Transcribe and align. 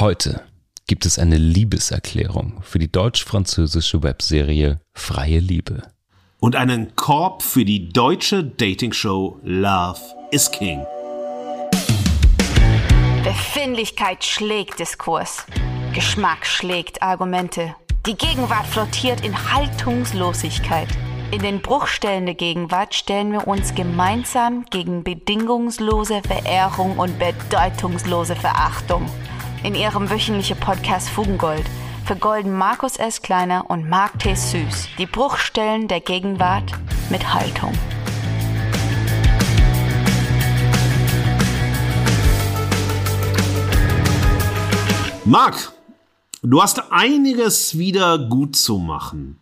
Heute 0.00 0.40
gibt 0.86 1.04
es 1.04 1.18
eine 1.18 1.36
Liebeserklärung 1.36 2.62
für 2.62 2.78
die 2.78 2.90
deutsch-französische 2.90 4.02
Webserie 4.02 4.80
Freie 4.94 5.40
Liebe. 5.40 5.82
Und 6.38 6.56
einen 6.56 6.96
Korb 6.96 7.42
für 7.42 7.66
die 7.66 7.90
deutsche 7.90 8.42
Dating-Show 8.42 9.40
Love 9.42 10.00
is 10.30 10.50
King. 10.50 10.86
Befindlichkeit 13.24 14.24
schlägt 14.24 14.78
Diskurs. 14.78 15.44
Geschmack 15.92 16.46
schlägt 16.46 17.02
Argumente. 17.02 17.76
Die 18.06 18.14
Gegenwart 18.14 18.68
flottiert 18.68 19.22
in 19.22 19.52
Haltungslosigkeit. 19.52 20.88
In 21.30 21.42
den 21.42 21.60
Bruchstellen 21.60 22.24
der 22.24 22.36
Gegenwart 22.36 22.94
stellen 22.94 23.32
wir 23.32 23.46
uns 23.46 23.74
gemeinsam 23.74 24.64
gegen 24.70 25.04
bedingungslose 25.04 26.22
Verehrung 26.22 26.96
und 26.96 27.18
bedeutungslose 27.18 28.34
Verachtung. 28.34 29.04
In 29.62 29.74
ihrem 29.74 30.08
wöchentlichen 30.08 30.58
Podcast 30.58 31.10
Fugengold 31.10 31.66
vergolden 32.06 32.56
Markus 32.56 32.96
S. 32.96 33.20
Kleiner 33.20 33.68
und 33.68 33.86
Mark 33.86 34.18
T. 34.18 34.34
Süß 34.34 34.88
die 34.96 35.04
Bruchstellen 35.04 35.86
der 35.86 36.00
Gegenwart 36.00 36.72
mit 37.10 37.34
Haltung. 37.34 37.74
Marc, 45.26 45.72
du 46.42 46.62
hast 46.62 46.90
einiges 46.90 47.76
wieder 47.76 48.18
gut 48.18 48.56
zu 48.56 48.78
machen. 48.78 49.40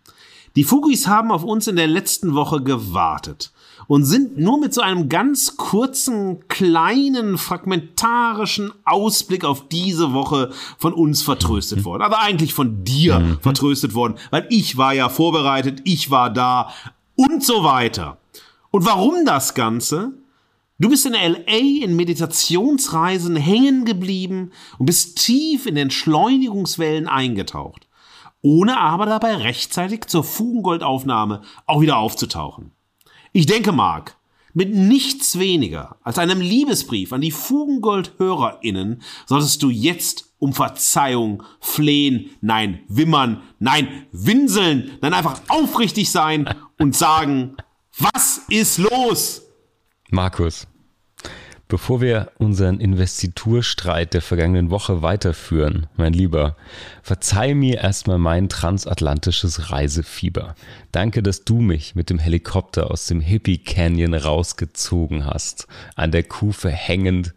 Die 0.56 0.64
Fugis 0.64 1.06
haben 1.06 1.30
auf 1.30 1.44
uns 1.44 1.68
in 1.68 1.76
der 1.76 1.86
letzten 1.86 2.34
Woche 2.34 2.60
gewartet 2.60 3.52
und 3.88 4.04
sind 4.04 4.38
nur 4.38 4.60
mit 4.60 4.72
so 4.72 4.82
einem 4.82 5.08
ganz 5.08 5.56
kurzen, 5.56 6.46
kleinen, 6.46 7.38
fragmentarischen 7.38 8.70
Ausblick 8.84 9.44
auf 9.44 9.66
diese 9.68 10.12
Woche 10.12 10.52
von 10.76 10.92
uns 10.92 11.22
vertröstet 11.22 11.84
worden. 11.84 12.02
Aber 12.02 12.20
eigentlich 12.20 12.54
von 12.54 12.84
dir 12.84 13.18
mhm. 13.18 13.40
vertröstet 13.40 13.94
worden, 13.94 14.16
weil 14.30 14.46
ich 14.50 14.76
war 14.76 14.92
ja 14.92 15.08
vorbereitet, 15.08 15.80
ich 15.84 16.10
war 16.10 16.30
da 16.30 16.70
und 17.16 17.42
so 17.42 17.64
weiter. 17.64 18.18
Und 18.70 18.84
warum 18.84 19.24
das 19.24 19.54
Ganze? 19.54 20.12
Du 20.78 20.90
bist 20.90 21.06
in 21.06 21.14
LA 21.14 21.82
in 21.82 21.96
Meditationsreisen 21.96 23.36
hängen 23.36 23.86
geblieben 23.86 24.52
und 24.78 24.86
bist 24.86 25.18
tief 25.18 25.66
in 25.66 25.76
Entschleunigungswellen 25.76 27.08
eingetaucht, 27.08 27.88
ohne 28.42 28.78
aber 28.78 29.06
dabei 29.06 29.34
rechtzeitig 29.34 30.06
zur 30.06 30.22
Fugengoldaufnahme 30.22 31.40
auch 31.66 31.80
wieder 31.80 31.96
aufzutauchen. 31.96 32.72
Ich 33.32 33.46
denke, 33.46 33.72
Marc, 33.72 34.16
mit 34.54 34.74
nichts 34.74 35.38
weniger 35.38 35.96
als 36.02 36.18
einem 36.18 36.40
Liebesbrief 36.40 37.12
an 37.12 37.20
die 37.20 37.32
Fugengold-HörerInnen 37.32 39.02
solltest 39.26 39.62
du 39.62 39.70
jetzt 39.70 40.32
um 40.38 40.52
Verzeihung 40.52 41.42
flehen, 41.60 42.30
nein, 42.40 42.80
wimmern, 42.88 43.42
nein, 43.58 44.06
winseln, 44.12 44.98
nein, 45.00 45.14
einfach 45.14 45.40
aufrichtig 45.48 46.10
sein 46.10 46.54
und 46.78 46.96
sagen, 46.96 47.56
was 47.98 48.42
ist 48.48 48.78
los? 48.78 49.42
Markus, 50.10 50.67
bevor 51.68 52.00
wir 52.00 52.32
unseren 52.38 52.80
Investiturstreit 52.80 54.14
der 54.14 54.22
vergangenen 54.22 54.70
Woche 54.70 55.02
weiterführen, 55.02 55.86
mein 55.96 56.14
Lieber, 56.14 56.56
verzeih 57.02 57.54
mir 57.54 57.78
erstmal 57.78 58.18
mein 58.18 58.48
transatlantisches 58.48 59.70
Reisefieber. 59.70 60.54
Danke, 60.92 61.22
dass 61.22 61.44
du 61.44 61.60
mich 61.60 61.94
mit 61.94 62.10
dem 62.10 62.18
Helikopter 62.18 62.90
aus 62.90 63.06
dem 63.06 63.20
Hippie 63.20 63.58
Canyon 63.58 64.14
rausgezogen 64.14 65.26
hast, 65.26 65.68
an 65.94 66.10
der 66.10 66.22
Kufe 66.22 66.70
hängend, 66.70 67.34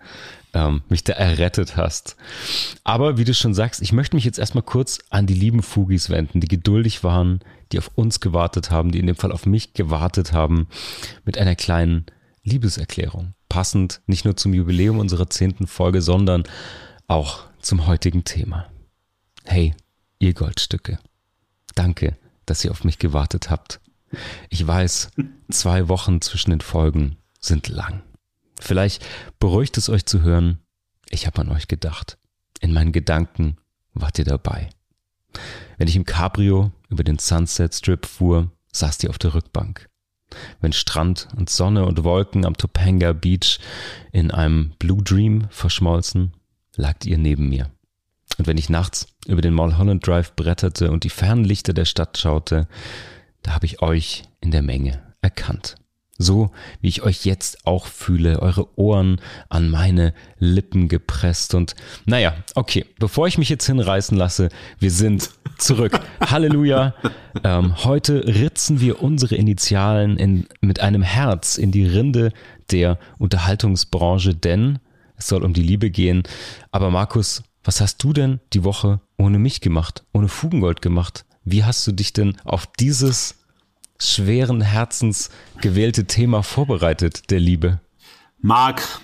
ähm, 0.53 0.81
mich 0.89 1.03
da 1.03 1.13
errettet 1.13 1.75
hast. 1.77 2.15
Aber 2.83 3.17
wie 3.17 3.23
du 3.23 3.33
schon 3.33 3.53
sagst, 3.53 3.81
ich 3.81 3.91
möchte 3.91 4.15
mich 4.15 4.25
jetzt 4.25 4.39
erstmal 4.39 4.63
kurz 4.63 4.99
an 5.09 5.27
die 5.27 5.33
lieben 5.33 5.63
Fugis 5.63 6.09
wenden, 6.09 6.39
die 6.39 6.47
geduldig 6.47 7.03
waren, 7.03 7.41
die 7.71 7.79
auf 7.79 7.91
uns 7.95 8.19
gewartet 8.19 8.71
haben, 8.71 8.91
die 8.91 8.99
in 8.99 9.07
dem 9.07 9.15
Fall 9.15 9.31
auf 9.31 9.45
mich 9.45 9.73
gewartet 9.73 10.33
haben, 10.33 10.67
mit 11.25 11.37
einer 11.37 11.55
kleinen 11.55 12.05
Liebeserklärung. 12.43 13.33
Passend 13.51 13.99
nicht 14.07 14.23
nur 14.23 14.37
zum 14.37 14.53
Jubiläum 14.53 14.97
unserer 14.97 15.29
zehnten 15.29 15.67
Folge, 15.67 16.01
sondern 16.01 16.43
auch 17.09 17.43
zum 17.59 17.85
heutigen 17.85 18.23
Thema. 18.23 18.71
Hey, 19.43 19.75
ihr 20.19 20.33
Goldstücke. 20.33 20.99
Danke, 21.75 22.17
dass 22.45 22.63
ihr 22.63 22.71
auf 22.71 22.85
mich 22.85 22.97
gewartet 22.97 23.49
habt. 23.49 23.81
Ich 24.49 24.65
weiß, 24.65 25.11
zwei 25.51 25.89
Wochen 25.89 26.21
zwischen 26.21 26.51
den 26.51 26.61
Folgen 26.61 27.17
sind 27.41 27.67
lang. 27.67 28.03
Vielleicht 28.57 29.05
beruhigt 29.37 29.77
es 29.77 29.89
euch 29.89 30.05
zu 30.05 30.21
hören, 30.21 30.59
ich 31.09 31.27
habe 31.27 31.41
an 31.41 31.49
euch 31.49 31.67
gedacht. 31.67 32.17
In 32.61 32.71
meinen 32.71 32.93
Gedanken 32.93 33.57
wart 33.93 34.17
ihr 34.17 34.23
dabei. 34.23 34.69
Wenn 35.77 35.89
ich 35.89 35.97
im 35.97 36.05
Cabrio 36.05 36.71
über 36.87 37.03
den 37.03 37.19
Sunset 37.19 37.75
Strip 37.75 38.05
fuhr, 38.05 38.49
saßt 38.71 39.03
ihr 39.03 39.09
auf 39.09 39.17
der 39.17 39.33
Rückbank 39.33 39.90
wenn 40.59 40.73
Strand 40.73 41.27
und 41.37 41.49
Sonne 41.49 41.85
und 41.85 42.03
Wolken 42.03 42.45
am 42.45 42.57
Topanga 42.57 43.13
Beach 43.13 43.59
in 44.11 44.31
einem 44.31 44.73
Blue 44.79 45.03
Dream 45.03 45.47
verschmolzen, 45.49 46.33
lagt 46.75 47.05
ihr 47.05 47.17
neben 47.17 47.49
mir. 47.49 47.69
Und 48.37 48.47
wenn 48.47 48.57
ich 48.57 48.69
nachts 48.69 49.07
über 49.27 49.41
den 49.41 49.53
Mulholland 49.53 50.05
Drive 50.05 50.35
bretterte 50.35 50.91
und 50.91 51.03
die 51.03 51.09
Fernlichter 51.09 51.73
der 51.73 51.85
Stadt 51.85 52.17
schaute, 52.17 52.67
da 53.43 53.53
habe 53.53 53.65
ich 53.65 53.81
euch 53.81 54.23
in 54.39 54.51
der 54.51 54.61
Menge 54.61 55.01
erkannt. 55.21 55.75
So 56.21 56.51
wie 56.81 56.87
ich 56.87 57.01
euch 57.01 57.25
jetzt 57.25 57.65
auch 57.65 57.87
fühle, 57.87 58.41
eure 58.41 58.77
Ohren 58.77 59.19
an 59.49 59.69
meine 59.69 60.13
Lippen 60.37 60.87
gepresst 60.87 61.53
und 61.53 61.75
naja, 62.05 62.35
okay, 62.55 62.85
bevor 62.99 63.27
ich 63.27 63.37
mich 63.37 63.49
jetzt 63.49 63.65
hinreißen 63.65 64.17
lasse, 64.17 64.49
wir 64.79 64.91
sind 64.91 65.29
zurück. 65.57 65.99
Halleluja. 66.21 66.93
Ähm, 67.43 67.83
heute 67.83 68.25
ritzen 68.25 68.81
wir 68.81 69.01
unsere 69.01 69.35
Initialen 69.35 70.17
in, 70.17 70.47
mit 70.61 70.79
einem 70.79 71.01
Herz 71.01 71.57
in 71.57 71.71
die 71.71 71.85
Rinde 71.85 72.31
der 72.71 72.97
Unterhaltungsbranche, 73.17 74.35
denn 74.35 74.79
es 75.17 75.27
soll 75.27 75.43
um 75.43 75.53
die 75.53 75.63
Liebe 75.63 75.89
gehen. 75.89 76.23
Aber 76.71 76.89
Markus, 76.89 77.43
was 77.63 77.81
hast 77.81 78.03
du 78.03 78.13
denn 78.13 78.39
die 78.53 78.63
Woche 78.63 79.01
ohne 79.17 79.37
mich 79.37 79.61
gemacht, 79.61 80.03
ohne 80.13 80.27
Fugengold 80.27 80.81
gemacht? 80.81 81.25
Wie 81.43 81.63
hast 81.63 81.85
du 81.85 81.91
dich 81.91 82.13
denn 82.13 82.37
auf 82.43 82.67
dieses 82.67 83.40
schweren 84.01 84.61
Herzens 84.61 85.29
gewählte 85.61 86.05
Thema 86.05 86.43
vorbereitet, 86.43 87.29
der 87.29 87.39
Liebe? 87.39 87.79
Marc, 88.39 89.01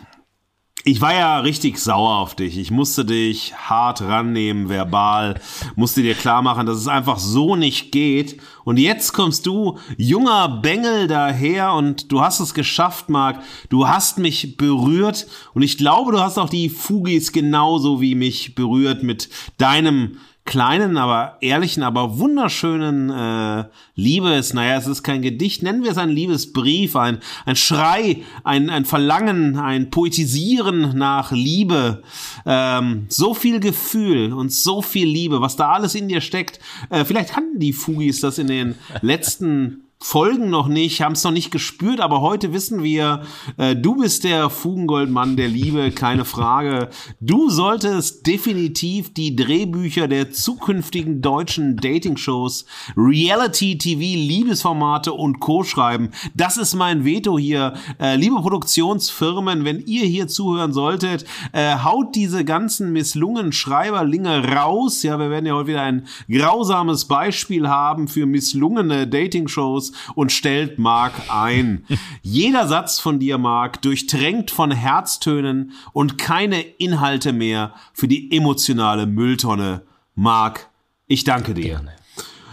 ich 0.88 1.02
war 1.02 1.14
ja 1.14 1.40
richtig 1.40 1.80
sauer 1.80 2.20
auf 2.20 2.34
dich. 2.34 2.58
Ich 2.58 2.72
musste 2.72 3.04
dich 3.04 3.54
hart 3.56 4.02
rannehmen, 4.02 4.70
verbal, 4.70 5.40
musste 5.76 6.02
dir 6.02 6.16
klar 6.16 6.42
machen, 6.42 6.66
dass 6.66 6.78
es 6.78 6.88
einfach 6.88 7.20
so 7.20 7.58
nicht 7.58 7.92
geht. 7.92 8.40
Und 8.64 8.78
jetzt 8.78 9.12
kommst 9.12 9.46
du, 9.46 9.78
junger 9.98 10.48
Bengel, 10.48 11.08
daher 11.08 11.74
und 11.74 12.10
du 12.12 12.22
hast 12.22 12.40
es 12.40 12.54
geschafft, 12.54 13.10
Marc. 13.10 13.44
Du 13.68 13.88
hast 13.90 14.18
mich 14.18 14.56
berührt 14.56 15.28
und 15.54 15.62
ich 15.62 15.78
glaube, 15.78 16.14
du 16.14 16.22
hast 16.22 16.38
auch 16.38 16.50
die 16.50 16.70
Fugis 16.70 17.34
genauso 17.34 18.00
wie 18.00 18.16
mich 18.16 18.56
berührt 18.56 19.04
mit 19.04 19.30
deinem 19.58 20.20
kleinen, 20.48 20.98
aber 20.98 21.38
ehrlichen, 21.42 21.84
aber 21.84 22.18
wunderschönen 22.18 23.12
äh, 23.12 23.66
Liebes, 23.94 24.54
naja, 24.54 24.78
es 24.78 24.88
ist 24.88 25.04
kein 25.04 25.22
Gedicht, 25.22 25.62
nennen 25.62 25.84
wir 25.84 25.92
es 25.92 25.98
ein 26.00 26.10
Liebesbrief, 26.10 26.96
ein, 26.96 27.20
ein 27.46 27.56
Schrei, 27.56 28.24
ein, 28.44 28.72
ein 28.72 28.86
Verlangen, 28.86 29.60
ein 29.60 29.92
Poetisieren 29.92 30.98
nach 30.98 31.32
Liebe, 31.32 32.02
ähm, 32.46 33.06
so 33.10 33.36
viel 33.36 33.60
Gefühl 33.60 34.34
und 34.34 34.52
so 34.52 34.82
viel 34.82 35.08
Liebe, 35.08 35.42
was 35.42 35.56
da 35.58 35.72
alles 35.74 35.94
in 35.94 36.08
dir 36.08 36.22
steckt. 36.22 36.60
Äh, 36.90 37.06
vielleicht 37.06 37.34
kannten 37.34 37.60
die 37.60 37.74
Fugis 37.74 38.22
das 38.22 38.40
in 38.40 38.48
den 38.48 38.76
letzten 39.02 39.87
folgen 40.00 40.52
noch 40.52 40.68
nicht, 40.68 41.02
haben 41.02 41.14
es 41.14 41.24
noch 41.24 41.32
nicht 41.32 41.50
gespürt, 41.50 42.02
aber 42.02 42.22
heute 42.22 42.54
wissen 42.54 42.84
wir, 42.84 43.24
äh, 43.58 43.76
du 43.76 43.96
bist 43.96 44.24
der 44.24 44.50
Fugengoldmann 44.50 45.36
der 45.36 45.48
Liebe, 45.48 45.92
keine 45.92 46.24
Frage. 46.24 46.90
Du 47.20 47.50
solltest 47.50 48.28
definitiv 48.28 49.14
die 49.14 49.36
Drehbücher 49.36 50.08
der 50.08 50.32
zukünftigen 50.32 51.22
deutschen 51.22 51.78
Dating-Shows, 51.78 52.66
Reality-TV, 52.96 54.00
Liebesformate 54.00 55.14
und 55.14 55.40
Co. 55.40 55.64
schreiben. 55.64 56.12
Das 56.36 56.58
ist 56.58 56.76
mein 56.76 57.04
Veto 57.04 57.40
hier. 57.40 57.74
Äh, 58.00 58.18
liebe 58.18 58.36
Produktionsfirmen, 58.36 59.66
wenn 59.66 59.80
ihr 59.80 60.06
hier 60.06 60.28
zuhören 60.28 60.74
solltet, 60.74 61.26
äh, 61.54 61.76
haut 61.80 62.16
diese 62.16 62.46
ganzen 62.46 62.94
misslungenen 62.94 63.52
Schreiberlinge 63.52 64.54
raus. 64.54 65.02
Ja, 65.02 65.18
wir 65.18 65.32
werden 65.32 65.48
ja 65.48 65.54
heute 65.54 65.68
wieder 65.68 65.82
ein 65.82 66.08
grausames 66.30 67.06
Beispiel 67.06 67.68
haben 67.68 68.08
für 68.08 68.28
misslungene 68.28 69.08
Dating-Shows 69.08 69.87
und 70.16 70.32
stellt 70.32 70.80
Mark 70.80 71.14
ein. 71.30 71.86
Jeder 72.22 72.68
Satz 72.68 73.00
von 73.00 73.20
dir, 73.20 73.38
Mark, 73.38 73.82
durchtränkt 73.82 74.52
von 74.52 74.72
Herztönen 74.72 75.74
und 75.94 76.18
keine 76.18 76.62
Inhalte 76.62 77.34
mehr 77.34 77.74
für 77.94 78.08
die 78.08 78.36
emotionale 78.36 79.06
Mülltonne. 79.06 79.84
Mark, 80.16 80.70
ich 81.08 81.24
danke 81.24 81.54
dir. 81.54 81.64
Gerne. 81.64 81.94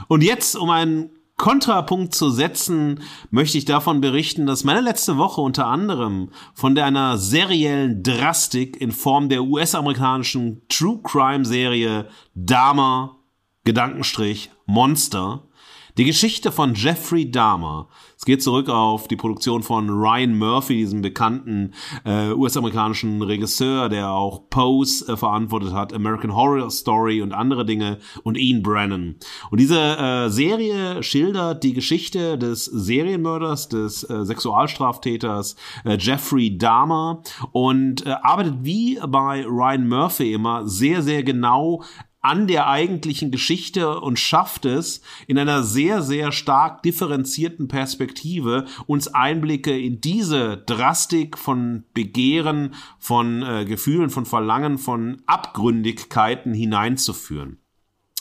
Und 0.08 0.22
jetzt, 0.22 0.56
um 0.56 0.70
ein 0.70 1.10
Kontrapunkt 1.36 2.14
zu 2.14 2.30
setzen, 2.30 3.00
möchte 3.30 3.58
ich 3.58 3.64
davon 3.64 4.00
berichten, 4.00 4.46
dass 4.46 4.62
meine 4.62 4.80
letzte 4.80 5.16
Woche 5.18 5.40
unter 5.40 5.66
anderem 5.66 6.30
von 6.54 6.78
einer 6.78 7.18
seriellen 7.18 8.02
Drastik 8.02 8.80
in 8.80 8.92
Form 8.92 9.28
der 9.28 9.42
US-amerikanischen 9.42 10.62
True 10.68 11.00
Crime 11.02 11.44
Serie 11.44 12.08
Dahmer, 12.34 13.16
Gedankenstrich, 13.64 14.50
Monster, 14.66 15.42
die 15.96 16.04
Geschichte 16.04 16.50
von 16.50 16.74
Jeffrey 16.74 17.30
Dahmer. 17.30 17.88
Es 18.16 18.24
geht 18.24 18.42
zurück 18.42 18.68
auf 18.68 19.06
die 19.06 19.16
Produktion 19.16 19.62
von 19.62 19.88
Ryan 19.88 20.36
Murphy, 20.36 20.76
diesem 20.76 21.02
bekannten 21.02 21.72
äh, 22.04 22.32
US-amerikanischen 22.32 23.22
Regisseur, 23.22 23.88
der 23.88 24.10
auch 24.10 24.48
Pose 24.50 25.12
äh, 25.12 25.16
verantwortet 25.16 25.72
hat, 25.72 25.92
American 25.92 26.34
Horror 26.34 26.70
Story 26.70 27.22
und 27.22 27.32
andere 27.32 27.64
Dinge 27.64 27.98
und 28.24 28.36
Ian 28.36 28.62
Brennan. 28.62 29.16
Und 29.50 29.60
diese 29.60 29.78
äh, 29.78 30.30
Serie 30.30 31.02
schildert 31.02 31.62
die 31.62 31.74
Geschichte 31.74 32.38
des 32.38 32.64
Serienmörders, 32.64 33.68
des 33.68 34.02
äh, 34.04 34.24
Sexualstraftäters 34.24 35.54
äh, 35.84 35.96
Jeffrey 35.96 36.58
Dahmer 36.58 37.22
und 37.52 38.04
äh, 38.04 38.10
arbeitet 38.10 38.56
wie 38.62 38.98
bei 39.06 39.44
Ryan 39.46 39.86
Murphy 39.86 40.32
immer 40.32 40.66
sehr, 40.66 41.02
sehr 41.02 41.22
genau 41.22 41.82
an 42.24 42.46
der 42.46 42.68
eigentlichen 42.68 43.30
Geschichte 43.30 44.00
und 44.00 44.18
schafft 44.18 44.64
es 44.64 45.02
in 45.26 45.38
einer 45.38 45.62
sehr, 45.62 46.02
sehr 46.02 46.32
stark 46.32 46.82
differenzierten 46.82 47.68
Perspektive 47.68 48.64
uns 48.86 49.08
Einblicke 49.08 49.78
in 49.78 50.00
diese 50.00 50.56
Drastik 50.56 51.36
von 51.36 51.84
Begehren, 51.92 52.74
von 52.98 53.42
äh, 53.42 53.66
Gefühlen, 53.66 54.08
von 54.08 54.24
Verlangen, 54.24 54.78
von 54.78 55.20
Abgründigkeiten 55.26 56.54
hineinzuführen. 56.54 57.58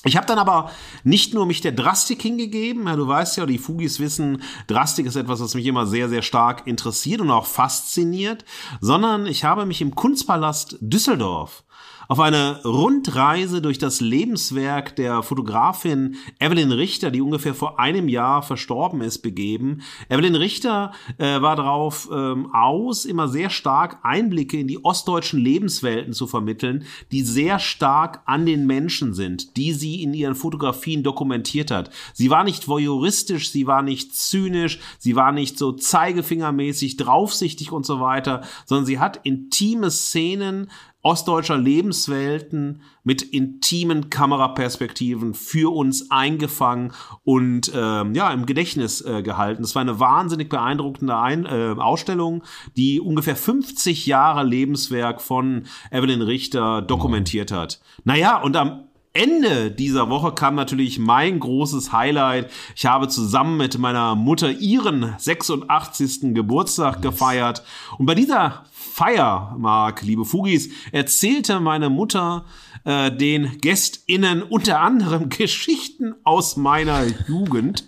Ich 0.05 0.17
habe 0.17 0.27
dann 0.27 0.37
aber 0.37 0.69
nicht 1.05 1.33
nur 1.33 1.45
mich 1.45 1.61
der 1.61 1.71
Drastik 1.71 2.21
hingegeben, 2.21 2.87
ja, 2.87 2.97
du 2.97 3.07
weißt 3.07 3.37
ja, 3.37 3.45
die 3.45 3.57
Fugis 3.57 4.01
wissen, 4.01 4.43
Drastik 4.67 5.05
ist 5.05 5.15
etwas, 5.15 5.39
was 5.39 5.55
mich 5.55 5.65
immer 5.65 5.87
sehr, 5.87 6.09
sehr 6.09 6.23
stark 6.23 6.67
interessiert 6.67 7.21
und 7.21 7.31
auch 7.31 7.45
fasziniert, 7.45 8.43
sondern 8.81 9.27
ich 9.27 9.45
habe 9.45 9.65
mich 9.65 9.79
im 9.79 9.95
Kunstpalast 9.95 10.77
Düsseldorf 10.81 11.63
auf 12.13 12.19
eine 12.19 12.63
Rundreise 12.63 13.59
durch 13.59 13.79
das 13.79 13.99
Lebenswerk 13.99 14.95
der 14.97 15.23
Fotografin 15.23 16.17
Evelyn 16.39 16.71
Richter, 16.71 17.09
die 17.09 17.21
ungefähr 17.21 17.55
vor 17.55 17.79
einem 17.79 18.07
Jahr 18.07 18.43
verstorben 18.43 19.01
ist, 19.01 19.23
begeben. 19.23 19.81
Evelyn 20.09 20.35
Richter 20.35 20.91
äh, 21.17 21.41
war 21.41 21.55
darauf 21.55 22.07
ähm, 22.13 22.53
aus, 22.53 23.05
immer 23.05 23.29
sehr 23.29 23.49
stark 23.49 23.97
Einblicke 24.03 24.59
in 24.59 24.67
die 24.67 24.85
ostdeutschen 24.85 25.39
Lebenswelten 25.39 26.13
zu 26.13 26.27
vermitteln, 26.27 26.85
die 27.11 27.23
sehr 27.23 27.57
stark 27.57 28.21
an 28.25 28.45
den 28.45 28.67
Menschen 28.67 29.15
sind, 29.15 29.57
die 29.57 29.73
sie 29.73 30.03
in 30.03 30.13
ihren 30.13 30.35
Fotografien 30.35 31.01
dokumentiert 31.01 31.71
hat. 31.71 31.89
Sie 32.13 32.29
war 32.29 32.43
nicht 32.43 32.67
voyeuristisch, 32.67 33.49
sie 33.49 33.65
war 33.65 33.81
nicht 33.81 34.15
zynisch, 34.15 34.79
sie 34.99 35.15
war 35.15 35.31
nicht 35.31 35.57
so 35.57 35.71
zeigefingermäßig 35.71 36.95
draufsichtig 36.97 37.71
und 37.71 37.87
so 37.87 37.99
weiter, 37.99 38.43
sondern 38.67 38.85
sie 38.85 38.99
hat 38.99 39.21
intime 39.23 39.89
Szenen 39.89 40.69
ostdeutscher 41.03 41.57
Lebenswelten 41.57 42.81
mit 43.03 43.21
intimen 43.21 44.09
Kameraperspektiven 44.09 45.33
für 45.33 45.73
uns 45.73 46.09
eingefangen 46.09 46.93
und 47.23 47.71
ähm, 47.75 48.15
ja 48.15 48.31
im 48.31 48.45
Gedächtnis 48.45 49.01
äh, 49.01 49.21
gehalten. 49.21 49.63
Es 49.63 49.75
war 49.75 49.81
eine 49.81 49.99
wahnsinnig 49.99 50.49
beeindruckende 50.49 51.17
Ein 51.17 51.45
äh, 51.45 51.75
Ausstellung, 51.77 52.43
die 52.77 53.01
ungefähr 53.01 53.35
50 53.35 54.05
Jahre 54.05 54.43
Lebenswerk 54.43 55.21
von 55.21 55.63
Evelyn 55.91 56.21
Richter 56.21 56.81
dokumentiert 56.81 57.51
hat. 57.51 57.81
Naja, 58.05 58.41
und 58.41 58.55
am 58.55 58.85
Ende 59.15 59.69
dieser 59.69 60.09
Woche 60.09 60.31
kam 60.31 60.55
natürlich 60.55 60.97
mein 60.97 61.39
großes 61.39 61.91
Highlight. 61.91 62.49
Ich 62.75 62.87
habe 62.87 63.07
zusammen 63.07 63.57
mit 63.57 63.77
meiner 63.77 64.15
Mutter 64.15 64.49
ihren 64.49 65.13
86. 65.19 66.33
Geburtstag 66.33 67.03
gefeiert. 67.03 67.63
Und 67.99 68.07
bei 68.07 68.15
dieser 68.15 68.65
Feier, 68.71 69.55
Marc, 69.59 70.01
liebe 70.01 70.25
Fugis, 70.25 70.69
erzählte 70.91 71.59
meine 71.59 71.91
Mutter 71.91 72.45
äh, 72.85 73.11
den 73.15 73.59
GästInnen 73.59 74.41
unter 74.41 74.79
anderem 74.79 75.29
Geschichten 75.29 76.15
aus 76.23 76.57
meiner 76.57 77.05
Jugend, 77.27 77.87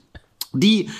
die 0.54 0.92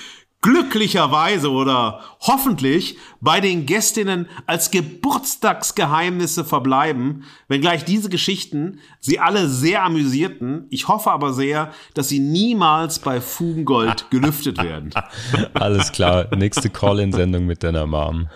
glücklicherweise 0.46 1.50
oder 1.50 2.02
hoffentlich 2.22 3.00
bei 3.20 3.42
den 3.42 3.66
Gästinnen 3.66 4.30
als 4.46 4.70
Geburtstagsgeheimnisse 4.70 6.46
verbleiben, 6.46 7.24
wenngleich 7.48 7.84
diese 7.84 8.10
Geschichten 8.10 8.80
sie 9.00 9.20
alle 9.20 9.50
sehr 9.50 9.82
amüsierten. 9.84 10.68
Ich 10.70 10.88
hoffe 10.88 11.10
aber 11.10 11.34
sehr, 11.34 11.72
dass 11.96 12.10
sie 12.10 12.20
niemals 12.20 13.00
bei 13.00 13.22
Fugengold 13.22 14.06
gelüftet 14.12 14.62
werden. 14.62 14.92
Alles 15.56 15.92
klar, 15.92 16.28
nächste 16.36 16.70
Call-in-Sendung 16.70 17.48
mit 17.48 17.64
deiner 17.64 17.88
Mom. 17.88 18.28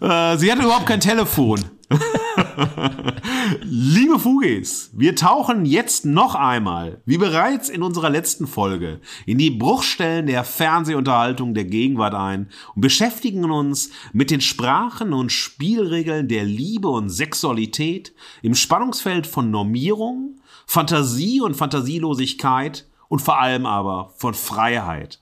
äh, 0.00 0.38
sie 0.38 0.50
hatte 0.50 0.62
überhaupt 0.62 0.86
kein 0.86 1.00
Telefon. 1.00 1.60
Liebe 3.62 4.18
Fugis, 4.18 4.90
wir 4.92 5.16
tauchen 5.16 5.66
jetzt 5.66 6.04
noch 6.04 6.34
einmal, 6.34 7.00
wie 7.04 7.18
bereits 7.18 7.68
in 7.68 7.82
unserer 7.82 8.10
letzten 8.10 8.46
Folge, 8.46 9.00
in 9.26 9.38
die 9.38 9.50
Bruchstellen 9.50 10.26
der 10.26 10.44
Fernsehunterhaltung 10.44 11.54
der 11.54 11.64
Gegenwart 11.64 12.14
ein 12.14 12.48
und 12.74 12.80
beschäftigen 12.80 13.50
uns 13.50 13.90
mit 14.12 14.30
den 14.30 14.40
Sprachen 14.40 15.12
und 15.12 15.32
Spielregeln 15.32 16.28
der 16.28 16.44
Liebe 16.44 16.88
und 16.88 17.10
Sexualität 17.10 18.14
im 18.42 18.54
Spannungsfeld 18.54 19.26
von 19.26 19.50
Normierung, 19.50 20.40
Fantasie 20.66 21.40
und 21.40 21.54
Fantasielosigkeit 21.54 22.86
und 23.08 23.20
vor 23.20 23.38
allem 23.38 23.66
aber 23.66 24.12
von 24.16 24.34
Freiheit. 24.34 25.20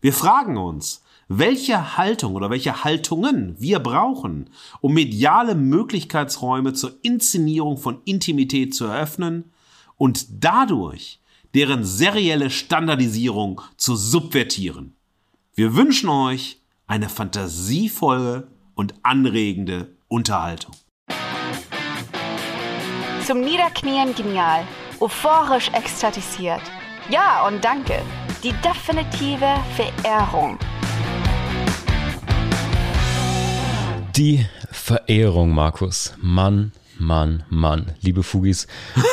Wir 0.00 0.12
fragen 0.12 0.56
uns, 0.56 1.02
welche 1.28 1.98
Haltung 1.98 2.34
oder 2.34 2.48
welche 2.50 2.84
Haltungen 2.84 3.54
wir 3.58 3.78
brauchen, 3.78 4.50
um 4.80 4.94
mediale 4.94 5.54
Möglichkeitsräume 5.54 6.72
zur 6.72 6.94
Inszenierung 7.02 7.76
von 7.76 8.00
Intimität 8.06 8.74
zu 8.74 8.86
eröffnen 8.86 9.52
und 9.96 10.26
dadurch 10.42 11.20
deren 11.54 11.84
serielle 11.84 12.50
Standardisierung 12.50 13.60
zu 13.76 13.94
subvertieren. 13.94 14.94
Wir 15.54 15.74
wünschen 15.74 16.08
euch 16.08 16.60
eine 16.86 17.08
fantasievolle 17.08 18.48
und 18.74 18.94
anregende 19.02 19.94
Unterhaltung. 20.08 20.74
Zum 23.26 23.40
Niederknien 23.40 24.14
genial, 24.14 24.64
euphorisch 25.00 25.68
ekstatisiert. 25.74 26.62
Ja 27.10 27.46
und 27.46 27.62
danke. 27.62 28.00
Die 28.42 28.52
definitive 28.62 29.56
Verehrung. 29.76 30.58
Die 34.18 34.44
Verehrung, 34.72 35.50
Markus. 35.50 36.14
Mann, 36.20 36.72
Mann, 36.98 37.44
Mann. 37.50 37.92
Liebe 38.00 38.24
Fugis, 38.24 38.66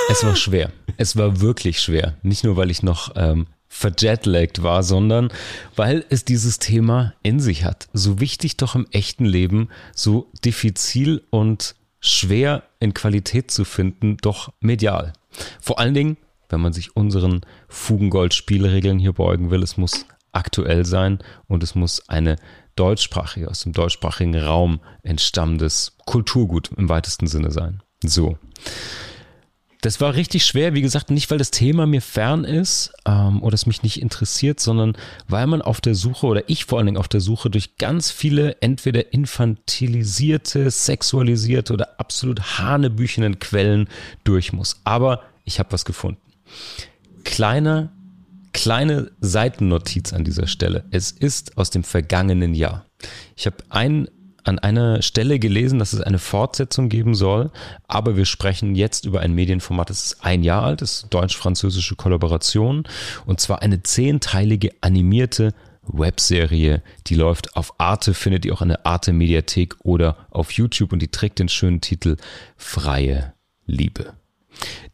es 0.10 0.24
war 0.24 0.36
schwer. 0.36 0.72
es 0.98 1.16
war 1.16 1.41
wirklich 1.41 1.79
schwer. 1.79 2.15
Nicht 2.24 2.44
nur, 2.44 2.58
weil 2.58 2.72
ich 2.72 2.82
noch 2.82 3.12
ähm, 3.15 3.46
verjetlaggt 3.68 4.63
war, 4.63 4.82
sondern 4.82 5.32
weil 5.75 6.03
es 6.10 6.25
dieses 6.25 6.58
Thema 6.58 7.13
in 7.22 7.39
sich 7.39 7.65
hat. 7.65 7.88
So 7.94 8.20
wichtig 8.20 8.58
doch 8.58 8.74
im 8.74 8.88
echten 8.89 9.25
Leben, 9.25 9.70
so 9.94 10.32
diffizil 10.44 11.22
und 11.29 11.75
schwer 12.00 12.63
in 12.79 12.96
Qualität 12.96 13.51
zu 13.51 13.63
finden, 13.63 14.18
doch 14.18 14.53
medial. 14.60 15.13
Vor 15.62 15.77
allen 15.77 15.94
Dingen, 15.94 16.18
wenn 16.50 16.62
man 16.62 16.74
sich 16.74 16.96
unseren 16.96 17.41
Fugengold-Spielregeln 17.68 18.98
hier 18.98 19.13
beugen 19.13 19.51
will, 19.51 19.62
es 19.62 19.77
muss 19.77 20.08
aktuell 20.32 20.84
sein 20.84 21.20
und 21.48 21.62
es 21.62 21.75
muss 21.75 22.10
eine 22.10 22.38
deutschsprachige, 22.75 23.50
aus 23.50 23.62
dem 23.62 23.74
deutschsprachigen 23.74 24.38
Raum 24.38 24.79
entstammendes 25.03 25.98
Kulturgut 26.05 26.72
im 26.77 26.89
weitesten 26.89 27.27
Sinne 27.27 27.51
sein. 27.51 27.82
So. 28.03 28.38
Das 29.82 30.01
war 30.01 30.15
richtig 30.15 30.48
schwer, 30.48 30.74
wie 30.74 30.82
gesagt, 30.82 31.12
nicht 31.12 31.29
weil 31.29 31.38
das 31.38 31.51
Thema 31.51 31.86
mir 31.86 32.01
fern 32.01 32.44
ist 32.44 32.91
ähm, 33.05 33.44
oder 33.44 33.53
es 33.53 33.67
mich 33.67 33.84
nicht 33.84 34.01
interessiert, 34.01 34.60
sondern 34.60 34.98
weil 35.27 35.46
man 35.46 35.62
auf 35.62 35.79
der 35.79 35.94
Suche 35.94 36.25
oder 36.25 36.50
ich 36.50 36.65
vor 36.65 36.79
allen 36.79 36.88
Dingen 36.88 36.98
auf 36.98 37.08
der 37.08 37.22
Suche 37.22 37.51
durch 37.51 37.77
ganz 37.77 38.10
viele 38.10 38.60
entweder 38.62 39.13
infantilisierte, 39.13 40.72
sexualisierte 40.72 41.72
oder 41.72 42.00
absolut 42.00 42.58
hanebüchenen 42.58 43.38
Quellen 43.38 43.88
durch 44.24 44.53
muss. 44.53 44.82
Aber 44.86 45.22
ich 45.44 45.60
habe 45.60 45.72
was 45.72 45.86
gefunden. 45.86 46.20
Kleiner 47.24 47.91
kleine 48.55 49.12
Seitennotiz 49.19 50.13
an 50.13 50.24
dieser 50.24 50.47
Stelle. 50.47 50.85
Es 50.89 51.12
ist 51.12 51.57
aus 51.57 51.71
dem 51.71 51.83
vergangenen 51.83 52.53
Jahr. 52.53 52.85
Ich 53.35 53.45
habe 53.47 53.57
ein, 53.67 54.07
an 54.45 54.59
einer 54.59 55.01
Stelle 55.01 55.39
gelesen, 55.39 55.77
dass 55.77 55.91
es 55.91 56.00
eine 56.00 56.19
Fortsetzung 56.19 56.88
geben 56.88 57.15
soll, 57.15 57.51
aber 57.88 58.15
wir 58.15 58.24
sprechen 58.24 58.74
jetzt 58.74 59.05
über 59.05 59.19
ein 59.19 59.33
Medienformat, 59.33 59.89
das 59.89 60.05
ist 60.05 60.24
ein 60.24 60.41
Jahr 60.41 60.63
alt, 60.63 60.81
das 60.81 61.03
ist 61.03 61.13
deutsch-französische 61.13 61.97
Kollaboration 61.97 62.83
und 63.25 63.41
zwar 63.41 63.62
eine 63.62 63.83
zehnteilige 63.83 64.71
animierte 64.79 65.53
Webserie, 65.83 66.81
die 67.07 67.15
läuft 67.15 67.57
auf 67.57 67.77
Arte, 67.77 68.13
findet 68.13 68.45
ihr 68.45 68.53
auch 68.53 68.62
in 68.62 68.69
der 68.69 68.85
Arte 68.85 69.12
Mediathek 69.12 69.75
oder 69.83 70.27
auf 70.31 70.51
YouTube 70.51 70.93
und 70.93 71.01
die 71.01 71.09
trägt 71.12 71.39
den 71.39 71.50
schönen 71.50 71.81
Titel 71.81 72.15
Freie 72.55 73.33
Liebe. 73.65 74.13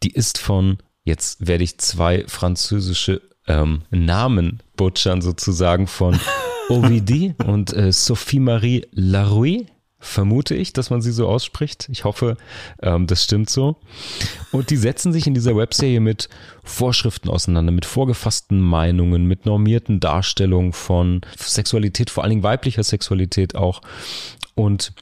Die 0.02 0.12
ist 0.12 0.40
von, 0.40 0.80
jetzt 1.04 1.46
werde 1.46 1.64
ich 1.64 1.78
zwei 1.78 2.26
französische 2.28 3.22
ähm, 3.52 3.82
Namen 3.90 4.62
butchern 4.78 5.22
sozusagen 5.22 5.88
von 5.88 6.20
Ovidie 6.70 7.34
und 7.46 7.74
äh, 7.74 7.92
Sophie-Marie 7.92 8.88
Larouille 8.92 9.66
vermute 10.00 10.56
ich, 10.56 10.74
dass 10.74 10.90
man 10.90 11.02
sie 11.02 11.12
so 11.12 11.28
ausspricht. 11.28 11.88
Ich 11.92 12.06
hoffe, 12.06 12.38
ähm, 12.82 13.06
das 13.06 13.24
stimmt 13.24 13.50
so. 13.50 13.76
Und 14.52 14.72
die 14.72 14.78
setzen 14.78 15.14
sich 15.14 15.28
in 15.28 15.36
dieser 15.36 15.56
Webserie 15.56 16.00
mit 16.00 16.28
Vorschriften 16.64 17.30
auseinander, 17.30 17.72
mit 17.72 17.86
vorgefassten 17.86 18.60
Meinungen, 18.60 19.26
mit 19.26 19.46
normierten 19.46 20.00
Darstellungen 20.00 20.74
von 20.74 21.22
Sexualität, 21.38 22.10
vor 22.10 22.24
allen 22.24 22.32
Dingen 22.32 22.44
weiblicher 22.44 22.84
Sexualität 22.84 23.56
auch. 23.56 23.82
Und 24.56 24.94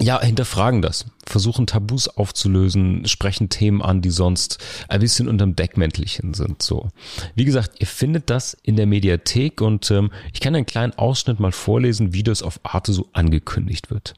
ja, 0.00 0.20
hinterfragen 0.20 0.80
das, 0.80 1.04
versuchen 1.26 1.66
Tabus 1.66 2.08
aufzulösen, 2.08 3.06
sprechen 3.06 3.50
Themen 3.50 3.82
an, 3.82 4.00
die 4.00 4.10
sonst 4.10 4.58
ein 4.88 5.00
bisschen 5.00 5.28
unterm 5.28 5.56
Deckmäntelchen 5.56 6.32
sind. 6.32 6.62
So, 6.62 6.88
wie 7.34 7.44
gesagt, 7.44 7.80
ihr 7.80 7.86
findet 7.86 8.30
das 8.30 8.56
in 8.62 8.76
der 8.76 8.86
Mediathek 8.86 9.60
und 9.60 9.90
ähm, 9.90 10.10
ich 10.32 10.40
kann 10.40 10.54
einen 10.54 10.66
kleinen 10.66 10.94
Ausschnitt 10.94 11.38
mal 11.38 11.52
vorlesen, 11.52 12.14
wie 12.14 12.22
das 12.22 12.42
auf 12.42 12.60
Arte 12.62 12.92
so 12.92 13.08
angekündigt 13.12 13.90
wird. 13.90 14.14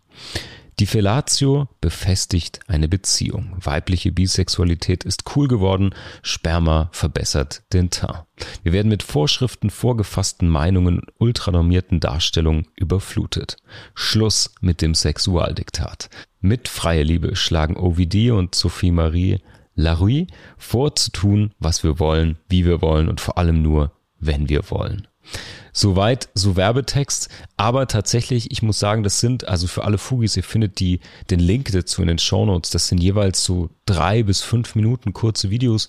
Die 0.78 0.86
Fellatio 0.86 1.68
befestigt 1.80 2.60
eine 2.66 2.88
Beziehung. 2.88 3.56
Weibliche 3.60 4.10
Bisexualität 4.10 5.04
ist 5.04 5.24
cool 5.36 5.46
geworden, 5.46 5.94
Sperma 6.22 6.88
verbessert 6.92 7.62
den 7.72 7.90
Teint. 7.90 8.24
Wir 8.62 8.72
werden 8.72 8.88
mit 8.88 9.02
Vorschriften, 9.02 9.70
vorgefassten 9.70 10.48
Meinungen 10.48 11.02
ultranormierten 11.18 12.00
Darstellungen 12.00 12.66
überflutet. 12.74 13.58
Schluss 13.94 14.54
mit 14.60 14.80
dem 14.80 14.94
Sexualdiktat. 14.94 16.08
Mit 16.40 16.68
freie 16.68 17.02
Liebe 17.02 17.36
schlagen 17.36 17.76
Ovidie 17.76 18.30
und 18.30 18.54
Sophie 18.54 18.90
Marie 18.90 19.40
Larue 19.74 20.26
vor 20.56 20.96
zu 20.96 21.12
tun, 21.12 21.52
was 21.58 21.84
wir 21.84 21.98
wollen, 21.98 22.38
wie 22.48 22.64
wir 22.64 22.82
wollen 22.82 23.08
und 23.08 23.20
vor 23.20 23.38
allem 23.38 23.62
nur, 23.62 23.92
wenn 24.18 24.48
wir 24.48 24.70
wollen. 24.70 25.06
Soweit, 25.72 26.28
so 26.34 26.56
Werbetext. 26.56 27.28
Aber 27.56 27.88
tatsächlich, 27.88 28.50
ich 28.50 28.62
muss 28.62 28.78
sagen, 28.78 29.02
das 29.02 29.20
sind, 29.20 29.48
also 29.48 29.66
für 29.66 29.84
alle 29.84 29.98
Fugis, 29.98 30.36
ihr 30.36 30.44
findet 30.44 30.80
die, 30.80 31.00
den 31.30 31.40
Link 31.40 31.72
dazu 31.72 32.02
in 32.02 32.08
den 32.08 32.18
Show 32.18 32.44
Notes. 32.44 32.70
Das 32.70 32.88
sind 32.88 32.98
jeweils 32.98 33.42
so 33.42 33.70
drei 33.86 34.22
bis 34.22 34.42
fünf 34.42 34.74
Minuten 34.74 35.12
kurze 35.12 35.50
Videos, 35.50 35.88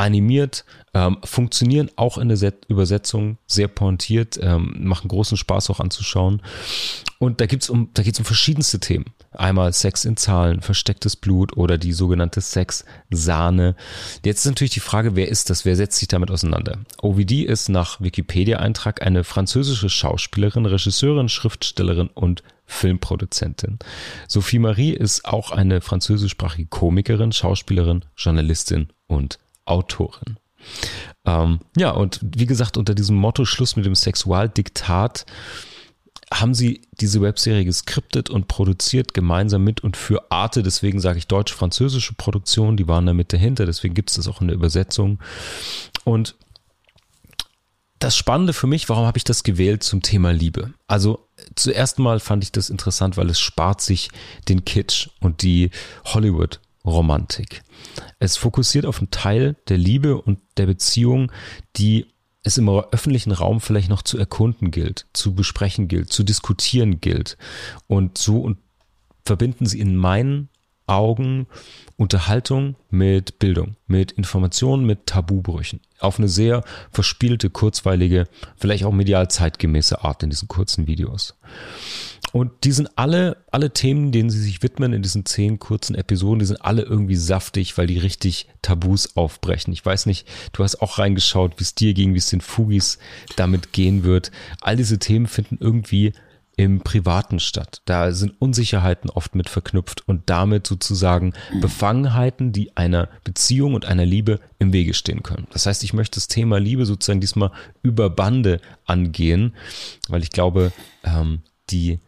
animiert, 0.00 0.64
ähm, 0.94 1.18
funktionieren 1.22 1.90
auch 1.96 2.16
in 2.16 2.28
der 2.28 2.38
Set 2.38 2.64
Übersetzung 2.68 3.36
sehr 3.46 3.68
pointiert, 3.68 4.40
ähm, 4.42 4.74
machen 4.80 5.08
großen 5.08 5.36
Spaß 5.36 5.68
auch 5.70 5.78
anzuschauen. 5.78 6.42
Und 7.18 7.40
da 7.42 7.46
gibt's 7.46 7.68
um, 7.68 7.90
da 7.92 8.02
geht's 8.02 8.18
um 8.18 8.24
verschiedenste 8.24 8.80
Themen. 8.80 9.04
Einmal 9.32 9.74
Sex 9.74 10.06
in 10.06 10.16
Zahlen, 10.16 10.62
verstecktes 10.62 11.16
Blut 11.16 11.56
oder 11.56 11.76
die 11.76 11.92
sogenannte 11.92 12.40
Sex-Sahne. 12.40 13.76
Jetzt 14.24 14.40
ist 14.40 14.50
natürlich 14.50 14.72
die 14.72 14.80
Frage, 14.80 15.16
wer 15.16 15.28
ist 15.28 15.50
das? 15.50 15.66
Wer 15.66 15.76
setzt 15.76 15.98
sich 15.98 16.08
damit 16.08 16.30
auseinander? 16.30 16.78
OVD 17.02 17.44
ist 17.44 17.68
nach 17.68 18.00
Wikipedia-Eintrag 18.00 19.02
eine 19.02 19.19
französische 19.24 19.88
Schauspielerin, 19.88 20.66
Regisseurin, 20.66 21.28
Schriftstellerin 21.28 22.08
und 22.08 22.42
Filmproduzentin. 22.66 23.78
Sophie 24.28 24.58
Marie 24.58 24.92
ist 24.92 25.24
auch 25.24 25.50
eine 25.50 25.80
französischsprachige 25.80 26.68
Komikerin, 26.68 27.32
Schauspielerin, 27.32 28.04
Journalistin 28.16 28.88
und 29.06 29.38
Autorin. 29.64 30.38
Ähm, 31.24 31.60
ja, 31.76 31.90
und 31.90 32.20
wie 32.22 32.46
gesagt, 32.46 32.76
unter 32.76 32.94
diesem 32.94 33.16
Motto 33.16 33.44
Schluss 33.44 33.76
mit 33.76 33.86
dem 33.86 33.94
Sexualdiktat 33.94 35.26
haben 36.32 36.54
sie 36.54 36.82
diese 36.92 37.20
Webserie 37.20 37.64
geskriptet 37.64 38.30
und 38.30 38.46
produziert 38.46 39.14
gemeinsam 39.14 39.64
mit 39.64 39.80
und 39.80 39.96
für 39.96 40.30
Arte. 40.30 40.62
Deswegen 40.62 41.00
sage 41.00 41.18
ich 41.18 41.26
deutsch-französische 41.26 42.14
Produktion, 42.14 42.76
die 42.76 42.86
waren 42.86 43.06
da 43.06 43.14
mit 43.14 43.32
dahinter, 43.32 43.66
deswegen 43.66 43.94
gibt 43.94 44.10
es 44.10 44.16
das 44.16 44.28
auch 44.28 44.40
in 44.40 44.46
der 44.46 44.56
Übersetzung. 44.56 45.18
Und 46.04 46.36
das 48.00 48.16
Spannende 48.16 48.52
für 48.52 48.66
mich, 48.66 48.88
warum 48.88 49.06
habe 49.06 49.18
ich 49.18 49.24
das 49.24 49.44
gewählt 49.44 49.82
zum 49.82 50.02
Thema 50.02 50.32
Liebe? 50.32 50.72
Also 50.88 51.28
zuerst 51.54 51.98
mal 51.98 52.18
fand 52.18 52.42
ich 52.42 52.50
das 52.50 52.70
interessant, 52.70 53.16
weil 53.16 53.30
es 53.30 53.38
spart 53.38 53.80
sich 53.80 54.10
den 54.48 54.64
Kitsch 54.64 55.10
und 55.20 55.42
die 55.42 55.70
Hollywood-Romantik. 56.06 57.62
Es 58.18 58.36
fokussiert 58.36 58.86
auf 58.86 58.98
einen 58.98 59.10
Teil 59.10 59.56
der 59.68 59.78
Liebe 59.78 60.20
und 60.20 60.38
der 60.56 60.66
Beziehung, 60.66 61.30
die 61.76 62.06
es 62.42 62.56
im 62.56 62.68
öffentlichen 62.68 63.32
Raum 63.32 63.60
vielleicht 63.60 63.90
noch 63.90 64.02
zu 64.02 64.16
erkunden 64.18 64.70
gilt, 64.70 65.06
zu 65.12 65.34
besprechen 65.34 65.88
gilt, 65.88 66.10
zu 66.10 66.22
diskutieren 66.22 67.00
gilt. 67.00 67.36
Und 67.86 68.16
so 68.16 68.40
und 68.40 68.58
verbinden 69.24 69.66
sie 69.66 69.78
in 69.78 69.94
meinen 69.94 70.48
Augen 70.90 71.46
Unterhaltung 71.96 72.76
mit 72.90 73.38
Bildung, 73.38 73.76
mit 73.86 74.12
Informationen, 74.12 74.84
mit 74.84 75.06
Tabubrüchen. 75.06 75.80
Auf 76.00 76.18
eine 76.18 76.28
sehr 76.28 76.64
verspielte, 76.90 77.50
kurzweilige, 77.50 78.26
vielleicht 78.56 78.84
auch 78.84 78.92
medial 78.92 79.30
zeitgemäße 79.30 80.02
Art 80.02 80.22
in 80.22 80.30
diesen 80.30 80.48
kurzen 80.48 80.86
Videos. 80.86 81.38
Und 82.32 82.64
die 82.64 82.72
sind 82.72 82.90
alle, 82.96 83.44
alle 83.50 83.72
Themen, 83.72 84.12
denen 84.12 84.30
sie 84.30 84.40
sich 84.40 84.62
widmen 84.62 84.92
in 84.92 85.02
diesen 85.02 85.26
zehn 85.26 85.58
kurzen 85.58 85.94
Episoden, 85.94 86.38
die 86.38 86.46
sind 86.46 86.64
alle 86.64 86.82
irgendwie 86.82 87.16
saftig, 87.16 87.76
weil 87.76 87.86
die 87.86 87.98
richtig 87.98 88.46
Tabus 88.62 89.16
aufbrechen. 89.16 89.72
Ich 89.72 89.84
weiß 89.84 90.06
nicht, 90.06 90.26
du 90.52 90.62
hast 90.62 90.80
auch 90.80 90.98
reingeschaut, 90.98 91.58
wie 91.58 91.64
es 91.64 91.74
dir 91.74 91.92
ging, 91.92 92.14
wie 92.14 92.18
es 92.18 92.30
den 92.30 92.40
Fugis 92.40 92.98
damit 93.36 93.72
gehen 93.72 94.04
wird. 94.04 94.30
All 94.60 94.76
diese 94.76 94.98
Themen 94.98 95.26
finden 95.26 95.58
irgendwie 95.60 96.12
im 96.60 96.80
Privaten 96.80 97.40
statt. 97.40 97.80
Da 97.86 98.12
sind 98.12 98.34
Unsicherheiten 98.38 99.08
oft 99.08 99.34
mit 99.34 99.48
verknüpft 99.48 100.06
und 100.06 100.28
damit 100.28 100.66
sozusagen 100.66 101.32
Befangenheiten, 101.58 102.52
die 102.52 102.76
einer 102.76 103.08
Beziehung 103.24 103.72
und 103.72 103.86
einer 103.86 104.04
Liebe 104.04 104.40
im 104.58 104.74
Wege 104.74 104.92
stehen 104.92 105.22
können. 105.22 105.46
Das 105.54 105.64
heißt, 105.64 105.82
ich 105.84 105.94
möchte 105.94 106.16
das 106.16 106.28
Thema 106.28 106.60
Liebe 106.60 106.84
sozusagen 106.84 107.22
diesmal 107.22 107.50
über 107.82 108.10
Bande 108.10 108.60
angehen, 108.84 109.54
weil 110.08 110.22
ich 110.22 110.28
glaube, 110.28 110.70
ähm, 111.02 111.40
die 111.70 111.98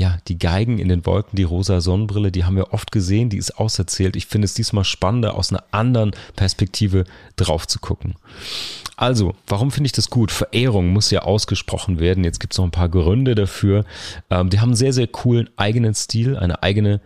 ja, 0.00 0.16
die 0.28 0.38
Geigen 0.38 0.78
in 0.78 0.88
den 0.88 1.04
Wolken, 1.04 1.36
die 1.36 1.42
rosa 1.42 1.82
Sonnenbrille, 1.82 2.32
die 2.32 2.44
haben 2.44 2.56
wir 2.56 2.72
oft 2.72 2.90
gesehen, 2.90 3.28
die 3.28 3.36
ist 3.36 3.58
auserzählt. 3.58 4.16
Ich 4.16 4.26
finde 4.26 4.46
es 4.46 4.54
diesmal 4.54 4.84
spannender, 4.84 5.34
aus 5.34 5.52
einer 5.52 5.62
anderen 5.72 6.12
Perspektive 6.36 7.04
drauf 7.36 7.68
zu 7.68 7.80
gucken. 7.80 8.14
Also, 8.96 9.34
warum 9.46 9.70
finde 9.70 9.88
ich 9.88 9.92
das 9.92 10.08
gut? 10.08 10.32
Verehrung 10.32 10.88
muss 10.88 11.10
ja 11.10 11.20
ausgesprochen 11.20 12.00
werden. 12.00 12.24
Jetzt 12.24 12.40
gibt 12.40 12.54
es 12.54 12.58
noch 12.58 12.64
ein 12.64 12.70
paar 12.70 12.88
Gründe 12.88 13.34
dafür. 13.34 13.84
Ähm, 14.30 14.48
die 14.48 14.60
haben 14.60 14.70
einen 14.70 14.76
sehr, 14.76 14.94
sehr 14.94 15.06
coolen 15.06 15.50
eigenen 15.56 15.94
Stil, 15.94 16.34
eine 16.38 16.62
eigene 16.62 17.02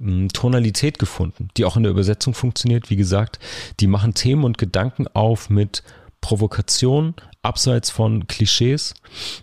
hm, 0.00 0.28
Tonalität 0.30 0.98
gefunden, 0.98 1.48
die 1.56 1.64
auch 1.64 1.76
in 1.76 1.84
der 1.84 1.92
Übersetzung 1.92 2.34
funktioniert. 2.34 2.90
Wie 2.90 2.96
gesagt, 2.96 3.38
die 3.78 3.86
machen 3.86 4.14
Themen 4.14 4.42
und 4.42 4.58
Gedanken 4.58 5.06
auf 5.06 5.48
mit 5.48 5.84
Provokation, 6.20 7.14
abseits 7.42 7.90
von 7.90 8.26
Klischees. 8.26 8.94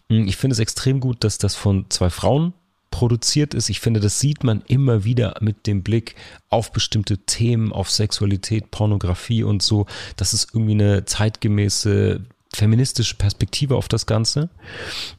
Hm, 0.10 0.28
ich 0.28 0.36
finde 0.36 0.54
es 0.54 0.60
extrem 0.60 1.00
gut, 1.00 1.24
dass 1.24 1.38
das 1.38 1.56
von 1.56 1.86
zwei 1.90 2.10
Frauen 2.10 2.54
produziert 2.92 3.54
ist. 3.54 3.70
Ich 3.70 3.80
finde, 3.80 4.00
das 4.00 4.20
sieht 4.20 4.44
man 4.44 4.62
immer 4.68 5.04
wieder 5.04 5.36
mit 5.42 5.68
dem 5.68 5.84
Blick 5.84 6.16
auf 6.50 6.72
bestimmte 6.72 7.18
Themen, 7.20 7.72
auf 7.72 7.90
Sexualität, 7.90 8.72
Pornografie 8.72 9.44
und 9.44 9.62
so. 9.62 9.86
Das 10.16 10.34
ist 10.34 10.50
irgendwie 10.54 10.74
eine 10.74 11.06
zeitgemäße 11.06 12.22
feministische 12.54 13.16
Perspektive 13.16 13.76
auf 13.76 13.88
das 13.88 14.06
Ganze. 14.06 14.50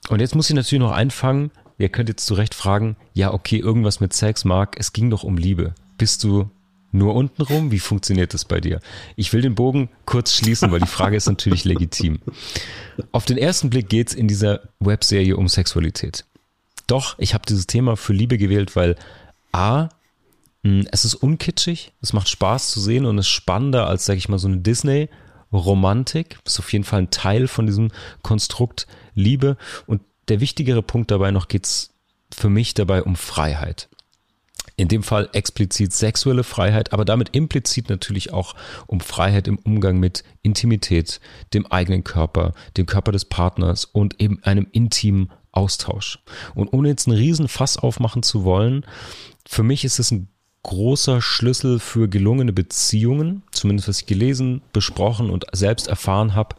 Und 0.08 0.20
jetzt 0.20 0.34
muss 0.34 0.50
ich 0.50 0.56
natürlich 0.56 0.82
noch 0.82 0.92
einfangen. 0.92 1.50
Ihr 1.78 1.88
könnt 1.88 2.08
jetzt 2.08 2.26
zu 2.26 2.34
Recht 2.34 2.54
fragen, 2.54 2.96
ja, 3.14 3.32
okay, 3.32 3.56
irgendwas 3.56 4.00
mit 4.00 4.12
Sex, 4.12 4.44
Mark, 4.44 4.76
es 4.78 4.92
ging 4.92 5.10
doch 5.10 5.22
um 5.22 5.38
Liebe. 5.38 5.74
Bist 5.96 6.24
du 6.24 6.50
nur 6.92 7.14
unten 7.14 7.42
rum? 7.42 7.70
Wie 7.70 7.78
funktioniert 7.78 8.34
das 8.34 8.44
bei 8.44 8.60
dir? 8.60 8.80
Ich 9.16 9.32
will 9.32 9.42
den 9.42 9.54
Bogen 9.54 9.88
kurz 10.04 10.34
schließen, 10.34 10.70
weil 10.72 10.80
die 10.80 10.86
Frage 10.86 11.16
ist 11.16 11.26
natürlich 11.28 11.64
legitim. 11.64 12.18
Auf 13.12 13.24
den 13.24 13.38
ersten 13.38 13.70
Blick 13.70 13.88
geht 13.88 14.08
es 14.08 14.14
in 14.14 14.28
dieser 14.28 14.60
Webserie 14.80 15.36
um 15.36 15.48
Sexualität. 15.48 16.24
Doch, 16.90 17.14
ich 17.18 17.34
habe 17.34 17.46
dieses 17.48 17.68
Thema 17.68 17.96
für 17.96 18.12
Liebe 18.12 18.36
gewählt, 18.36 18.74
weil 18.74 18.96
A, 19.52 19.90
es 20.90 21.04
ist 21.04 21.14
unkitschig, 21.14 21.92
es 22.02 22.12
macht 22.12 22.28
Spaß 22.28 22.72
zu 22.72 22.80
sehen 22.80 23.06
und 23.06 23.16
ist 23.16 23.28
spannender 23.28 23.86
als, 23.86 24.06
sag 24.06 24.16
ich 24.16 24.28
mal, 24.28 24.40
so 24.40 24.48
eine 24.48 24.58
Disney-Romantik. 24.58 26.40
Ist 26.44 26.58
auf 26.58 26.72
jeden 26.72 26.82
Fall 26.82 27.02
ein 27.02 27.10
Teil 27.10 27.46
von 27.46 27.66
diesem 27.66 27.92
Konstrukt 28.22 28.88
Liebe. 29.14 29.56
Und 29.86 30.02
der 30.26 30.40
wichtigere 30.40 30.82
Punkt 30.82 31.12
dabei 31.12 31.30
noch 31.30 31.46
geht's 31.46 31.90
für 32.34 32.50
mich 32.50 32.74
dabei 32.74 33.04
um 33.04 33.14
Freiheit. 33.14 33.88
In 34.74 34.88
dem 34.88 35.04
Fall 35.04 35.28
explizit 35.32 35.92
sexuelle 35.92 36.42
Freiheit, 36.42 36.92
aber 36.92 37.04
damit 37.04 37.28
implizit 37.36 37.88
natürlich 37.88 38.32
auch 38.32 38.56
um 38.88 38.98
Freiheit 38.98 39.46
im 39.46 39.58
Umgang 39.58 40.00
mit 40.00 40.24
Intimität, 40.42 41.20
dem 41.54 41.66
eigenen 41.66 42.02
Körper, 42.02 42.52
dem 42.76 42.86
Körper 42.86 43.12
des 43.12 43.26
Partners 43.26 43.84
und 43.84 44.20
eben 44.20 44.42
einem 44.42 44.66
intimen 44.72 45.30
Austausch. 45.52 46.18
Und 46.54 46.72
ohne 46.72 46.88
jetzt 46.88 47.08
einen 47.08 47.16
riesen 47.16 47.48
Fass 47.48 47.76
aufmachen 47.76 48.22
zu 48.22 48.44
wollen, 48.44 48.86
für 49.46 49.62
mich 49.62 49.84
ist 49.84 49.98
es 49.98 50.10
ein 50.10 50.28
großer 50.62 51.22
Schlüssel 51.22 51.78
für 51.78 52.08
gelungene 52.08 52.52
Beziehungen, 52.52 53.42
zumindest 53.50 53.88
was 53.88 54.00
ich 54.00 54.06
gelesen, 54.06 54.60
besprochen 54.74 55.30
und 55.30 55.46
selbst 55.52 55.88
erfahren 55.88 56.34
habe. 56.34 56.56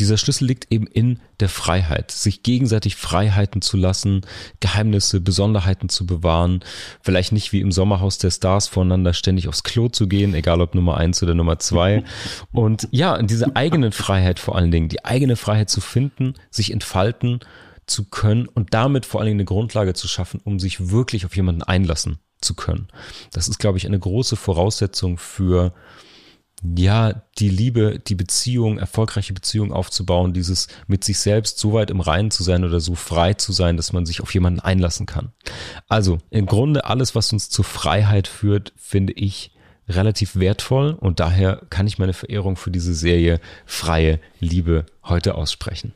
Dieser 0.00 0.16
Schlüssel 0.16 0.46
liegt 0.46 0.72
eben 0.72 0.88
in 0.88 1.20
der 1.38 1.48
Freiheit, 1.48 2.10
sich 2.10 2.42
gegenseitig 2.42 2.96
Freiheiten 2.96 3.62
zu 3.62 3.76
lassen, 3.76 4.22
Geheimnisse, 4.58 5.20
Besonderheiten 5.20 5.88
zu 5.88 6.06
bewahren, 6.06 6.64
vielleicht 7.02 7.30
nicht 7.30 7.52
wie 7.52 7.60
im 7.60 7.70
Sommerhaus 7.70 8.18
der 8.18 8.32
Stars 8.32 8.66
voneinander 8.66 9.12
ständig 9.12 9.46
aufs 9.46 9.62
Klo 9.62 9.88
zu 9.88 10.08
gehen, 10.08 10.34
egal 10.34 10.60
ob 10.60 10.74
Nummer 10.74 10.96
eins 10.96 11.22
oder 11.22 11.34
Nummer 11.34 11.60
zwei. 11.60 12.02
Und 12.52 12.88
ja, 12.90 13.22
diese 13.22 13.54
eigenen 13.54 13.92
Freiheit 13.92 14.40
vor 14.40 14.56
allen 14.56 14.72
Dingen, 14.72 14.88
die 14.88 15.04
eigene 15.04 15.36
Freiheit 15.36 15.70
zu 15.70 15.80
finden, 15.80 16.34
sich 16.50 16.72
entfalten 16.72 17.40
zu 17.86 18.04
können 18.04 18.46
und 18.46 18.74
damit 18.74 19.06
vor 19.06 19.20
allen 19.20 19.28
Dingen 19.28 19.40
eine 19.40 19.44
Grundlage 19.46 19.94
zu 19.94 20.08
schaffen, 20.08 20.40
um 20.42 20.58
sich 20.58 20.90
wirklich 20.90 21.24
auf 21.24 21.36
jemanden 21.36 21.62
einlassen 21.62 22.18
zu 22.40 22.54
können. 22.54 22.88
Das 23.32 23.48
ist, 23.48 23.58
glaube 23.58 23.78
ich, 23.78 23.86
eine 23.86 23.98
große 23.98 24.36
Voraussetzung 24.36 25.18
für 25.18 25.72
ja, 26.76 27.22
die 27.38 27.50
Liebe, 27.50 27.98
die 27.98 28.14
Beziehung, 28.14 28.78
erfolgreiche 28.78 29.34
Beziehung 29.34 29.72
aufzubauen, 29.72 30.32
dieses 30.32 30.68
mit 30.86 31.04
sich 31.04 31.18
selbst 31.18 31.58
so 31.58 31.74
weit 31.74 31.90
im 31.90 32.00
Reinen 32.00 32.30
zu 32.30 32.42
sein 32.42 32.64
oder 32.64 32.80
so 32.80 32.94
frei 32.94 33.34
zu 33.34 33.52
sein, 33.52 33.76
dass 33.76 33.92
man 33.92 34.06
sich 34.06 34.22
auf 34.22 34.32
jemanden 34.32 34.60
einlassen 34.60 35.06
kann. 35.06 35.32
Also 35.88 36.18
im 36.30 36.46
Grunde 36.46 36.86
alles, 36.86 37.14
was 37.14 37.32
uns 37.32 37.50
zur 37.50 37.64
Freiheit 37.64 38.26
führt, 38.26 38.72
finde 38.76 39.12
ich 39.12 39.52
relativ 39.88 40.36
wertvoll 40.36 40.96
und 40.98 41.20
daher 41.20 41.62
kann 41.70 41.86
ich 41.86 41.98
meine 41.98 42.14
Verehrung 42.14 42.56
für 42.56 42.70
diese 42.70 42.94
Serie 42.94 43.40
Freie 43.66 44.18
Liebe 44.40 44.86
heute 45.04 45.36
aussprechen. 45.36 45.92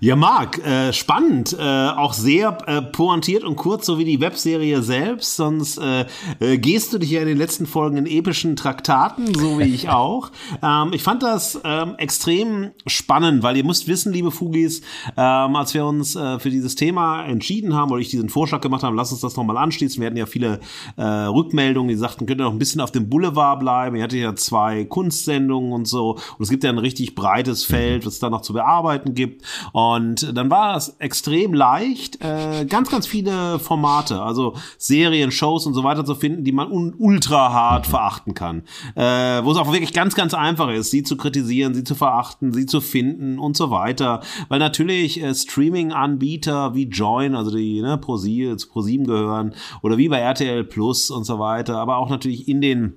Ja, 0.00 0.16
Marc, 0.16 0.58
äh, 0.58 0.92
spannend, 0.92 1.56
äh, 1.58 1.62
auch 1.62 2.12
sehr 2.12 2.58
äh, 2.66 2.82
pointiert 2.82 3.44
und 3.44 3.56
kurz, 3.56 3.86
so 3.86 3.98
wie 3.98 4.04
die 4.04 4.20
Webserie 4.20 4.82
selbst. 4.82 5.36
Sonst 5.36 5.78
äh, 5.78 6.06
äh, 6.40 6.58
gehst 6.58 6.92
du 6.92 6.98
dich 6.98 7.10
ja 7.10 7.20
in 7.20 7.26
den 7.26 7.38
letzten 7.38 7.66
Folgen 7.66 7.96
in 7.96 8.06
epischen 8.06 8.56
Traktaten, 8.56 9.34
so 9.34 9.58
wie 9.58 9.74
ich 9.74 9.88
auch. 9.88 10.30
ähm, 10.62 10.90
ich 10.92 11.02
fand 11.02 11.22
das 11.22 11.60
ähm, 11.64 11.94
extrem 11.98 12.70
spannend, 12.86 13.42
weil 13.42 13.56
ihr 13.56 13.64
müsst 13.64 13.88
wissen, 13.88 14.12
liebe 14.12 14.30
Fugis, 14.30 14.82
ähm, 15.16 15.56
als 15.56 15.74
wir 15.74 15.84
uns 15.86 16.16
äh, 16.16 16.38
für 16.38 16.50
dieses 16.50 16.74
Thema 16.74 17.24
entschieden 17.24 17.74
haben 17.74 17.90
oder 17.90 18.00
ich 18.00 18.08
diesen 18.08 18.28
Vorschlag 18.28 18.60
gemacht 18.60 18.82
habe, 18.82 18.96
lass 18.96 19.12
uns 19.12 19.20
das 19.20 19.36
nochmal 19.36 19.56
anschließen. 19.56 20.00
Wir 20.00 20.06
hatten 20.06 20.16
ja 20.16 20.26
viele 20.26 20.60
äh, 20.96 21.02
Rückmeldungen, 21.02 21.88
die 21.88 21.96
sagten, 21.96 22.26
könnt 22.26 22.40
ihr 22.40 22.44
noch 22.44 22.52
ein 22.52 22.58
bisschen 22.58 22.80
auf 22.80 22.92
dem 22.92 23.08
Boulevard 23.08 23.60
bleiben. 23.60 23.96
Ihr 23.96 24.02
hattet 24.02 24.20
ja 24.20 24.34
zwei 24.34 24.84
Kunstsendungen 24.84 25.72
und 25.72 25.86
so. 25.86 26.12
Und 26.12 26.42
es 26.42 26.50
gibt 26.50 26.64
ja 26.64 26.70
ein 26.70 26.78
richtig 26.78 27.14
breites 27.14 27.64
Feld, 27.64 28.06
was 28.06 28.14
es 28.14 28.18
da 28.18 28.30
noch 28.30 28.42
zu 28.42 28.52
bearbeiten 28.52 29.14
gibt. 29.14 29.42
Und 29.76 30.34
dann 30.34 30.50
war 30.50 30.74
es 30.74 30.96
extrem 31.00 31.52
leicht, 31.52 32.24
äh, 32.24 32.64
ganz, 32.64 32.90
ganz 32.90 33.06
viele 33.06 33.58
Formate, 33.58 34.22
also 34.22 34.54
Serien, 34.78 35.30
Shows 35.30 35.66
und 35.66 35.74
so 35.74 35.84
weiter 35.84 36.02
zu 36.02 36.14
finden, 36.14 36.44
die 36.44 36.52
man 36.52 36.94
ultra 36.96 37.52
hart 37.52 37.86
verachten 37.86 38.32
kann. 38.32 38.62
Äh, 38.94 39.44
wo 39.44 39.52
es 39.52 39.58
auch 39.58 39.70
wirklich 39.70 39.92
ganz, 39.92 40.14
ganz 40.14 40.32
einfach 40.32 40.70
ist, 40.70 40.92
sie 40.92 41.02
zu 41.02 41.18
kritisieren, 41.18 41.74
sie 41.74 41.84
zu 41.84 41.94
verachten, 41.94 42.54
sie 42.54 42.64
zu 42.64 42.80
finden 42.80 43.38
und 43.38 43.54
so 43.54 43.70
weiter. 43.70 44.22
Weil 44.48 44.60
natürlich 44.60 45.22
äh, 45.22 45.34
Streaming-Anbieter 45.34 46.74
wie 46.74 46.84
Join, 46.84 47.34
also 47.34 47.54
die 47.54 47.82
ne, 47.82 47.98
ProSieben 47.98 48.56
Pro 48.56 48.82
gehören, 48.82 49.52
oder 49.82 49.98
wie 49.98 50.08
bei 50.08 50.20
RTL 50.20 50.64
Plus 50.64 51.10
und 51.10 51.24
so 51.24 51.38
weiter, 51.38 51.76
aber 51.76 51.98
auch 51.98 52.08
natürlich 52.08 52.48
in 52.48 52.62
den 52.62 52.94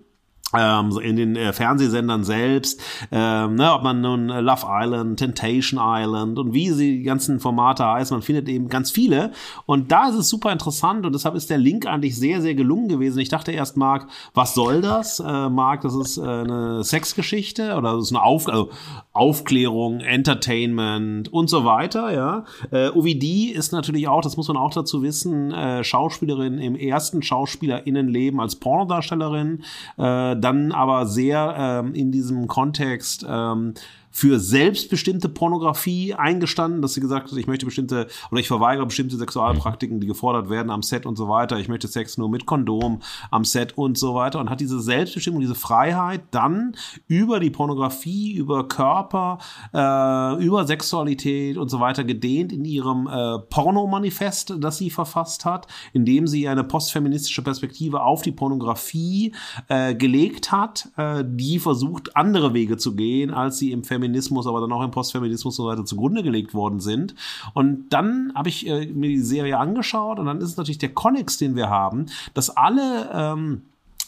in 0.53 1.15
den 1.15 1.35
äh, 1.35 1.53
Fernsehsendern 1.53 2.23
selbst, 2.23 2.81
ähm, 3.11 3.55
ne, 3.55 3.71
ob 3.73 3.83
man 3.83 4.01
nun 4.01 4.29
äh, 4.29 4.41
Love 4.41 4.65
Island, 4.67 5.19
Temptation 5.19 5.79
Island 5.81 6.39
und 6.39 6.53
wie 6.53 6.71
sie 6.71 6.97
die 6.97 7.03
ganzen 7.03 7.39
Formate 7.39 7.85
heißen, 7.85 8.15
man 8.15 8.23
findet 8.23 8.49
eben 8.49 8.67
ganz 8.67 8.89
viele 8.89 9.31
und 9.67 9.91
da 9.91 10.09
ist 10.09 10.15
es 10.15 10.29
super 10.29 10.51
interessant 10.51 11.05
und 11.05 11.13
deshalb 11.13 11.35
ist 11.35 11.51
der 11.51 11.59
Link 11.59 11.85
eigentlich 11.85 12.17
sehr, 12.17 12.41
sehr 12.41 12.55
gelungen 12.55 12.87
gewesen. 12.87 13.19
Ich 13.19 13.29
dachte 13.29 13.51
erst, 13.51 13.77
Marc, 13.77 14.07
was 14.33 14.55
soll 14.55 14.81
das? 14.81 15.19
Äh, 15.19 15.49
Marc, 15.49 15.81
das 15.81 15.95
ist 15.95 16.17
äh, 16.17 16.21
eine 16.21 16.83
Sexgeschichte 16.83 17.75
oder 17.75 17.93
das 17.93 18.05
ist 18.05 18.11
eine 18.11 18.23
Auf 18.23 18.47
also 18.47 18.69
Aufklärung, 19.13 19.99
Entertainment 19.99 21.31
und 21.31 21.49
so 21.49 21.65
weiter, 21.65 22.13
ja. 22.13 22.45
Äh, 22.71 22.89
OVD 22.89 23.51
ist 23.51 23.71
natürlich 23.71 24.07
auch, 24.07 24.21
das 24.21 24.37
muss 24.37 24.47
man 24.47 24.57
auch 24.57 24.73
dazu 24.73 25.03
wissen, 25.03 25.51
äh, 25.51 25.83
Schauspielerin 25.83 26.57
im 26.57 26.75
ersten 26.75 27.21
SchauspielerInnenleben 27.21 28.39
als 28.39 28.55
Pornodarstellerin, 28.55 29.63
äh, 29.97 30.38
dann 30.39 30.71
aber 30.71 31.05
sehr 31.05 31.55
ähm, 31.57 31.93
in 31.93 32.11
diesem 32.11 32.47
Kontext 32.47 33.25
ähm, 33.27 33.73
für 34.11 34.39
selbstbestimmte 34.39 35.29
Pornografie 35.29 36.13
eingestanden, 36.13 36.81
dass 36.81 36.93
sie 36.93 37.01
gesagt 37.01 37.31
hat, 37.31 37.37
ich 37.37 37.47
möchte 37.47 37.65
bestimmte 37.65 38.07
oder 38.31 38.41
ich 38.41 38.47
verweigere 38.47 38.85
bestimmte 38.85 39.17
Sexualpraktiken, 39.17 39.99
die 39.99 40.07
gefordert 40.07 40.49
werden 40.49 40.71
am 40.71 40.81
Set 40.81 41.05
und 41.05 41.15
so 41.15 41.29
weiter. 41.29 41.59
Ich 41.59 41.67
möchte 41.67 41.87
Sex 41.87 42.17
nur 42.17 42.29
mit 42.29 42.45
Kondom 42.45 43.01
am 43.29 43.45
Set 43.45 43.77
und 43.77 43.97
so 43.97 44.15
weiter 44.15 44.39
und 44.39 44.49
hat 44.49 44.59
diese 44.59 44.81
Selbstbestimmung, 44.81 45.41
diese 45.41 45.55
Freiheit 45.55 46.21
dann 46.31 46.75
über 47.07 47.39
die 47.39 47.49
Pornografie, 47.49 48.33
über 48.33 48.67
Körper, 48.67 49.37
äh, 49.73 50.43
über 50.43 50.65
Sexualität 50.65 51.57
und 51.57 51.69
so 51.69 51.79
weiter 51.79 52.03
gedehnt 52.03 52.51
in 52.51 52.65
ihrem 52.65 53.07
äh, 53.07 53.39
Pornomanifest, 53.49 54.55
das 54.59 54.77
sie 54.77 54.89
verfasst 54.89 55.45
hat, 55.45 55.67
indem 55.93 56.27
sie 56.27 56.47
eine 56.47 56.63
postfeministische 56.63 57.43
Perspektive 57.43 58.01
auf 58.01 58.23
die 58.23 58.31
Pornografie 58.31 59.33
äh, 59.67 59.93
gelegt 59.93 60.51
hat, 60.51 60.89
äh, 60.97 61.23
die 61.25 61.59
versucht, 61.59 62.15
andere 62.15 62.53
Wege 62.53 62.77
zu 62.77 62.95
gehen, 62.95 63.31
als 63.31 63.59
sie 63.59 63.71
im 63.71 63.83
Feminismus 63.83 63.98
Feminismus, 63.99 64.47
aber 64.47 64.61
dann 64.61 64.71
auch 64.71 64.83
im 64.83 64.91
Postfeminismus 64.91 65.59
und 65.59 65.65
so 65.65 65.69
weiter 65.69 65.85
zugrunde 65.85 66.23
gelegt 66.23 66.53
worden 66.53 66.79
sind. 66.79 67.15
Und 67.53 67.89
dann 67.89 68.31
habe 68.35 68.49
ich 68.49 68.67
äh, 68.67 68.87
mir 68.87 69.09
die 69.09 69.19
Serie 69.19 69.57
angeschaut 69.57 70.19
und 70.19 70.25
dann 70.25 70.39
ist 70.39 70.49
es 70.49 70.57
natürlich 70.57 70.77
der 70.77 70.93
Konnex, 70.93 71.37
den 71.37 71.55
wir 71.55 71.69
haben, 71.69 72.07
dass 72.33 72.49
alle 72.49 73.09
ähm, 73.13 73.61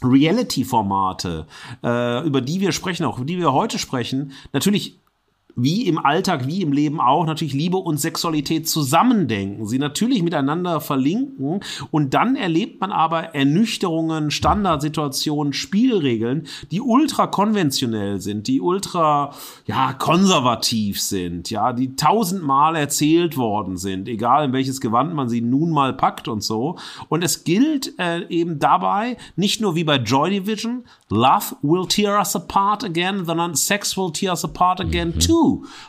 Reality-Formate, 0.04 1.46
äh, 1.84 2.26
über 2.26 2.42
die 2.42 2.62
wir 2.62 2.72
sprechen, 2.72 3.06
auch 3.06 3.18
über 3.18 3.26
die 3.26 3.38
wir 3.38 3.54
heute 3.54 3.78
sprechen, 3.78 4.32
natürlich 4.54 4.98
wie 5.56 5.88
im 5.88 5.98
Alltag, 5.98 6.48
wie 6.48 6.62
im 6.62 6.72
Leben 6.72 7.00
auch, 7.00 7.26
natürlich 7.26 7.54
Liebe 7.54 7.78
und 7.78 8.00
Sexualität 8.00 8.68
zusammendenken, 8.68 9.68
sie 9.68 9.80
natürlich 9.80 10.24
miteinander 10.24 10.82
verlinken 10.82 11.62
und 11.92 12.14
dann 12.14 12.36
erlebt 12.36 12.82
man 12.82 12.92
aber 12.92 13.36
Ernüchterungen, 13.36 14.32
Standardsituationen, 14.32 15.54
Spielregeln, 15.54 16.48
die 16.72 16.82
ultra 16.82 17.28
konventionell 17.28 18.20
sind, 18.22 18.48
die 18.48 18.62
ultra, 18.62 19.34
ja, 19.66 19.94
konservativ 19.94 21.02
sind, 21.02 21.50
ja, 21.50 21.74
die 21.74 21.96
tausendmal 21.96 22.76
erzählt 22.76 23.38
worden 23.38 23.78
sind, 23.78 24.08
egal 24.08 24.46
in 24.46 24.54
welches 24.54 24.82
Gewand 24.82 25.14
man 25.14 25.30
sie 25.30 25.42
nun 25.42 25.72
mal 25.72 25.94
packt 25.94 26.28
und 26.28 26.42
so. 26.44 26.78
Und 27.10 27.24
es 27.24 27.44
gilt 27.44 27.98
äh, 28.00 28.28
eben 28.30 28.60
dabei, 28.60 29.18
nicht 29.36 29.62
nur 29.62 29.76
wie 29.76 29.84
bei 29.84 29.98
Joy 29.98 30.30
Division, 30.32 30.84
Love 31.10 31.58
will 31.62 31.86
tear 31.88 32.18
us 32.18 32.36
apart 32.36 32.84
again, 32.84 33.26
sondern 33.26 33.56
Sex 33.56 33.98
will 33.98 34.12
tear 34.12 34.32
us 34.32 34.46
apart 34.46 34.80
again 34.80 35.10
mhm. 35.10 35.20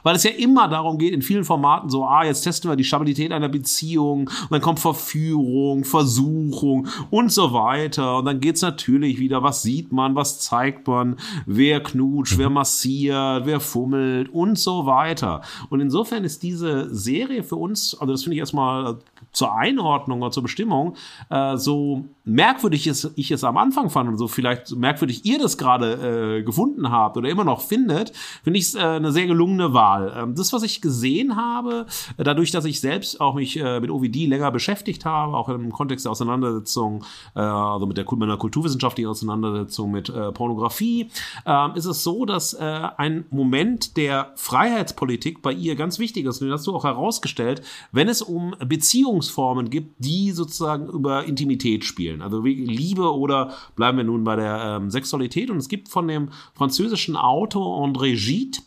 Weil 0.03 0.17
es 0.17 0.25
ja 0.25 0.31
immer 0.31 0.69
darum 0.69 0.99
geht, 0.99 1.13
in 1.13 1.23
vielen 1.23 1.45
Formaten 1.45 1.91
so, 1.91 2.05
ah, 2.05 2.25
jetzt 2.25 2.43
testen 2.43 2.71
wir 2.71 2.77
die 2.77 2.85
Stabilität 2.85 3.33
einer 3.33 3.49
Beziehung 3.49 4.29
und 4.29 4.51
dann 4.51 4.61
kommt 4.61 4.81
Verführung, 4.81 5.85
Versuchung 5.85 6.89
und 7.11 7.33
so 7.33 7.53
weiter. 7.53 8.19
Und 8.19 8.25
dann 8.25 8.41
geht's 8.41 8.63
natürlich 8.63 9.19
wieder, 9.19 9.43
was 9.43 9.63
sieht 9.63 9.93
man, 9.93 10.15
was 10.15 10.41
zeigt 10.41 10.87
man, 10.87 11.17
wer 11.47 11.83
knutscht, 11.83 12.39
wer 12.39 12.51
massiert, 12.51 13.47
wer 13.47 13.61
fummelt 13.61 14.29
und 14.29 14.59
so 14.59 14.87
weiter. 14.87 15.43
Und 15.71 15.81
insofern 15.81 16.25
ist 16.25 16.43
diese 16.43 16.95
Serie 16.95 17.43
für 17.43 17.57
uns, 17.57 17.95
also 17.99 18.13
das 18.13 18.23
finde 18.23 18.35
ich 18.35 18.41
erstmal 18.41 18.99
zur 19.33 19.57
Einordnung 19.57 20.21
oder 20.21 20.31
zur 20.31 20.43
Bestimmung, 20.43 20.95
äh, 21.31 21.57
so 21.57 22.05
merkwürdig 22.25 22.87
es, 22.87 23.11
ich 23.17 23.31
es 23.31 23.45
am 23.45 23.57
Anfang 23.57 23.91
fand 23.91 24.09
und 24.09 24.19
so 24.19 24.29
vielleicht 24.29 24.77
merkwürdig 24.77 25.25
ihr 25.25 25.39
das 25.39 25.57
gerade 25.59 26.39
äh, 26.39 26.43
gefunden 26.43 26.91
habt 26.91 27.17
oder 27.17 27.29
immer 27.29 27.45
noch 27.45 27.63
findet, 27.63 28.13
finde 28.45 28.59
ich 28.59 28.67
es 28.67 28.75
äh, 28.75 28.81
eine 28.81 29.11
sehr 29.11 29.27
gelungene 29.27 29.42
Wahl. 29.73 30.13
Ähm, 30.17 30.35
das, 30.35 30.53
was 30.53 30.63
ich 30.63 30.81
gesehen 30.81 31.37
habe, 31.37 31.87
äh, 32.17 32.25
dadurch, 32.25 32.51
dass 32.51 32.65
ich 32.65 32.81
selbst 32.81 33.21
auch 33.21 33.35
mich 33.35 33.59
äh, 33.59 33.81
mit 33.81 33.91
OVD 33.91 34.27
länger 34.27 34.51
beschäftigt 34.51 35.05
habe, 35.05 35.37
auch 35.37 35.49
im 35.49 35.73
Kontext 35.73 36.05
der 36.05 36.13
Auseinandersetzung, 36.13 37.05
äh, 37.35 37.41
also 37.41 37.87
mit 37.87 37.97
der 37.97 38.07
meiner 38.13 38.37
kulturwissenschaftlichen 38.37 39.09
Auseinandersetzung 39.09 39.91
mit 39.91 40.13
Pornografie, 40.35 41.09
äh, 41.47 41.79
ist 41.79 41.87
es 41.87 42.03
so, 42.05 42.25
dass 42.25 42.55
ein 42.55 43.25
Moment 43.31 43.97
der 43.97 44.33
Freiheitspolitik 44.37 45.41
bei 45.43 45.53
ihr 45.53 45.77
ganz 45.77 45.99
wichtig 45.99 46.27
ist. 46.27 46.43
Und 46.43 46.49
das 46.49 46.61
hast 46.61 46.67
du 46.67 46.75
auch 46.75 46.85
herausgestellt, 46.85 47.63
wenn 47.91 48.09
es 48.09 48.23
um 48.23 48.55
Beziehungsformen 48.65 49.71
gibt, 49.71 49.95
die 49.99 50.33
sozusagen 50.33 50.89
über 50.89 51.25
Intimität 51.25 51.85
spielen. 51.85 52.23
Also 52.23 52.43
Liebe 52.43 53.15
oder 53.15 53.53
bleiben 53.77 53.97
wir 53.97 54.05
nun 54.05 54.25
bei 54.25 54.37
der 54.37 54.77
ähm, 54.77 54.91
Sexualität. 54.91 55.51
Und 55.51 55.57
es 55.57 55.69
gibt 55.69 55.89
von 55.89 56.07
dem 56.07 56.29
französischen 56.55 57.17
Autor 57.17 57.85
André 57.85 58.15
Gide 58.15 58.59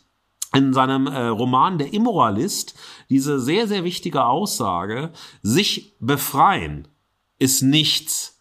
in 0.56 0.72
seinem 0.72 1.06
äh, 1.06 1.26
Roman 1.26 1.78
Der 1.78 1.92
Immoralist 1.92 2.74
diese 3.10 3.38
sehr, 3.38 3.68
sehr 3.68 3.84
wichtige 3.84 4.24
Aussage, 4.24 5.10
sich 5.42 5.94
befreien 6.00 6.88
ist 7.38 7.62
nichts, 7.62 8.40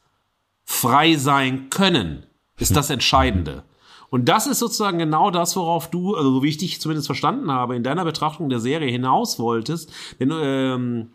frei 0.63 1.15
sein 1.15 1.69
können 1.69 2.25
ist 2.57 2.75
das 2.75 2.89
Entscheidende. 2.89 3.63
Und 4.09 4.29
das 4.29 4.47
ist 4.47 4.59
sozusagen 4.59 4.97
genau 4.97 5.29
das, 5.29 5.57
worauf 5.57 5.89
du, 5.89 6.15
also 6.15 6.41
wie 6.41 6.47
ich 6.47 6.57
dich 6.57 6.79
zumindest 6.79 7.07
verstanden 7.07 7.51
habe, 7.51 7.75
in 7.75 7.83
deiner 7.83 8.05
Betrachtung 8.05 8.47
der 8.47 8.59
Serie 8.59 8.89
hinaus 8.89 9.39
wolltest. 9.39 9.91
Denn 10.19 10.31
ähm, 10.33 11.09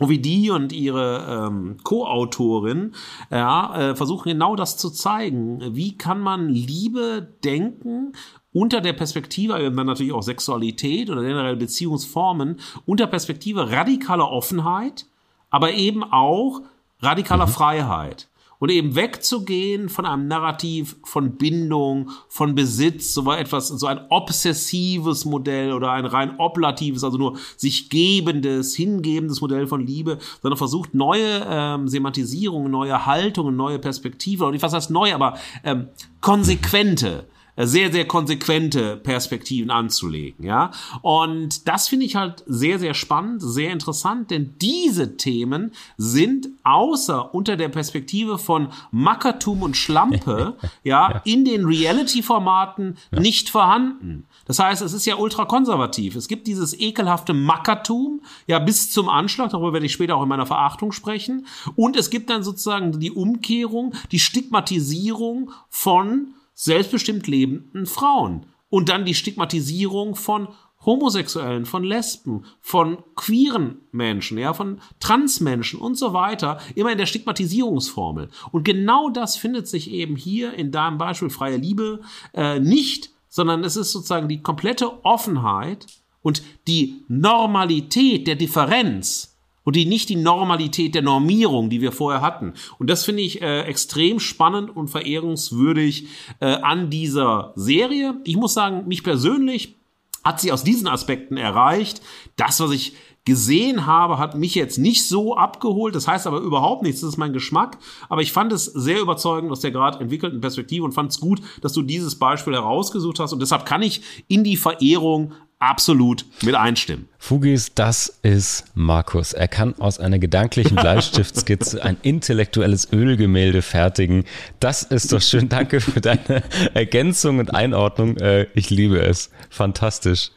Ovidie 0.00 0.50
und 0.50 0.72
ihre 0.72 1.46
ähm, 1.46 1.76
Co-Autorin 1.84 2.94
ja, 3.30 3.90
äh, 3.90 3.94
versuchen 3.94 4.30
genau 4.30 4.56
das 4.56 4.76
zu 4.76 4.90
zeigen. 4.90 5.76
Wie 5.76 5.96
kann 5.96 6.18
man 6.18 6.48
Liebe 6.48 7.36
denken 7.44 8.14
unter 8.52 8.80
der 8.80 8.92
Perspektive, 8.92 9.54
dann 9.54 9.86
natürlich 9.86 10.12
auch 10.12 10.22
Sexualität 10.22 11.10
oder 11.10 11.22
generell 11.22 11.56
Beziehungsformen, 11.56 12.60
unter 12.86 13.06
Perspektive 13.06 13.70
radikaler 13.70 14.30
Offenheit, 14.30 15.06
aber 15.50 15.72
eben 15.72 16.02
auch 16.04 16.60
radikaler 17.00 17.46
mhm. 17.46 17.50
Freiheit 17.50 18.28
und 18.62 18.68
eben 18.68 18.94
wegzugehen 18.94 19.88
von 19.88 20.06
einem 20.06 20.28
Narrativ 20.28 20.94
von 21.02 21.32
Bindung, 21.32 22.10
von 22.28 22.54
Besitz, 22.54 23.12
so 23.12 23.32
etwas, 23.32 23.66
so 23.66 23.88
ein 23.88 24.02
obsessives 24.08 25.24
Modell 25.24 25.72
oder 25.72 25.90
ein 25.90 26.06
rein 26.06 26.38
oblatives, 26.38 27.02
also 27.02 27.18
nur 27.18 27.38
sich 27.56 27.90
gebendes, 27.90 28.76
hingebendes 28.76 29.40
Modell 29.40 29.66
von 29.66 29.84
Liebe, 29.84 30.18
sondern 30.42 30.58
versucht 30.58 30.94
neue 30.94 31.44
ähm, 31.44 31.88
Semantisierungen, 31.88 32.70
neue 32.70 33.04
Haltungen, 33.04 33.56
neue 33.56 33.80
Perspektive, 33.80 34.44
und 34.44 34.52
nicht 34.52 34.62
was 34.62 34.74
heißt 34.74 34.90
neu, 34.92 35.12
aber 35.12 35.38
ähm, 35.64 35.88
konsequente 36.20 37.26
sehr, 37.56 37.92
sehr 37.92 38.06
konsequente 38.06 38.96
Perspektiven 38.96 39.70
anzulegen, 39.70 40.44
ja. 40.44 40.70
Und 41.02 41.68
das 41.68 41.88
finde 41.88 42.06
ich 42.06 42.16
halt 42.16 42.42
sehr, 42.46 42.78
sehr 42.78 42.94
spannend, 42.94 43.42
sehr 43.42 43.72
interessant, 43.72 44.30
denn 44.30 44.54
diese 44.60 45.16
Themen 45.16 45.72
sind 45.98 46.48
außer 46.64 47.34
unter 47.34 47.56
der 47.56 47.68
Perspektive 47.68 48.38
von 48.38 48.68
Mackertum 48.90 49.62
und 49.62 49.76
Schlampe, 49.76 50.56
ja, 50.82 51.10
ja, 51.10 51.22
in 51.24 51.44
den 51.44 51.66
Reality-Formaten 51.66 52.96
ja. 53.10 53.20
nicht 53.20 53.50
vorhanden. 53.50 54.26
Das 54.46 54.58
heißt, 54.58 54.82
es 54.82 54.92
ist 54.92 55.04
ja 55.04 55.16
ultrakonservativ. 55.16 56.16
Es 56.16 56.28
gibt 56.28 56.46
dieses 56.46 56.78
ekelhafte 56.78 57.34
Mackertum, 57.34 58.22
ja, 58.46 58.58
bis 58.58 58.90
zum 58.90 59.08
Anschlag, 59.08 59.50
darüber 59.50 59.74
werde 59.74 59.86
ich 59.86 59.92
später 59.92 60.16
auch 60.16 60.22
in 60.22 60.28
meiner 60.28 60.46
Verachtung 60.46 60.92
sprechen. 60.92 61.46
Und 61.76 61.96
es 61.96 62.10
gibt 62.10 62.30
dann 62.30 62.42
sozusagen 62.42 62.98
die 62.98 63.10
Umkehrung, 63.10 63.94
die 64.10 64.18
Stigmatisierung 64.18 65.50
von 65.68 66.34
selbstbestimmt 66.62 67.26
lebenden 67.26 67.86
Frauen. 67.86 68.46
Und 68.68 68.88
dann 68.88 69.04
die 69.04 69.14
Stigmatisierung 69.14 70.14
von 70.14 70.48
Homosexuellen, 70.84 71.66
von 71.66 71.84
Lesben, 71.84 72.44
von 72.60 72.98
queeren 73.14 73.82
Menschen, 73.92 74.38
ja, 74.38 74.54
von 74.54 74.80
Transmenschen 74.98 75.80
und 75.80 75.96
so 75.96 76.12
weiter, 76.12 76.58
immer 76.74 76.90
in 76.90 76.98
der 76.98 77.06
Stigmatisierungsformel. 77.06 78.30
Und 78.50 78.64
genau 78.64 79.10
das 79.10 79.36
findet 79.36 79.68
sich 79.68 79.90
eben 79.90 80.16
hier 80.16 80.54
in 80.54 80.72
deinem 80.72 80.98
Beispiel 80.98 81.30
freie 81.30 81.56
Liebe 81.56 82.00
äh, 82.34 82.58
nicht, 82.58 83.10
sondern 83.28 83.64
es 83.64 83.76
ist 83.76 83.92
sozusagen 83.92 84.28
die 84.28 84.42
komplette 84.42 85.04
Offenheit 85.04 85.86
und 86.22 86.42
die 86.66 87.04
Normalität 87.08 88.26
der 88.26 88.36
Differenz 88.36 89.31
und 89.64 89.76
die 89.76 89.86
nicht 89.86 90.08
die 90.08 90.16
Normalität 90.16 90.94
der 90.94 91.02
Normierung, 91.02 91.70
die 91.70 91.80
wir 91.80 91.92
vorher 91.92 92.20
hatten. 92.20 92.54
Und 92.78 92.90
das 92.90 93.04
finde 93.04 93.22
ich 93.22 93.42
äh, 93.42 93.62
extrem 93.62 94.20
spannend 94.20 94.74
und 94.74 94.88
verehrungswürdig 94.88 96.08
äh, 96.40 96.46
an 96.46 96.90
dieser 96.90 97.52
Serie. 97.56 98.14
Ich 98.24 98.36
muss 98.36 98.54
sagen, 98.54 98.88
mich 98.88 99.02
persönlich 99.02 99.76
hat 100.24 100.40
sie 100.40 100.52
aus 100.52 100.64
diesen 100.64 100.88
Aspekten 100.88 101.36
erreicht. 101.36 102.00
Das, 102.36 102.60
was 102.60 102.70
ich 102.70 102.94
gesehen 103.24 103.86
habe, 103.86 104.18
hat 104.18 104.36
mich 104.36 104.54
jetzt 104.54 104.78
nicht 104.78 105.06
so 105.06 105.36
abgeholt. 105.36 105.94
Das 105.94 106.08
heißt 106.08 106.26
aber 106.26 106.40
überhaupt 106.40 106.82
nichts. 106.82 107.00
Das 107.00 107.10
ist 107.10 107.16
mein 107.18 107.32
Geschmack. 107.32 107.78
Aber 108.08 108.22
ich 108.22 108.32
fand 108.32 108.52
es 108.52 108.64
sehr 108.64 109.00
überzeugend 109.00 109.50
aus 109.52 109.60
der 109.60 109.70
gerade 109.70 110.00
entwickelten 110.00 110.40
Perspektive 110.40 110.84
und 110.84 110.92
fand 110.92 111.12
es 111.12 111.20
gut, 111.20 111.40
dass 111.60 111.72
du 111.72 111.82
dieses 111.82 112.18
Beispiel 112.18 112.54
herausgesucht 112.54 113.20
hast. 113.20 113.32
Und 113.32 113.40
deshalb 113.40 113.64
kann 113.64 113.82
ich 113.82 114.02
in 114.26 114.42
die 114.42 114.56
Verehrung 114.56 115.32
absolut 115.62 116.26
mit 116.42 116.56
einstimmen. 116.56 117.08
Fugis, 117.18 117.72
das 117.74 118.18
ist 118.22 118.64
Markus. 118.74 119.32
Er 119.32 119.46
kann 119.46 119.78
aus 119.78 120.00
einer 120.00 120.18
gedanklichen 120.18 120.74
Bleistiftskizze 120.76 121.82
ein 121.84 121.96
intellektuelles 122.02 122.92
Ölgemälde 122.92 123.62
fertigen. 123.62 124.24
Das 124.58 124.82
ist 124.82 125.12
doch 125.12 125.22
schön. 125.22 125.48
Danke 125.48 125.80
für 125.80 126.00
deine 126.00 126.42
Ergänzung 126.74 127.38
und 127.38 127.54
Einordnung. 127.54 128.16
Äh, 128.16 128.48
ich 128.54 128.70
liebe 128.70 129.00
es. 129.00 129.30
Fantastisch. 129.50 130.32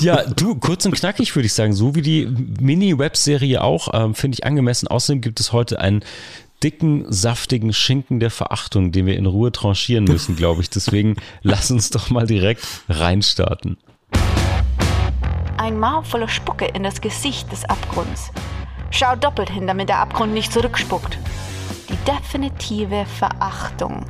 Ja, 0.00 0.24
du, 0.24 0.56
kurz 0.56 0.84
und 0.86 0.94
knackig 0.94 1.34
würde 1.36 1.46
ich 1.46 1.52
sagen, 1.52 1.72
so 1.72 1.94
wie 1.94 2.02
die 2.02 2.26
Mini-Webserie 2.60 3.62
auch, 3.62 3.94
ähm, 3.94 4.14
finde 4.16 4.34
ich 4.34 4.44
angemessen. 4.44 4.88
Außerdem 4.88 5.20
gibt 5.20 5.38
es 5.38 5.52
heute 5.52 5.78
einen 5.78 6.04
dicken, 6.64 7.04
saftigen 7.08 7.72
Schinken 7.72 8.18
der 8.18 8.32
Verachtung, 8.32 8.90
den 8.90 9.06
wir 9.06 9.16
in 9.16 9.26
Ruhe 9.26 9.52
tranchieren 9.52 10.04
müssen, 10.04 10.34
glaube 10.34 10.62
ich. 10.62 10.70
Deswegen 10.70 11.14
lass 11.42 11.70
uns 11.70 11.90
doch 11.90 12.10
mal 12.10 12.26
direkt 12.26 12.66
reinstarten 12.88 13.78
ein 15.58 15.78
Maul 15.78 16.04
voller 16.04 16.28
Spucke 16.28 16.66
in 16.66 16.82
das 16.82 17.00
Gesicht 17.00 17.50
des 17.52 17.64
Abgrunds. 17.64 18.30
Schau 18.90 19.16
doppelt 19.16 19.50
hin, 19.50 19.66
damit 19.66 19.88
der 19.88 19.98
Abgrund 19.98 20.32
nicht 20.32 20.52
zurückspuckt. 20.52 21.18
Die 21.88 21.96
definitive 22.10 23.04
Verachtung. 23.06 24.06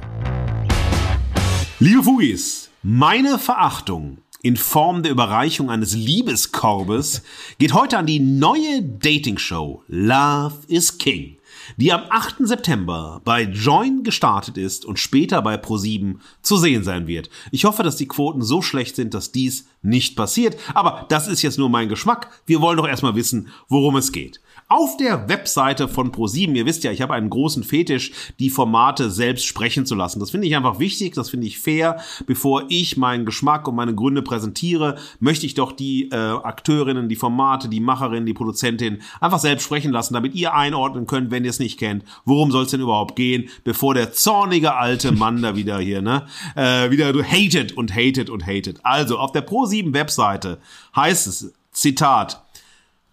Liebe 1.81 2.03
Fugis, 2.03 2.71
meine 2.83 3.39
Verachtung 3.39 4.19
in 4.43 4.57
Form 4.57 5.03
der 5.03 5.13
Überreichung 5.13 5.71
eines 5.71 5.95
Liebeskorbes 5.95 7.23
geht 7.59 7.75
heute 7.75 7.99
an 7.99 8.07
die 8.07 8.21
neue 8.21 8.83
Dating-Show 8.83 9.83
Love 9.89 10.55
is 10.69 10.97
King 10.97 11.38
die 11.77 11.93
am 11.93 12.03
8. 12.09 12.37
September 12.41 13.21
bei 13.25 13.43
Join 13.43 14.03
gestartet 14.03 14.57
ist 14.57 14.85
und 14.85 14.99
später 14.99 15.43
bei 15.43 15.57
Pro7 15.57 16.17
zu 16.43 16.57
sehen 16.57 16.85
sein 16.85 17.07
wird. 17.07 17.31
Ich 17.51 17.65
hoffe, 17.65 17.83
dass 17.83 17.97
die 17.97 18.09
Quoten 18.09 18.43
so 18.43 18.63
schlecht 18.63 18.97
sind, 18.97 19.15
dass 19.15 19.33
dies 19.33 19.67
nicht 19.83 20.17
passiert, 20.17 20.57
aber 20.75 21.07
das 21.09 21.29
ist 21.29 21.43
jetzt 21.43 21.59
nur 21.59 21.69
mein 21.69 21.89
Geschmack. 21.89 22.31
Wir 22.47 22.61
wollen 22.61 22.77
doch 22.77 22.89
erstmal 22.89 23.15
wissen, 23.15 23.49
worum 23.69 23.97
es 23.97 24.13
geht 24.13 24.41
auf 24.69 24.99
der 24.99 25.31
Webseite 25.31 25.89
von 25.89 26.13
ProSieben. 26.13 26.55
Ihr 26.55 26.67
wisst 26.67 26.85
ja, 26.85 26.93
ich 26.93 27.01
habe 27.01 27.15
einen 27.15 27.31
großen 27.31 27.65
Fetisch, 27.65 28.13
die 28.39 28.51
Formate 28.51 29.11
selbst 29.11 29.47
sprechen 29.47 29.87
zu 29.87 29.95
lassen. 29.95 30.21
Das 30.21 30.31
finde 30.31 30.47
ich 30.47 30.55
einfach 30.55 30.79
wichtig, 30.79 31.15
das 31.15 31.31
finde 31.31 31.47
ich 31.47 31.59
fair. 31.59 32.01
Bevor 32.27 32.65
ich 32.69 32.99
meinen 32.99 33.25
Geschmack 33.25 33.67
und 33.67 33.77
meine 33.77 33.95
Gründe 33.95 34.21
präsentiere, 34.21 34.97
möchte 35.21 35.47
ich 35.47 35.55
doch 35.55 35.73
die 35.73 36.11
äh, 36.11 36.17
Akteurinnen, 36.17 37.09
die 37.09 37.17
Formate, 37.17 37.71
die 37.71 37.81
Macherinnen, 37.81 38.27
die 38.27 38.35
Produzentin 38.35 38.99
einfach 39.21 39.39
selbst 39.39 39.65
sprechen 39.65 39.91
lassen, 39.91 40.13
damit 40.13 40.35
ihr 40.35 40.55
einordnen 40.55 41.07
könnt, 41.07 41.31
wenn 41.31 41.45
ihr 41.45 41.51
es 41.51 41.61
nicht 41.61 41.79
kennt. 41.79 42.05
Worum 42.27 42.51
soll 42.51 42.65
es 42.65 42.71
denn 42.71 42.83
überhaupt 42.83 43.17
gehen, 43.17 43.49
bevor 43.65 43.95
der 43.95 44.13
zornige 44.13 44.75
alte 44.75 45.13
Mann 45.13 45.41
da 45.41 45.57
wieder 45.57 45.79
hier, 45.79 46.03
ne, 46.03 46.27
äh, 46.57 46.91
wieder 46.91 47.15
du 47.15 47.23
hated 47.23 47.75
und 47.75 47.95
hated 47.95 48.29
und 48.29 48.47
hated. 48.47 48.81
Also, 48.83 49.19
auf 49.19 49.33
der 49.33 49.47
Pro7 49.47 49.95
Webseite 49.95 50.59
heißt 50.95 51.27
es, 51.27 51.55
Zitat, 51.73 52.45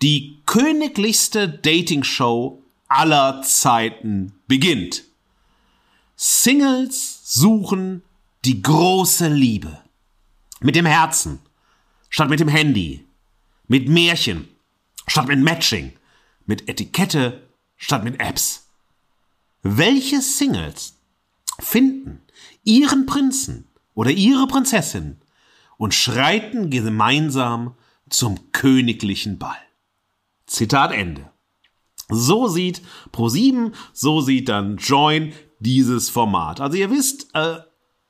die 0.05 0.37
königlichste 0.45 1.49
Dating-Show 1.49 2.61
aller 2.87 3.41
Zeiten 3.41 4.33
beginnt. 4.47 5.03
Singles 6.15 7.21
suchen 7.23 8.03
die 8.45 8.61
große 8.61 9.27
Liebe. 9.29 9.81
Mit 10.59 10.75
dem 10.75 10.85
Herzen, 10.85 11.39
statt 12.07 12.29
mit 12.29 12.39
dem 12.39 12.49
Handy. 12.49 13.03
Mit 13.67 13.89
Märchen, 13.89 14.47
statt 15.07 15.27
mit 15.27 15.39
Matching. 15.39 15.93
Mit 16.45 16.69
Etikette, 16.69 17.41
statt 17.75 18.03
mit 18.03 18.19
Apps. 18.19 18.67
Welche 19.63 20.21
Singles 20.21 20.99
finden 21.57 22.21
ihren 22.63 23.07
Prinzen 23.07 23.65
oder 23.95 24.11
ihre 24.11 24.45
Prinzessin 24.45 25.17
und 25.77 25.95
schreiten 25.95 26.69
gemeinsam 26.69 27.73
zum 28.07 28.51
königlichen 28.51 29.39
Ball? 29.39 29.64
Zitat 30.45 30.91
Ende. 30.91 31.31
So 32.09 32.47
sieht 32.47 32.81
Pro7, 33.11 33.71
so 33.93 34.21
sieht 34.21 34.49
dann 34.49 34.77
Join 34.77 35.33
dieses 35.59 36.09
Format. 36.09 36.61
Also 36.61 36.77
ihr 36.77 36.91
wisst, 36.91 37.33
äh, 37.33 37.57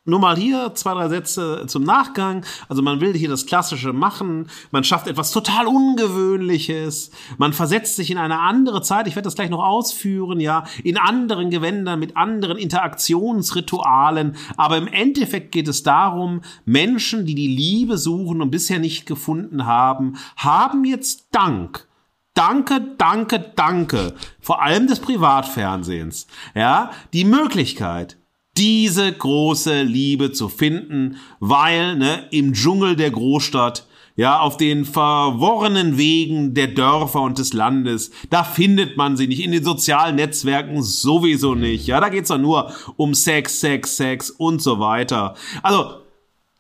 nur 0.08 0.19
mal 0.19 0.38
hier 0.38 0.76
zwei, 0.76 0.93
drei 0.93 1.10
Sätze 1.10 1.65
zum 1.65 1.84
Nachgang. 1.84 2.45
Also 2.69 2.84
man 2.84 3.02
will 3.02 3.13
hier 3.13 3.30
das 3.30 3.48
Klassische 3.48 3.91
machen. 3.91 4.50
Man 4.69 4.84
schafft 4.84 5.08
etwas 5.08 5.32
total 5.32 5.65
Ungewöhnliches. 5.65 7.10
Man 7.39 7.54
versetzt 7.54 7.95
sich 7.95 8.12
in 8.12 8.19
eine 8.19 8.39
andere 8.39 8.84
Zeit. 8.84 9.08
Ich 9.08 9.15
werde 9.15 9.26
das 9.26 9.34
gleich 9.36 9.50
noch 9.50 9.63
ausführen, 9.63 10.39
ja. 10.39 10.65
In 10.84 10.98
anderen 10.98 11.50
Gewändern, 11.50 12.00
mit 12.00 12.15
anderen 12.15 12.58
Interaktionsritualen. 12.58 14.36
Aber 14.58 14.78
im 14.78 14.88
Endeffekt 14.88 15.52
geht 15.52 15.67
es 15.67 15.82
darum, 15.82 16.41
Menschen, 16.65 17.26
die 17.26 17.36
die 17.36 17.48
Liebe 17.56 17.98
suchen 17.98 18.43
und 18.43 18.52
bisher 18.52 18.78
nicht 18.78 19.08
gefunden 19.08 19.65
haben, 19.65 20.17
haben 20.38 20.86
jetzt 20.86 21.30
Dank 21.32 21.88
danke, 22.36 22.82
danke, 22.98 23.39
danke, 23.56 24.13
vor 24.39 24.62
allem 24.62 24.86
des 24.86 25.00
Privatfernsehens, 25.00 26.28
ja, 26.54 26.91
die 27.13 27.26
Möglichkeit, 27.26 28.17
diese 28.58 29.12
große 29.12 29.82
Liebe 29.82 30.32
zu 30.32 30.48
finden, 30.48 31.17
weil 31.39 31.95
ne, 31.95 32.28
im 32.32 32.54
Dschungel 32.54 32.95
der 32.95 33.12
Großstadt, 33.12 33.88
ja, 34.17 34.39
auf 34.39 34.56
den 34.56 34.86
verworrenen 34.86 35.98
Wegen 35.98 36.54
der 36.54 36.67
Dörfer 36.67 37.21
und 37.21 37.38
des 37.38 37.52
Landes, 37.52 38.12
da 38.30 38.45
findet 38.45 38.95
man 38.95 39.17
sie 39.17 39.28
nicht, 39.28 39.43
in 39.43 39.52
den 39.52 39.63
sozialen 39.63 40.15
Netzwerken 40.15 40.82
sowieso 40.84 41.56
nicht, 41.56 41.88
ja, 41.88 42.00
da 42.00 42.10
geht's 42.10 42.30
doch 42.30 42.38
nur 42.38 42.71
um 42.95 43.13
Sex, 43.13 43.60
Sex, 43.60 43.98
Sex 43.98 44.30
und 44.30 44.62
so 44.62 44.80
weiter. 44.80 45.36
Also, 45.63 46.04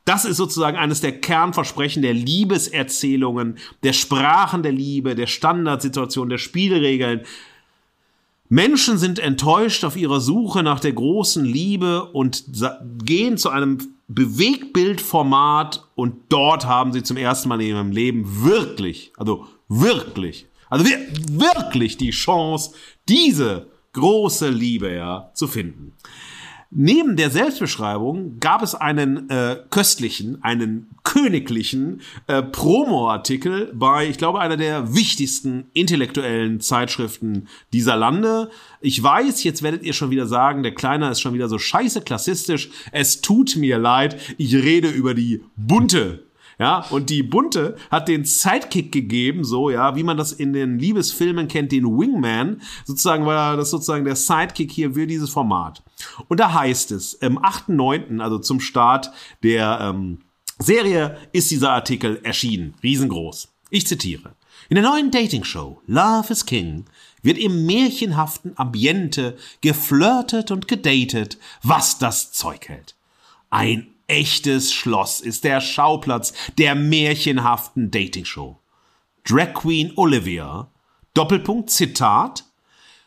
Das 0.05 0.23
ist 0.23 0.37
sozusagen 0.37 0.77
eines 0.77 1.01
der 1.01 1.19
Kernversprechen 1.19 2.03
der 2.03 2.13
Liebeserzählungen, 2.13 3.57
der 3.83 3.93
Sprachen 3.93 4.61
der 4.61 4.71
Liebe, 4.71 5.15
der 5.15 5.25
Standardsituation, 5.25 6.29
der 6.29 6.37
Spielregeln. 6.37 7.21
Menschen 8.47 8.99
sind 8.99 9.17
enttäuscht 9.17 9.83
auf 9.83 9.97
ihrer 9.97 10.21
Suche 10.21 10.61
nach 10.61 10.79
der 10.79 10.93
großen 10.93 11.43
Liebe 11.43 12.05
und 12.05 12.43
gehen 13.03 13.37
zu 13.37 13.49
einem 13.49 13.79
Bewegbildformat 14.07 15.87
und 15.95 16.15
dort 16.29 16.67
haben 16.67 16.93
sie 16.93 17.01
zum 17.01 17.17
ersten 17.17 17.49
Mal 17.49 17.59
in 17.61 17.69
ihrem 17.69 17.91
Leben 17.91 18.43
wirklich, 18.43 19.11
also 19.17 19.47
wirklich, 19.67 20.45
also 20.69 20.85
wirklich 21.31 21.97
die 21.97 22.11
Chance, 22.11 22.75
diese 23.09 23.65
große 23.93 24.49
Liebe 24.49 24.93
ja 24.93 25.31
zu 25.33 25.47
finden. 25.47 25.93
Neben 26.71 27.15
der 27.15 27.29
Selbstbeschreibung 27.29 28.39
gab 28.39 28.61
es 28.61 28.75
einen 28.75 29.29
äh, 29.29 29.57
köstlichen, 29.69 30.43
einen 30.43 30.87
königlichen 31.03 32.01
äh, 32.27 32.41
Promo-Artikel 32.41 33.71
bei, 33.73 34.07
ich 34.07 34.17
glaube, 34.17 34.39
einer 34.39 34.57
der 34.57 34.93
wichtigsten 34.93 35.65
intellektuellen 35.73 36.59
Zeitschriften 36.59 37.47
dieser 37.71 37.95
Lande. 37.95 38.49
Ich 38.81 39.01
weiß, 39.01 39.43
jetzt 39.43 39.63
werdet 39.63 39.83
ihr 39.83 39.93
schon 39.93 40.09
wieder 40.09 40.27
sagen, 40.27 40.63
der 40.63 40.73
Kleiner 40.73 41.11
ist 41.11 41.21
schon 41.21 41.33
wieder 41.33 41.47
so 41.47 41.59
scheiße 41.59 42.01
klassistisch. 42.01 42.69
Es 42.91 43.21
tut 43.21 43.55
mir 43.55 43.77
leid, 43.77 44.19
ich 44.37 44.55
rede 44.55 44.89
über 44.89 45.13
die 45.13 45.41
bunte 45.55 46.25
ja, 46.57 46.85
und 46.89 47.09
die 47.09 47.21
Bunte 47.21 47.75
hat 47.91 48.07
den 48.07 48.23
Sidekick 48.23 48.91
gegeben, 48.91 49.43
so, 49.43 49.69
ja, 49.69 49.95
wie 49.95 50.03
man 50.03 50.15
das 50.15 50.31
in 50.31 50.53
den 50.53 50.79
Liebesfilmen 50.79 51.47
kennt, 51.47 51.71
den 51.71 51.85
Wingman. 51.85 52.61
Sozusagen 52.85 53.25
war 53.25 53.57
das 53.57 53.71
sozusagen 53.71 54.05
der 54.05 54.15
Sidekick 54.15 54.71
hier 54.71 54.93
für 54.93 55.05
dieses 55.05 55.29
Format. 55.29 55.83
Und 56.27 56.39
da 56.39 56.53
heißt 56.53 56.91
es, 56.91 57.13
im 57.13 57.39
8.9., 57.39 58.21
also 58.21 58.39
zum 58.39 58.59
Start 58.59 59.11
der 59.43 59.79
ähm, 59.81 60.19
Serie, 60.59 61.17
ist 61.31 61.51
dieser 61.51 61.71
Artikel 61.71 62.19
erschienen. 62.23 62.75
Riesengroß. 62.81 63.49
Ich 63.69 63.87
zitiere. 63.87 64.35
In 64.69 64.75
der 64.75 64.83
neuen 64.83 65.11
Dating-Show 65.11 65.81
Love 65.85 66.31
is 66.31 66.45
King 66.45 66.85
wird 67.21 67.37
im 67.37 67.65
märchenhaften 67.65 68.53
Ambiente 68.57 69.37
geflirtet 69.61 70.51
und 70.51 70.67
gedatet, 70.67 71.37
was 71.61 71.97
das 71.97 72.31
Zeug 72.31 72.69
hält. 72.69 72.95
Ein 73.49 73.87
echtes 74.07 74.73
Schloss 74.73 75.21
ist 75.21 75.43
der 75.43 75.61
Schauplatz 75.61 76.33
der 76.57 76.75
märchenhaften 76.75 77.91
Dating-Show. 77.91 78.57
Drag 79.27 79.53
Queen 79.53 79.91
Olivia, 79.95 80.67
Doppelpunkt 81.13 81.69
Zitat, 81.69 82.43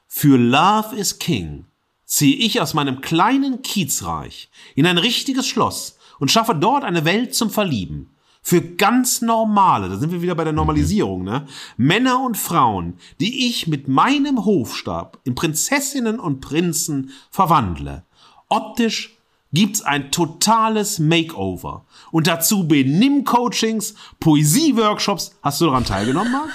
für 0.07 0.37
Love 0.37 0.97
is 0.97 1.19
King 1.19 1.67
ziehe 2.09 2.37
ich 2.37 2.61
aus 2.61 2.75
meinem 2.75 3.01
kleinen 3.03 3.62
Kiezreich 3.62 4.49
in 4.75 4.87
ein 4.87 4.99
richtiges 4.99 5.47
Schloss 5.47 5.99
und 6.18 6.33
schaffe 6.33 6.55
dort 6.55 6.83
eine 6.83 7.05
Welt 7.05 7.35
zum 7.35 7.51
Verlieben. 7.51 8.11
Für 8.42 8.62
ganz 8.62 9.21
normale, 9.21 9.90
da 9.90 9.97
sind 9.99 10.11
wir 10.11 10.23
wieder 10.23 10.35
bei 10.35 10.44
der 10.44 10.55
Normalisierung, 10.55 11.23
ne? 11.23 11.47
Männer 11.77 12.21
und 12.25 12.38
Frauen, 12.38 12.94
die 13.21 13.47
ich 13.47 13.66
mit 13.66 13.88
meinem 13.88 14.44
Hofstab 14.47 15.18
in 15.25 15.35
Prinzessinnen 15.35 16.18
und 16.18 16.40
Prinzen 16.40 17.12
verwandle. 17.31 18.05
Optisch 18.49 19.18
gibt's 19.53 19.83
ein 19.83 20.11
totales 20.11 20.99
Makeover. 20.99 21.85
Und 22.11 22.27
dazu 22.27 22.66
Benimm-Coachings, 22.66 23.94
Poesie-Workshops. 24.21 25.37
Hast 25.42 25.61
du 25.61 25.66
daran 25.66 25.85
teilgenommen, 25.85 26.33
Marc? 26.33 26.51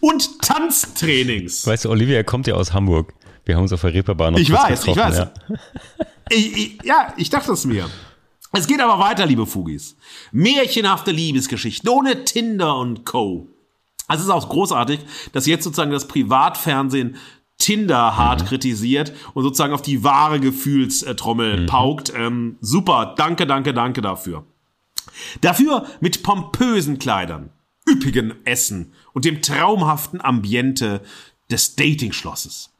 Und 0.00 0.40
Tanztrainings. 0.42 1.64
Weißt 1.64 1.84
du, 1.84 1.90
Olivia 1.90 2.24
kommt 2.24 2.48
ja 2.48 2.54
aus 2.54 2.72
Hamburg. 2.72 3.14
Wir 3.46 3.54
haben 3.54 3.62
uns 3.62 3.72
auf 3.72 3.80
der 3.80 3.94
Reeperbahn 3.94 4.34
noch 4.34 4.40
Ich 4.40 4.52
weiß, 4.52 4.86
ich 4.86 4.96
weiß. 4.96 5.18
Ja. 5.18 5.32
Ich, 6.28 6.56
ich, 6.56 6.78
ja, 6.82 7.14
ich 7.16 7.30
dachte 7.30 7.52
es 7.52 7.64
mir. 7.64 7.88
Es 8.52 8.66
geht 8.66 8.80
aber 8.80 8.98
weiter, 8.98 9.24
liebe 9.24 9.46
Fugis. 9.46 9.96
Märchenhafte 10.32 11.12
Liebesgeschichten 11.12 11.88
ohne 11.88 12.24
Tinder 12.24 12.76
und 12.76 13.04
Co. 13.04 13.48
Also 14.08 14.22
es 14.22 14.28
ist 14.28 14.34
auch 14.34 14.48
großartig, 14.48 15.00
dass 15.32 15.46
jetzt 15.46 15.62
sozusagen 15.62 15.92
das 15.92 16.08
Privatfernsehen 16.08 17.16
Tinder 17.58 18.16
hart 18.16 18.42
mhm. 18.42 18.46
kritisiert 18.46 19.12
und 19.34 19.44
sozusagen 19.44 19.72
auf 19.72 19.82
die 19.82 20.02
wahre 20.02 20.40
Gefühlstrommel 20.40 21.62
mhm. 21.62 21.66
paukt. 21.66 22.12
Ähm, 22.14 22.56
super, 22.60 23.14
danke, 23.16 23.46
danke, 23.46 23.72
danke 23.72 24.02
dafür. 24.02 24.44
Dafür 25.40 25.86
mit 26.00 26.24
pompösen 26.24 26.98
Kleidern, 26.98 27.50
üppigen 27.88 28.34
Essen 28.44 28.92
und 29.12 29.24
dem 29.24 29.40
traumhaften 29.40 30.20
Ambiente 30.20 31.02
des 31.48 31.76
Dating-Schlosses. 31.76 32.75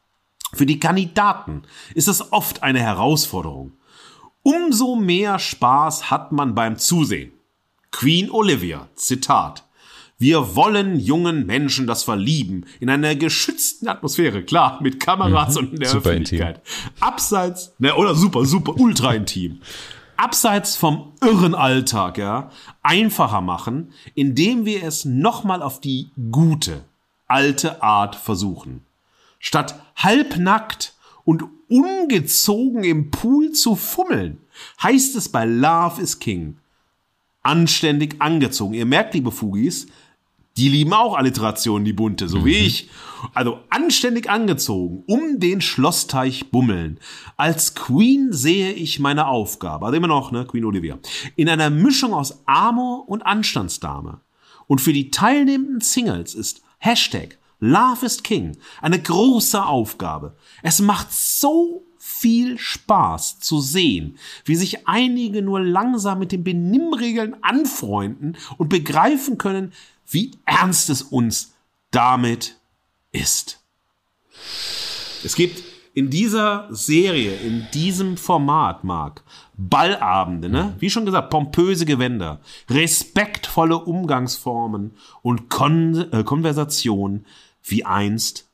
Für 0.53 0.65
die 0.65 0.79
Kandidaten 0.79 1.63
ist 1.93 2.07
es 2.07 2.31
oft 2.31 2.63
eine 2.63 2.79
Herausforderung. 2.79 3.73
Umso 4.43 4.95
mehr 4.95 5.39
Spaß 5.39 6.09
hat 6.09 6.31
man 6.31 6.55
beim 6.55 6.77
Zusehen. 6.77 7.33
Queen 7.91 8.31
Olivia, 8.31 8.87
Zitat. 8.95 9.65
Wir 10.19 10.55
wollen 10.55 10.99
jungen 10.99 11.45
Menschen 11.45 11.85
das 11.85 12.03
Verlieben 12.03 12.65
in 12.79 12.89
einer 12.89 13.15
geschützten 13.15 13.87
Atmosphäre, 13.87 14.43
klar, 14.43 14.79
mit 14.81 14.99
Kameras 14.99 15.55
mhm, 15.55 15.59
und 15.59 15.73
in 15.73 15.79
der 15.81 15.89
super 15.89 16.09
Öffentlichkeit. 16.09 16.57
Intim. 16.57 16.93
Abseits, 17.01 17.73
ne, 17.77 17.93
oder 17.93 18.15
super, 18.15 18.45
super, 18.45 18.77
ultra 18.77 19.13
intim. 19.13 19.59
Abseits 20.15 20.75
vom 20.75 21.13
irren 21.21 21.53
Alltag, 21.53 22.17
ja, 22.17 22.49
einfacher 22.81 23.41
machen, 23.41 23.91
indem 24.15 24.65
wir 24.65 24.83
es 24.83 25.05
nochmal 25.05 25.61
auf 25.61 25.81
die 25.81 26.09
gute, 26.31 26.85
alte 27.27 27.83
Art 27.83 28.15
versuchen. 28.15 28.86
Statt 29.39 29.81
halbnackt 29.95 30.95
und 31.23 31.43
ungezogen 31.69 32.83
im 32.83 33.11
Pool 33.11 33.51
zu 33.51 33.75
fummeln, 33.75 34.39
heißt 34.81 35.15
es 35.15 35.29
bei 35.29 35.45
Love 35.45 36.01
is 36.01 36.19
King. 36.19 36.57
Anständig 37.43 38.15
angezogen. 38.19 38.73
Ihr 38.73 38.85
merkt, 38.85 39.13
liebe 39.13 39.31
Fugis, 39.31 39.87
die 40.57 40.69
lieben 40.69 40.93
auch 40.93 41.15
Alliterationen, 41.15 41.85
die 41.85 41.93
bunte, 41.93 42.27
so 42.27 42.39
mhm. 42.39 42.45
wie 42.45 42.55
ich. 42.55 42.89
Also 43.33 43.59
anständig 43.69 44.29
angezogen, 44.29 45.03
um 45.05 45.39
den 45.39 45.61
Schlossteich 45.61 46.49
bummeln. 46.49 46.99
Als 47.37 47.75
Queen 47.75 48.33
sehe 48.33 48.73
ich 48.73 48.99
meine 48.99 49.27
Aufgabe, 49.27 49.85
also 49.85 49.95
immer 49.95 50.07
noch, 50.07 50.31
ne, 50.31 50.45
Queen 50.45 50.65
Olivia, 50.65 50.97
in 51.35 51.47
einer 51.47 51.69
Mischung 51.69 52.13
aus 52.13 52.41
Amor 52.47 53.07
und 53.07 53.25
Anstandsdame. 53.25 54.21
Und 54.65 54.81
für 54.81 54.93
die 54.93 55.11
teilnehmenden 55.11 55.81
Singles 55.81 56.33
ist 56.33 56.63
Hashtag 56.79 57.37
Love 57.59 58.05
is 58.05 58.23
King 58.23 58.57
eine 58.81 59.01
große 59.01 59.63
Aufgabe. 59.63 60.35
Es 60.61 60.79
macht 60.79 61.11
so 61.11 61.83
viel 61.97 62.57
Spaß 62.57 63.39
zu 63.39 63.59
sehen, 63.59 64.17
wie 64.45 64.55
sich 64.55 64.87
einige 64.87 65.41
nur 65.41 65.59
langsam 65.59 66.19
mit 66.19 66.31
den 66.31 66.43
Benimmregeln 66.43 67.35
anfreunden 67.41 68.37
und 68.57 68.69
begreifen 68.69 69.37
können, 69.37 69.73
wie 70.09 70.31
ernst 70.45 70.89
es 70.89 71.01
uns 71.01 71.53
damit 71.91 72.57
ist. 73.11 73.59
Es 75.23 75.35
gibt 75.35 75.63
in 75.93 76.11
dieser 76.11 76.67
Serie, 76.69 77.35
in 77.37 77.67
diesem 77.73 78.17
Format, 78.17 78.83
Marc, 78.83 79.23
Ballabende, 79.57 80.47
ne? 80.47 80.75
Wie 80.77 80.91
schon 80.91 81.05
gesagt, 81.05 81.31
pompöse 81.31 81.87
Gewänder, 81.87 82.39
respektvolle 82.69 83.79
Umgangsformen 83.79 84.91
und 85.23 85.49
Kon 85.49 86.11
äh, 86.11 86.23
Konversation 86.23 87.25
wie 87.69 87.85
einst 87.85 88.49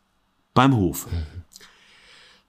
beim 0.54 0.76
Hof. 0.76 1.08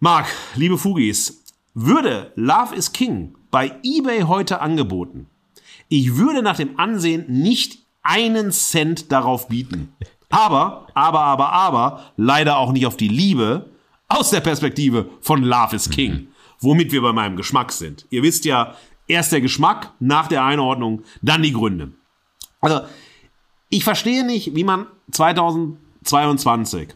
Marc, 0.01 0.27
liebe 0.55 0.79
Fugis, 0.79 1.45
würde 1.75 2.33
Love 2.37 2.75
is 2.75 2.93
King 2.93 3.35
bei 3.51 3.73
eBay 3.83 4.23
heute 4.23 4.61
angeboten, 4.61 5.29
ich 5.89 6.17
würde 6.17 6.43
nach 6.43 6.57
dem 6.57 6.79
Ansehen 6.79 7.27
nicht 7.29 7.79
einen 8.03 8.53
Cent 8.53 9.13
darauf 9.13 9.49
bieten. 9.49 9.95
Aber, 10.31 10.89
aber, 10.95 11.21
aber, 11.21 11.53
aber, 11.53 12.13
leider 12.17 12.59
auch 12.59 12.73
nicht 12.73 12.87
auf 12.87 12.97
die 12.97 13.09
Liebe 13.09 13.71
aus 14.09 14.31
der 14.31 14.41
Perspektive 14.41 15.09
von 15.21 15.43
Love 15.43 15.77
is 15.77 15.89
King. 15.89 16.29
Womit 16.61 16.93
wir 16.93 17.03
bei 17.03 17.13
meinem 17.13 17.37
Geschmack 17.37 17.71
sind. 17.73 18.07
Ihr 18.11 18.23
wisst 18.23 18.45
ja, 18.45 18.75
erst 19.07 19.33
der 19.33 19.41
Geschmack, 19.41 19.93
nach 20.01 20.27
der 20.29 20.45
Einordnung, 20.45 21.03
dann 21.23 21.43
die 21.43 21.53
Gründe. 21.53 21.93
Also, 22.61 22.81
ich 23.69 23.85
verstehe 23.85 24.25
nicht, 24.25 24.55
wie 24.55 24.65
man 24.65 24.87
2022 26.05 26.95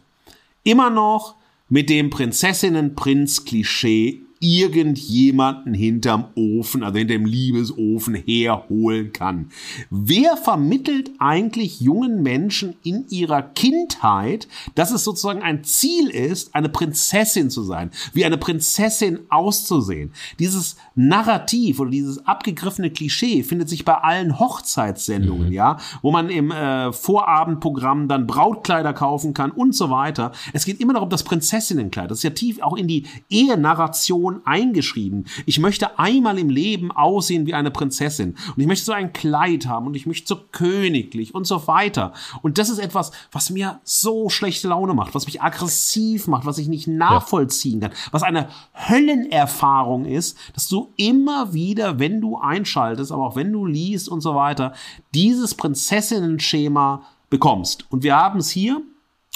immer 0.63 0.89
noch 0.89 1.35
mit 1.67 1.89
dem 1.89 2.09
Prinzessinnen-Prinz-Klischee 2.09 4.23
irgendjemanden 4.39 5.73
hinterm 5.73 6.25
Ofen, 6.35 6.83
also 6.83 6.97
hinter 6.97 7.13
dem 7.13 7.25
Liebesofen 7.25 8.15
herholen 8.15 9.11
kann. 9.11 9.51
Wer 9.89 10.37
vermittelt 10.37 11.11
eigentlich 11.19 11.81
jungen 11.81 12.23
Menschen 12.23 12.75
in 12.83 13.05
ihrer 13.09 13.41
Kindheit, 13.41 14.47
dass 14.75 14.91
es 14.91 15.03
sozusagen 15.03 15.41
ein 15.41 15.63
Ziel 15.63 16.09
ist, 16.09 16.55
eine 16.55 16.69
Prinzessin 16.69 17.49
zu 17.49 17.63
sein, 17.63 17.91
wie 18.13 18.25
eine 18.25 18.37
Prinzessin 18.37 19.19
auszusehen? 19.29 20.11
Dieses 20.39 20.77
Narrativ 20.95 21.79
oder 21.79 21.91
dieses 21.91 22.25
abgegriffene 22.25 22.91
Klischee 22.91 23.43
findet 23.43 23.69
sich 23.69 23.83
bei 23.83 23.95
allen 23.95 24.39
Hochzeitssendungen, 24.39 25.47
mhm. 25.47 25.53
ja, 25.53 25.77
wo 26.01 26.11
man 26.11 26.29
im 26.29 26.51
äh, 26.51 26.93
Vorabendprogramm 26.93 28.07
dann 28.07 28.27
Brautkleider 28.27 28.93
kaufen 28.93 29.33
kann 29.33 29.51
und 29.51 29.75
so 29.75 29.89
weiter. 29.89 30.31
Es 30.53 30.65
geht 30.65 30.79
immer 30.79 30.93
darum, 30.93 31.09
das 31.09 31.23
Prinzessinnenkleid. 31.23 32.09
Das 32.09 32.19
ist 32.19 32.23
ja 32.23 32.29
tief 32.29 32.61
auch 32.61 32.77
in 32.77 32.87
die 32.87 33.05
Ehenarration 33.29 34.28
Person 34.29 34.41
eingeschrieben. 34.45 35.25
Ich 35.45 35.59
möchte 35.59 35.99
einmal 35.99 36.37
im 36.37 36.49
Leben 36.49 36.91
aussehen 36.91 37.45
wie 37.45 37.53
eine 37.53 37.71
Prinzessin 37.71 38.35
und 38.55 38.59
ich 38.59 38.67
möchte 38.67 38.85
so 38.85 38.91
ein 38.91 39.13
Kleid 39.13 39.65
haben 39.65 39.87
und 39.87 39.95
ich 39.95 40.05
möchte 40.05 40.27
so 40.27 40.39
königlich 40.51 41.33
und 41.33 41.45
so 41.45 41.67
weiter. 41.67 42.13
Und 42.41 42.57
das 42.57 42.69
ist 42.69 42.79
etwas, 42.79 43.11
was 43.31 43.49
mir 43.49 43.79
so 43.83 44.29
schlechte 44.29 44.67
Laune 44.67 44.93
macht, 44.93 45.15
was 45.15 45.25
mich 45.25 45.41
aggressiv 45.41 46.27
macht, 46.27 46.45
was 46.45 46.57
ich 46.57 46.67
nicht 46.67 46.87
nachvollziehen 46.87 47.79
kann, 47.79 47.91
was 48.11 48.23
eine 48.23 48.49
Höllenerfahrung 48.73 50.05
ist, 50.05 50.37
dass 50.53 50.67
du 50.67 50.93
immer 50.97 51.53
wieder, 51.53 51.99
wenn 51.99 52.21
du 52.21 52.37
einschaltest, 52.37 53.11
aber 53.11 53.25
auch 53.25 53.35
wenn 53.35 53.51
du 53.51 53.65
liest 53.65 54.09
und 54.09 54.21
so 54.21 54.35
weiter, 54.35 54.73
dieses 55.13 55.55
Prinzessinnen-Schema 55.55 57.03
bekommst. 57.29 57.85
Und 57.89 58.03
wir 58.03 58.15
haben 58.15 58.39
es 58.39 58.49
hier 58.49 58.81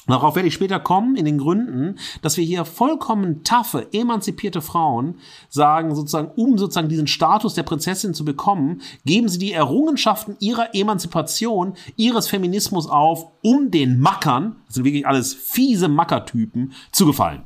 Darauf 0.07 0.35
werde 0.35 0.49
ich 0.49 0.53
später 0.53 0.79
kommen, 0.79 1.15
in 1.15 1.23
den 1.23 1.37
Gründen, 1.37 1.97
dass 2.21 2.35
wir 2.35 2.43
hier 2.43 2.65
vollkommen 2.65 3.43
taffe, 3.43 3.87
emanzipierte 3.93 4.61
Frauen 4.61 5.15
sagen, 5.49 5.95
sozusagen, 5.95 6.31
um 6.35 6.57
sozusagen 6.57 6.89
diesen 6.89 7.07
Status 7.07 7.53
der 7.53 7.63
Prinzessin 7.63 8.13
zu 8.13 8.25
bekommen, 8.25 8.81
geben 9.05 9.29
sie 9.29 9.39
die 9.39 9.53
Errungenschaften 9.53 10.35
ihrer 10.39 10.75
Emanzipation, 10.75 11.75
ihres 11.95 12.27
Feminismus 12.27 12.87
auf, 12.87 13.27
um 13.41 13.71
den 13.71 13.99
Mackern, 13.99 14.57
das 14.65 14.75
sind 14.75 14.83
wirklich 14.83 15.07
alles 15.07 15.33
fiese 15.33 15.87
Mackertypen, 15.87 16.73
zu 16.91 17.05
gefallen. 17.05 17.43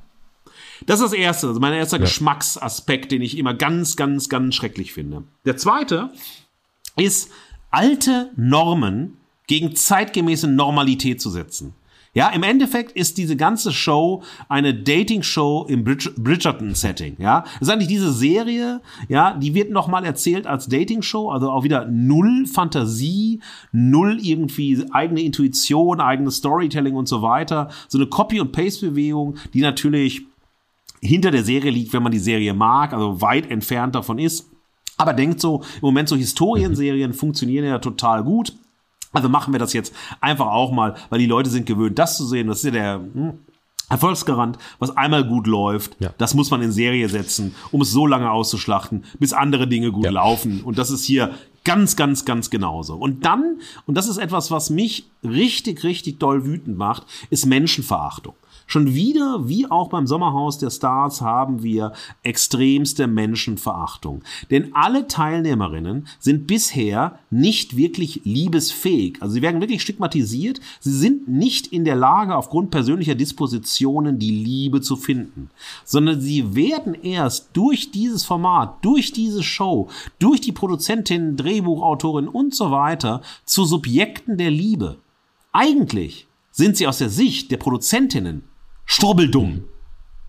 Das 0.85 0.99
ist 0.99 1.11
das 1.11 1.13
Erste, 1.13 1.47
also 1.47 1.59
mein 1.59 1.73
erster 1.73 1.97
ja. 1.97 2.03
Geschmacksaspekt, 2.03 3.11
den 3.11 3.21
ich 3.21 3.37
immer 3.37 3.53
ganz, 3.53 3.95
ganz, 3.95 4.29
ganz 4.29 4.55
schrecklich 4.55 4.93
finde. 4.93 5.23
Der 5.45 5.57
zweite 5.57 6.11
ist, 6.95 7.31
alte 7.69 8.31
Normen 8.35 9.17
gegen 9.47 9.75
zeitgemäße 9.75 10.47
Normalität 10.47 11.21
zu 11.21 11.29
setzen. 11.29 11.73
Ja, 12.13 12.29
im 12.29 12.43
Endeffekt 12.43 12.93
ist 12.93 13.17
diese 13.17 13.35
ganze 13.35 13.71
Show 13.71 14.23
eine 14.49 14.73
Dating-Show 14.73 15.67
im 15.69 15.83
Bridg 15.83 16.15
Bridgerton-Setting. 16.17 17.17
Ja, 17.19 17.41
das 17.41 17.67
ist 17.67 17.69
eigentlich 17.69 17.87
diese 17.87 18.11
Serie, 18.11 18.81
ja, 19.07 19.33
die 19.33 19.53
wird 19.53 19.69
nochmal 19.71 20.03
erzählt 20.05 20.47
als 20.47 20.67
Dating-Show, 20.67 21.29
also 21.29 21.51
auch 21.51 21.63
wieder 21.63 21.85
null 21.85 22.45
Fantasie, 22.47 23.41
null 23.71 24.19
irgendwie 24.21 24.83
eigene 24.91 25.21
Intuition, 25.21 25.99
eigenes 25.99 26.37
Storytelling 26.37 26.95
und 26.95 27.07
so 27.07 27.21
weiter. 27.21 27.69
So 27.87 27.97
eine 27.97 28.07
Copy- 28.07 28.39
und 28.39 28.51
Paste-Bewegung, 28.51 29.35
die 29.53 29.61
natürlich 29.61 30.25
hinter 31.01 31.31
der 31.31 31.43
Serie 31.43 31.71
liegt, 31.71 31.93
wenn 31.93 32.03
man 32.03 32.11
die 32.11 32.19
Serie 32.19 32.53
mag, 32.53 32.93
also 32.93 33.21
weit 33.21 33.51
entfernt 33.51 33.95
davon 33.95 34.17
ist. 34.17 34.49
Aber 34.97 35.13
denkt 35.13 35.39
so, 35.39 35.61
im 35.75 35.81
Moment 35.81 36.09
so 36.09 36.15
Historienserien 36.15 37.13
funktionieren 37.13 37.65
ja 37.65 37.77
total 37.77 38.23
gut. 38.23 38.53
Also 39.17 39.29
machen 39.29 39.51
wir 39.51 39.59
das 39.59 39.73
jetzt 39.73 39.95
einfach 40.21 40.45
auch 40.45 40.71
mal, 40.71 40.93
weil 41.09 41.17
die 41.17 41.25
Leute 41.25 41.49
sind 41.49 41.65
gewöhnt, 41.65 41.97
das 41.97 42.17
zu 42.17 42.27
sehen. 42.27 42.45
Das 42.45 42.59
ist 42.59 42.65
ja 42.65 42.71
der 42.71 42.93
hm, 42.95 43.39
Erfolgsgarant, 43.89 44.59
was 44.77 44.95
einmal 44.95 45.23
gut 45.23 45.47
läuft. 45.47 45.97
Ja. 45.99 46.13
Das 46.19 46.35
muss 46.35 46.51
man 46.51 46.61
in 46.61 46.71
Serie 46.71 47.09
setzen, 47.09 47.55
um 47.71 47.81
es 47.81 47.91
so 47.91 48.05
lange 48.05 48.29
auszuschlachten, 48.29 49.05
bis 49.17 49.33
andere 49.33 49.67
Dinge 49.67 49.91
gut 49.91 50.05
ja. 50.05 50.11
laufen. 50.11 50.61
Und 50.61 50.77
das 50.77 50.91
ist 50.91 51.03
hier 51.03 51.33
ganz, 51.63 51.95
ganz, 51.95 52.25
ganz 52.25 52.51
genauso. 52.51 52.93
Und 52.93 53.25
dann, 53.25 53.59
und 53.87 53.95
das 53.95 54.07
ist 54.07 54.17
etwas, 54.17 54.51
was 54.51 54.69
mich 54.69 55.07
richtig, 55.23 55.83
richtig 55.83 56.19
doll 56.19 56.45
wütend 56.45 56.77
macht, 56.77 57.07
ist 57.31 57.47
Menschenverachtung. 57.47 58.35
Schon 58.69 58.93
wieder, 58.93 59.47
wie 59.47 59.71
auch 59.71 59.87
beim 59.87 60.07
Sommerhaus 60.07 60.57
der 60.57 60.69
Stars, 60.69 61.21
haben 61.21 61.63
wir 61.63 61.93
extremste 62.21 63.07
Menschenverachtung. 63.07 64.23
Denn 64.51 64.75
alle 64.75 65.07
Teilnehmerinnen 65.07 66.05
sind 66.19 66.47
bisher 66.47 67.17
nicht 67.29 67.77
wirklich 67.77 68.21
liebesfähig. 68.25 69.21
Also 69.21 69.35
sie 69.35 69.41
werden 69.41 69.61
wirklich 69.61 69.81
stigmatisiert. 69.81 70.59
Sie 70.81 70.91
sind 70.91 71.29
nicht 71.29 71.67
in 71.67 71.85
der 71.85 71.95
Lage, 71.95 72.35
aufgrund 72.35 72.69
persönlicher 72.69 73.15
Dispositionen 73.15 74.19
die 74.19 74.31
Liebe 74.31 74.81
zu 74.81 74.97
finden. 74.97 75.49
Sondern 75.85 76.19
sie 76.19 76.53
werden 76.53 76.93
erst 76.93 77.51
durch 77.53 77.91
dieses 77.91 78.25
Format, 78.25 78.83
durch 78.83 79.13
diese 79.13 79.43
Show, 79.43 79.87
durch 80.19 80.41
die 80.41 80.51
Produzentin, 80.51 81.37
Drehbuchautorin 81.37 82.27
und 82.27 82.53
so 82.53 82.69
weiter 82.69 83.21
zu 83.45 83.63
Subjekten 83.63 84.37
der 84.37 84.51
Liebe. 84.51 84.97
Eigentlich 85.53 86.27
sind 86.51 86.75
sie 86.75 86.85
aus 86.85 86.97
der 86.97 87.09
Sicht 87.09 87.49
der 87.51 87.57
Produzentinnen 87.57 88.43
strubbeldumm. 88.87 89.61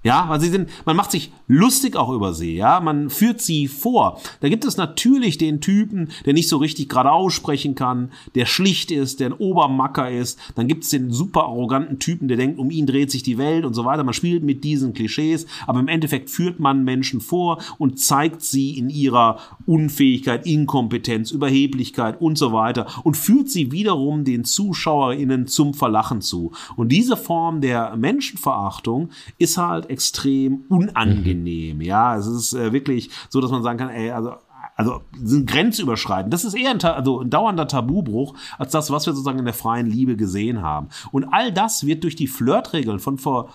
Ja, 0.08 0.26
weil 0.30 0.40
sie 0.40 0.48
sind, 0.48 0.70
man 0.86 0.96
macht 0.96 1.10
sich 1.10 1.32
lustig 1.48 1.94
auch 1.94 2.08
über 2.08 2.32
sie, 2.32 2.56
ja, 2.56 2.80
man 2.80 3.10
führt 3.10 3.42
sie 3.42 3.68
vor. 3.68 4.18
Da 4.40 4.48
gibt 4.48 4.64
es 4.64 4.78
natürlich 4.78 5.36
den 5.36 5.60
Typen, 5.60 6.08
der 6.24 6.32
nicht 6.32 6.48
so 6.48 6.56
richtig 6.56 6.88
gerade 6.88 7.12
aussprechen 7.12 7.74
kann, 7.74 8.10
der 8.34 8.46
schlicht 8.46 8.90
ist, 8.90 9.20
der 9.20 9.28
ein 9.28 9.32
Obermacker 9.34 10.10
ist. 10.10 10.38
Dann 10.54 10.66
gibt 10.66 10.84
es 10.84 10.90
den 10.90 11.10
super 11.10 11.42
arroganten 11.42 11.98
Typen, 11.98 12.26
der 12.26 12.38
denkt, 12.38 12.58
um 12.58 12.70
ihn 12.70 12.86
dreht 12.86 13.10
sich 13.10 13.22
die 13.22 13.36
Welt 13.36 13.66
und 13.66 13.74
so 13.74 13.84
weiter. 13.84 14.02
Man 14.02 14.14
spielt 14.14 14.42
mit 14.44 14.64
diesen 14.64 14.94
Klischees, 14.94 15.46
aber 15.66 15.80
im 15.80 15.88
Endeffekt 15.88 16.30
führt 16.30 16.58
man 16.58 16.84
Menschen 16.84 17.20
vor 17.20 17.58
und 17.76 18.00
zeigt 18.00 18.40
sie 18.40 18.78
in 18.78 18.88
ihrer 18.88 19.40
Unfähigkeit, 19.66 20.46
Inkompetenz, 20.46 21.32
Überheblichkeit 21.32 22.18
und 22.18 22.38
so 22.38 22.54
weiter 22.54 22.86
und 23.04 23.18
führt 23.18 23.50
sie 23.50 23.72
wiederum 23.72 24.24
den 24.24 24.44
ZuschauerInnen 24.44 25.48
zum 25.48 25.74
Verlachen 25.74 26.22
zu. 26.22 26.52
Und 26.76 26.92
diese 26.92 27.18
Form 27.18 27.60
der 27.60 27.94
Menschenverachtung 27.94 29.10
ist 29.36 29.58
halt 29.58 29.97
extrem 29.98 30.64
unangenehm. 30.68 31.78
Mhm. 31.78 31.82
Ja, 31.82 32.16
es 32.16 32.26
ist 32.26 32.52
äh, 32.52 32.72
wirklich 32.72 33.10
so, 33.28 33.40
dass 33.40 33.50
man 33.50 33.64
sagen 33.64 33.78
kann, 33.78 33.90
ey, 33.90 34.12
also 34.12 34.34
also 34.76 35.00
sind 35.20 35.50
grenzüberschreitend. 35.50 36.32
Das 36.32 36.44
ist 36.44 36.54
eher 36.54 36.70
ein, 36.70 36.80
also 36.80 37.22
ein 37.22 37.30
dauernder 37.30 37.66
Tabubruch 37.66 38.34
als 38.58 38.70
das, 38.70 38.92
was 38.92 39.06
wir 39.06 39.12
sozusagen 39.12 39.40
in 39.40 39.44
der 39.44 39.52
freien 39.52 39.88
Liebe 39.88 40.14
gesehen 40.14 40.62
haben. 40.62 40.86
Und 41.10 41.24
all 41.32 41.52
das 41.52 41.84
wird 41.84 42.04
durch 42.04 42.14
die 42.14 42.28
Flirtregeln 42.28 43.00
von 43.00 43.18
vor 43.18 43.48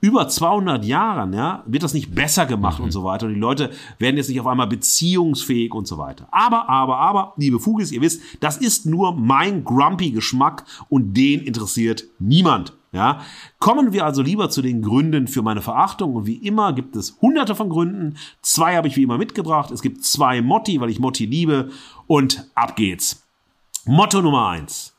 über 0.00 0.28
200 0.28 0.84
Jahren, 0.84 1.32
ja, 1.32 1.62
wird 1.66 1.84
das 1.84 1.94
nicht 1.94 2.14
besser 2.14 2.46
gemacht 2.46 2.80
mhm. 2.80 2.86
und 2.86 2.90
so 2.90 3.04
weiter. 3.04 3.26
Und 3.26 3.34
die 3.34 3.40
Leute 3.40 3.70
werden 3.98 4.16
jetzt 4.16 4.28
nicht 4.28 4.40
auf 4.40 4.46
einmal 4.48 4.66
beziehungsfähig 4.66 5.72
und 5.72 5.86
so 5.86 5.98
weiter. 5.98 6.26
Aber, 6.32 6.68
aber, 6.68 6.98
aber, 6.98 7.32
liebe 7.36 7.60
Fugis, 7.60 7.92
ihr 7.92 8.00
wisst, 8.00 8.20
das 8.40 8.56
ist 8.56 8.86
nur 8.86 9.14
mein 9.14 9.62
grumpy 9.62 10.10
Geschmack 10.10 10.64
und 10.88 11.14
den 11.14 11.42
interessiert 11.42 12.04
niemand. 12.18 12.75
Ja, 12.92 13.20
kommen 13.58 13.92
wir 13.92 14.04
also 14.06 14.22
lieber 14.22 14.48
zu 14.48 14.62
den 14.62 14.80
Gründen 14.80 15.26
für 15.26 15.42
meine 15.42 15.60
Verachtung 15.60 16.14
und 16.14 16.26
wie 16.26 16.36
immer 16.36 16.72
gibt 16.72 16.96
es 16.96 17.18
hunderte 17.20 17.54
von 17.54 17.68
Gründen. 17.68 18.16
Zwei 18.42 18.76
habe 18.76 18.88
ich 18.88 18.96
wie 18.96 19.02
immer 19.02 19.18
mitgebracht. 19.18 19.70
Es 19.70 19.82
gibt 19.82 20.04
zwei 20.04 20.40
Motti, 20.40 20.80
weil 20.80 20.90
ich 20.90 20.98
Motti 20.98 21.26
liebe 21.26 21.70
und 22.06 22.48
ab 22.54 22.76
geht's. 22.76 23.26
Motto 23.84 24.22
Nummer 24.22 24.48
eins. 24.48 24.96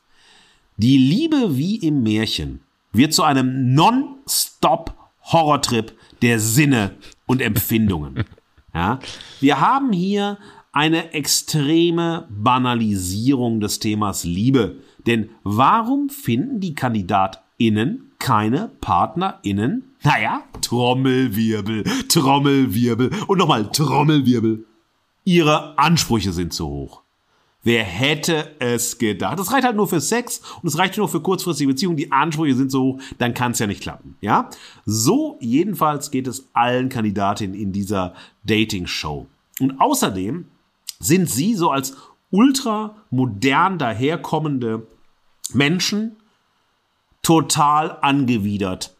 Die 0.76 0.96
Liebe 0.96 1.56
wie 1.56 1.76
im 1.76 2.02
Märchen 2.02 2.60
wird 2.92 3.12
zu 3.12 3.22
einem 3.22 3.74
non-stop 3.74 4.94
Horrortrip 5.24 5.92
der 6.22 6.38
Sinne 6.38 6.96
und 7.26 7.40
Empfindungen. 7.40 8.24
Ja, 8.74 9.00
wir 9.40 9.60
haben 9.60 9.92
hier 9.92 10.36
eine 10.72 11.12
extreme 11.14 12.28
Banalisierung 12.30 13.60
des 13.60 13.80
Themas 13.80 14.24
Liebe. 14.24 14.76
Denn 15.06 15.30
warum 15.42 16.10
finden 16.10 16.60
die 16.60 16.74
Kandidat 16.74 17.42
innen 17.58 18.12
keine 18.18 18.70
PartnerInnen? 18.80 19.84
Naja, 20.02 20.42
Trommelwirbel, 20.62 21.84
Trommelwirbel 22.08 23.10
und 23.26 23.38
nochmal 23.38 23.70
Trommelwirbel. 23.70 24.64
Ihre 25.24 25.78
Ansprüche 25.78 26.32
sind 26.32 26.52
zu 26.52 26.66
hoch. 26.68 27.02
Wer 27.64 27.84
hätte 27.84 28.54
es 28.60 28.98
gedacht? 28.98 29.38
Das 29.38 29.52
reicht 29.52 29.64
halt 29.64 29.76
nur 29.76 29.88
für 29.88 30.00
Sex 30.00 30.40
und 30.62 30.68
es 30.68 30.78
reicht 30.78 30.96
nur 30.96 31.08
für 31.08 31.20
kurzfristige 31.20 31.68
Beziehungen. 31.68 31.96
Die 31.96 32.12
Ansprüche 32.12 32.54
sind 32.54 32.70
so 32.70 32.82
hoch, 32.82 33.00
dann 33.18 33.34
kann 33.34 33.52
es 33.52 33.58
ja 33.58 33.66
nicht 33.66 33.82
klappen. 33.82 34.16
Ja, 34.20 34.48
so 34.86 35.36
jedenfalls 35.40 36.10
geht 36.10 36.28
es 36.28 36.48
allen 36.52 36.88
Kandidatinnen 36.88 37.54
in 37.54 37.72
dieser 37.72 38.14
Dating-Show. 38.44 39.26
Und 39.60 39.80
außerdem 39.80 40.46
sind 41.00 41.28
sie 41.28 41.54
so 41.54 41.70
als 41.70 41.96
ultra 42.30 42.96
modern 43.10 43.78
daherkommende 43.78 44.86
Menschen 45.52 46.16
total 47.22 47.98
angewidert 48.00 48.96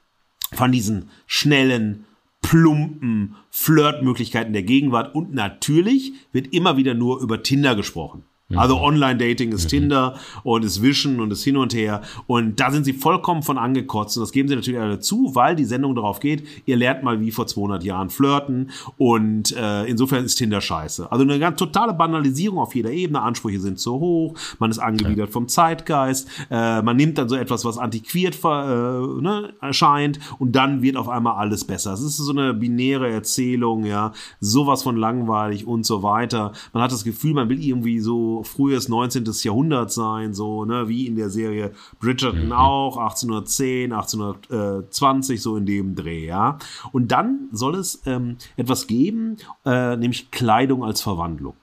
von 0.53 0.73
diesen 0.73 1.11
schnellen, 1.27 2.07
plumpen 2.43 3.37
Flirtmöglichkeiten 3.51 4.53
der 4.53 4.63
Gegenwart 4.63 5.15
und 5.15 5.35
natürlich 5.35 6.13
wird 6.33 6.53
immer 6.53 6.77
wieder 6.77 6.95
nur 6.95 7.21
über 7.21 7.43
Tinder 7.43 7.75
gesprochen. 7.75 8.25
Also 8.57 8.79
mhm. 8.79 8.85
Online-Dating 8.85 9.53
ist 9.53 9.65
mhm. 9.65 9.69
Tinder 9.69 10.15
und 10.43 10.65
ist 10.65 10.81
Wischen 10.81 11.21
und 11.21 11.31
ist 11.31 11.45
hin 11.45 11.59
und 11.59 11.75
her. 11.75 12.01
Und 12.27 12.59
da 12.59 12.71
sind 12.71 12.85
sie 12.85 12.95
vollkommen 12.95 13.43
von 13.43 13.59
angekotzt. 13.59 14.17
Und 14.17 14.23
das 14.23 14.33
geben 14.33 14.49
sie 14.49 14.57
natürlich 14.57 14.81
alle 14.81 15.01
zu, 15.01 15.35
weil 15.35 15.55
die 15.55 15.67
Sendung 15.67 15.95
darauf 15.95 16.19
geht, 16.19 16.47
ihr 16.65 16.77
lernt 16.77 17.03
mal 17.03 17.21
wie 17.21 17.31
vor 17.31 17.47
200 17.47 17.85
Jahren 17.85 18.09
flirten. 18.09 18.71
Und 18.97 19.55
äh, 19.55 19.85
insofern 19.85 20.25
ist 20.25 20.37
Tinder 20.37 20.63
scheiße. 20.63 21.13
Also 21.13 21.25
eine 21.25 21.39
ganz 21.39 21.59
totale 21.59 21.93
Banalisierung 21.93 22.59
auf 22.59 22.75
jeder 22.75 22.91
Ebene. 22.91 23.21
Ansprüche 23.21 23.61
sind 23.61 23.79
zu 23.79 24.01
hoch. 24.01 24.35
Man 24.59 24.71
ist 24.71 24.79
angewidert 24.79 25.29
vom 25.29 25.47
Zeitgeist. 25.47 26.27
Äh, 26.51 26.81
man 26.81 26.97
nimmt 26.97 27.19
dann 27.19 27.29
so 27.29 27.37
etwas, 27.37 27.67
was 27.67 27.77
antiquiert 27.77 28.39
äh, 28.43 28.49
ne, 28.49 29.53
erscheint. 29.61 30.21
Und 30.39 30.53
dann 30.53 30.81
wird 30.81 30.97
auf 30.97 31.11
einmal 31.11 31.35
alles 31.35 31.65
besser. 31.65 31.93
Es 31.93 32.01
ist 32.01 32.17
so 32.17 32.33
eine 32.33 32.55
binäre 32.55 33.11
Erzählung, 33.11 33.85
ja. 33.85 34.13
Sowas 34.41 34.85
von 34.85 34.97
langweilig 34.97 35.67
und 35.67 35.85
so 35.85 36.03
weiter. 36.03 36.53
Man 36.73 36.83
hat 36.83 36.93
das 36.93 37.05
Gefühl, 37.05 37.35
man 37.35 37.51
will 37.51 37.63
irgendwie 37.63 38.01
so 38.01 38.38
so 38.39 38.43
frühes 38.43 38.89
19. 38.89 39.25
Jahrhundert 39.43 39.93
sein, 39.93 40.35
so, 40.35 40.65
ne, 40.65 40.89
wie 40.89 41.07
in 41.07 41.17
der 41.17 41.31
Serie 41.31 41.73
Bridgerton 42.01 42.47
mhm. 42.47 42.53
auch, 42.53 42.97
1810, 42.97 43.93
1820, 43.93 45.43
so 45.43 45.57
in 45.57 45.67
dem 45.67 45.95
Dreh, 45.95 46.27
ja. 46.27 46.59
Und 46.93 47.13
dann 47.13 47.49
soll 47.53 47.77
es 47.77 48.03
ähm, 48.07 48.37
etwas 48.57 48.87
geben, 48.87 49.37
äh, 49.65 49.97
nämlich 49.97 50.31
Kleidung 50.31 50.85
als 50.85 51.01
Verwandlung. 51.01 51.55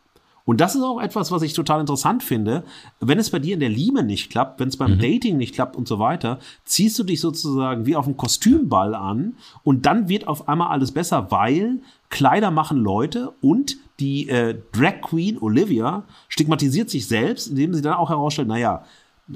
Und 0.46 0.62
das 0.62 0.76
ist 0.76 0.84
auch 0.84 1.02
etwas, 1.02 1.32
was 1.32 1.42
ich 1.42 1.54
total 1.54 1.80
interessant 1.80 2.22
finde. 2.22 2.64
Wenn 3.00 3.18
es 3.18 3.32
bei 3.32 3.40
dir 3.40 3.56
in 3.56 3.60
der 3.60 3.70
Liebe 3.70 4.04
nicht 4.04 4.30
klappt, 4.30 4.60
wenn 4.60 4.68
es 4.68 4.78
beim 4.78 4.96
mhm. 4.96 5.00
Dating 5.00 5.38
nicht 5.38 5.56
klappt 5.56 5.76
und 5.76 5.88
so 5.88 5.98
weiter, 5.98 6.38
ziehst 6.66 7.00
du 7.00 7.04
dich 7.04 7.20
sozusagen 7.20 7.88
wie 7.88 7.96
auf 7.96 8.06
einen 8.06 8.16
Kostümball 8.16 8.94
an 8.94 9.34
und 9.64 9.88
dann 9.88 10.08
wird 10.08 10.28
auf 10.28 10.48
einmal 10.48 10.68
alles 10.68 10.92
besser, 10.92 11.32
weil 11.32 11.80
Kleider 12.10 12.52
machen 12.52 12.78
Leute 12.78 13.34
und 13.42 13.78
die 14.00 14.30
äh, 14.30 14.58
Drag 14.72 15.02
Queen 15.02 15.38
Olivia 15.38 16.04
stigmatisiert 16.28 16.90
sich 16.90 17.08
selbst, 17.08 17.48
indem 17.48 17.74
sie 17.74 17.82
dann 17.82 17.94
auch 17.94 18.10
herausstellt, 18.10 18.48
naja, 18.48 18.84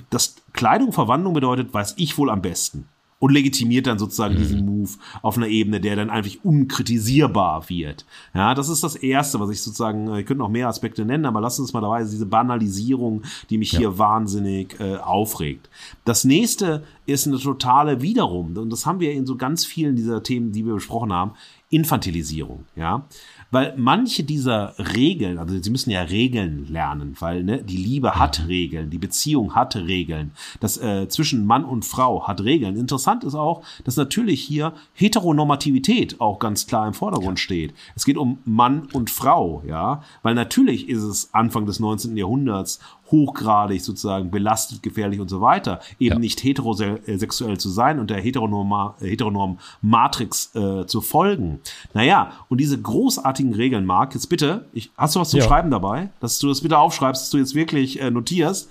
dass 0.10 0.36
Kleidung 0.53 0.91
Verwandlung 0.91 1.34
bedeutet, 1.34 1.74
weiß 1.74 1.95
ich 1.97 2.18
wohl 2.18 2.30
am 2.30 2.41
besten 2.41 2.88
und 3.20 3.34
legitimiert 3.34 3.86
dann 3.86 3.99
sozusagen 3.99 4.36
mhm. 4.36 4.39
diesen 4.39 4.66
Move 4.66 4.91
auf 5.22 5.38
einer 5.38 5.47
Ebene, 5.47 5.80
der 5.80 5.95
dann 5.95 6.10
einfach 6.10 6.32
unkritisierbar 6.43 7.70
wird. 7.70 8.05
Ja, 8.34 8.55
das 8.55 8.70
ist 8.70 8.84
das 8.84 8.95
Erste, 8.95 9.39
was 9.39 9.49
ich 9.49 9.62
sozusagen, 9.62 10.07
äh, 10.07 10.22
ich 10.22 10.26
könnte 10.26 10.39
noch 10.39 10.49
mehr 10.49 10.68
Aspekte 10.68 11.05
nennen, 11.05 11.26
aber 11.26 11.41
lass 11.41 11.60
uns 11.60 11.74
mal 11.74 11.82
dabei, 11.82 12.03
diese 12.03 12.26
Banalisierung, 12.26 13.24
die 13.49 13.57
mich 13.57 13.74
ja. 13.74 13.80
hier 13.80 13.97
wahnsinnig 13.97 14.80
äh, 14.80 14.95
aufregt. 14.95 15.70
Das 16.05 16.24
nächste 16.24 16.84
ist 17.05 17.28
eine 17.28 17.38
totale 17.38 18.01
wiederum, 18.01 18.55
und 18.55 18.70
das 18.70 18.86
haben 18.86 18.99
wir 18.99 19.12
in 19.12 19.26
so 19.26 19.36
ganz 19.36 19.66
vielen 19.66 19.95
dieser 19.95 20.24
Themen, 20.24 20.51
die 20.51 20.66
wir 20.66 20.74
besprochen 20.74 21.12
haben, 21.12 21.32
Infantilisierung, 21.70 22.66
ja. 22.76 23.03
Weil 23.51 23.73
manche 23.77 24.23
dieser 24.23 24.75
Regeln, 24.77 25.37
also 25.39 25.59
sie 25.59 25.69
müssen 25.69 25.89
ja 25.89 26.01
Regeln 26.01 26.67
lernen, 26.69 27.15
weil 27.19 27.43
ne, 27.43 27.63
die 27.63 27.77
Liebe 27.77 28.15
hat 28.15 28.47
Regeln, 28.47 28.89
die 28.89 28.97
Beziehung 28.97 29.55
hat 29.55 29.75
Regeln, 29.75 30.31
das 30.59 30.77
äh, 30.77 31.07
zwischen 31.09 31.45
Mann 31.45 31.65
und 31.65 31.83
Frau 31.83 32.27
hat 32.27 32.41
Regeln. 32.41 32.75
Interessant 32.75 33.23
ist 33.23 33.35
auch, 33.35 33.63
dass 33.83 33.97
natürlich 33.97 34.41
hier 34.41 34.73
Heteronormativität 34.93 36.21
auch 36.21 36.39
ganz 36.39 36.67
klar 36.67 36.87
im 36.87 36.93
Vordergrund 36.93 37.39
steht. 37.39 37.73
Es 37.95 38.05
geht 38.05 38.17
um 38.17 38.39
Mann 38.45 38.87
und 38.93 39.09
Frau, 39.09 39.63
ja, 39.67 40.03
weil 40.21 40.35
natürlich 40.35 40.87
ist 40.87 41.03
es 41.03 41.33
Anfang 41.33 41.65
des 41.65 41.79
19. 41.79 42.15
Jahrhunderts 42.17 42.79
hochgradig 43.12 43.82
sozusagen 43.82 44.32
belastet, 44.32 44.84
gefährlich 44.84 45.20
und 45.20 45.30
so 45.30 45.41
weiter, 45.41 45.80
eben 45.99 46.16
ja. 46.16 46.20
nicht 46.20 46.43
heterosexuell 46.43 47.57
zu 47.57 47.70
sein 47.70 47.99
und 47.99 48.10
der 48.10 48.22
Heteronorm, 48.22 48.93
Heteronorm 48.99 49.60
Matrix 49.82 50.55
äh, 50.55 50.86
zu 50.86 51.01
folgen. 51.01 51.60
Naja, 51.93 52.32
und 52.49 52.60
diese 52.60 52.80
großartigen 52.80 53.53
Regeln, 53.53 53.86
Marc, 53.86 54.14
jetzt 54.14 54.28
bitte, 54.28 54.66
ich, 54.74 54.91
hast 54.97 55.16
du 55.16 55.20
was 55.20 55.30
zum 55.30 55.39
ja. 55.39 55.45
Schreiben 55.45 55.72
dabei? 55.72 56.10
Dass 56.20 56.39
du 56.39 56.47
das 56.47 56.62
bitte 56.62 56.78
aufschreibst, 56.78 57.24
dass 57.24 57.30
du 57.30 57.38
jetzt 57.38 57.55
wirklich 57.55 58.01
äh, 58.01 58.12
notierst, 58.12 58.70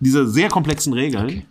diese 0.00 0.28
sehr 0.28 0.48
komplexen 0.48 0.92
Regeln. 0.92 1.24
Okay. 1.24 1.46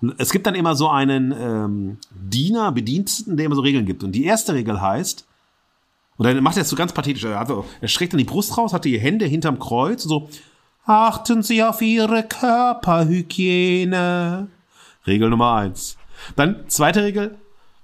Und 0.00 0.14
es 0.18 0.30
gibt 0.30 0.46
dann 0.46 0.54
immer 0.54 0.76
so 0.76 0.88
einen 0.88 1.34
ähm, 1.36 1.98
Diener, 2.10 2.70
Bediensteten, 2.72 3.36
der 3.36 3.46
immer 3.46 3.56
so 3.56 3.62
Regeln 3.62 3.84
gibt. 3.84 4.04
Und 4.04 4.12
die 4.12 4.24
erste 4.24 4.54
Regel 4.54 4.80
heißt, 4.80 5.26
und 6.16 6.24
dann 6.24 6.40
macht 6.42 6.56
er 6.56 6.62
es 6.62 6.68
so 6.68 6.76
ganz 6.76 6.92
pathetisch, 6.92 7.24
also 7.24 7.64
er 7.80 7.88
streckt 7.88 8.12
dann 8.12 8.18
die 8.18 8.24
Brust 8.24 8.56
raus, 8.56 8.72
hat 8.72 8.84
die 8.84 8.98
Hände 8.98 9.24
hinterm 9.24 9.58
Kreuz 9.58 10.04
und 10.04 10.08
so, 10.08 10.28
Achten 10.88 11.42
Sie 11.42 11.62
auf 11.62 11.82
Ihre 11.82 12.22
Körperhygiene. 12.22 14.48
Regel 15.06 15.28
Nummer 15.28 15.56
eins. 15.56 15.98
Dann 16.34 16.64
zweite 16.68 17.04
Regel. 17.04 17.34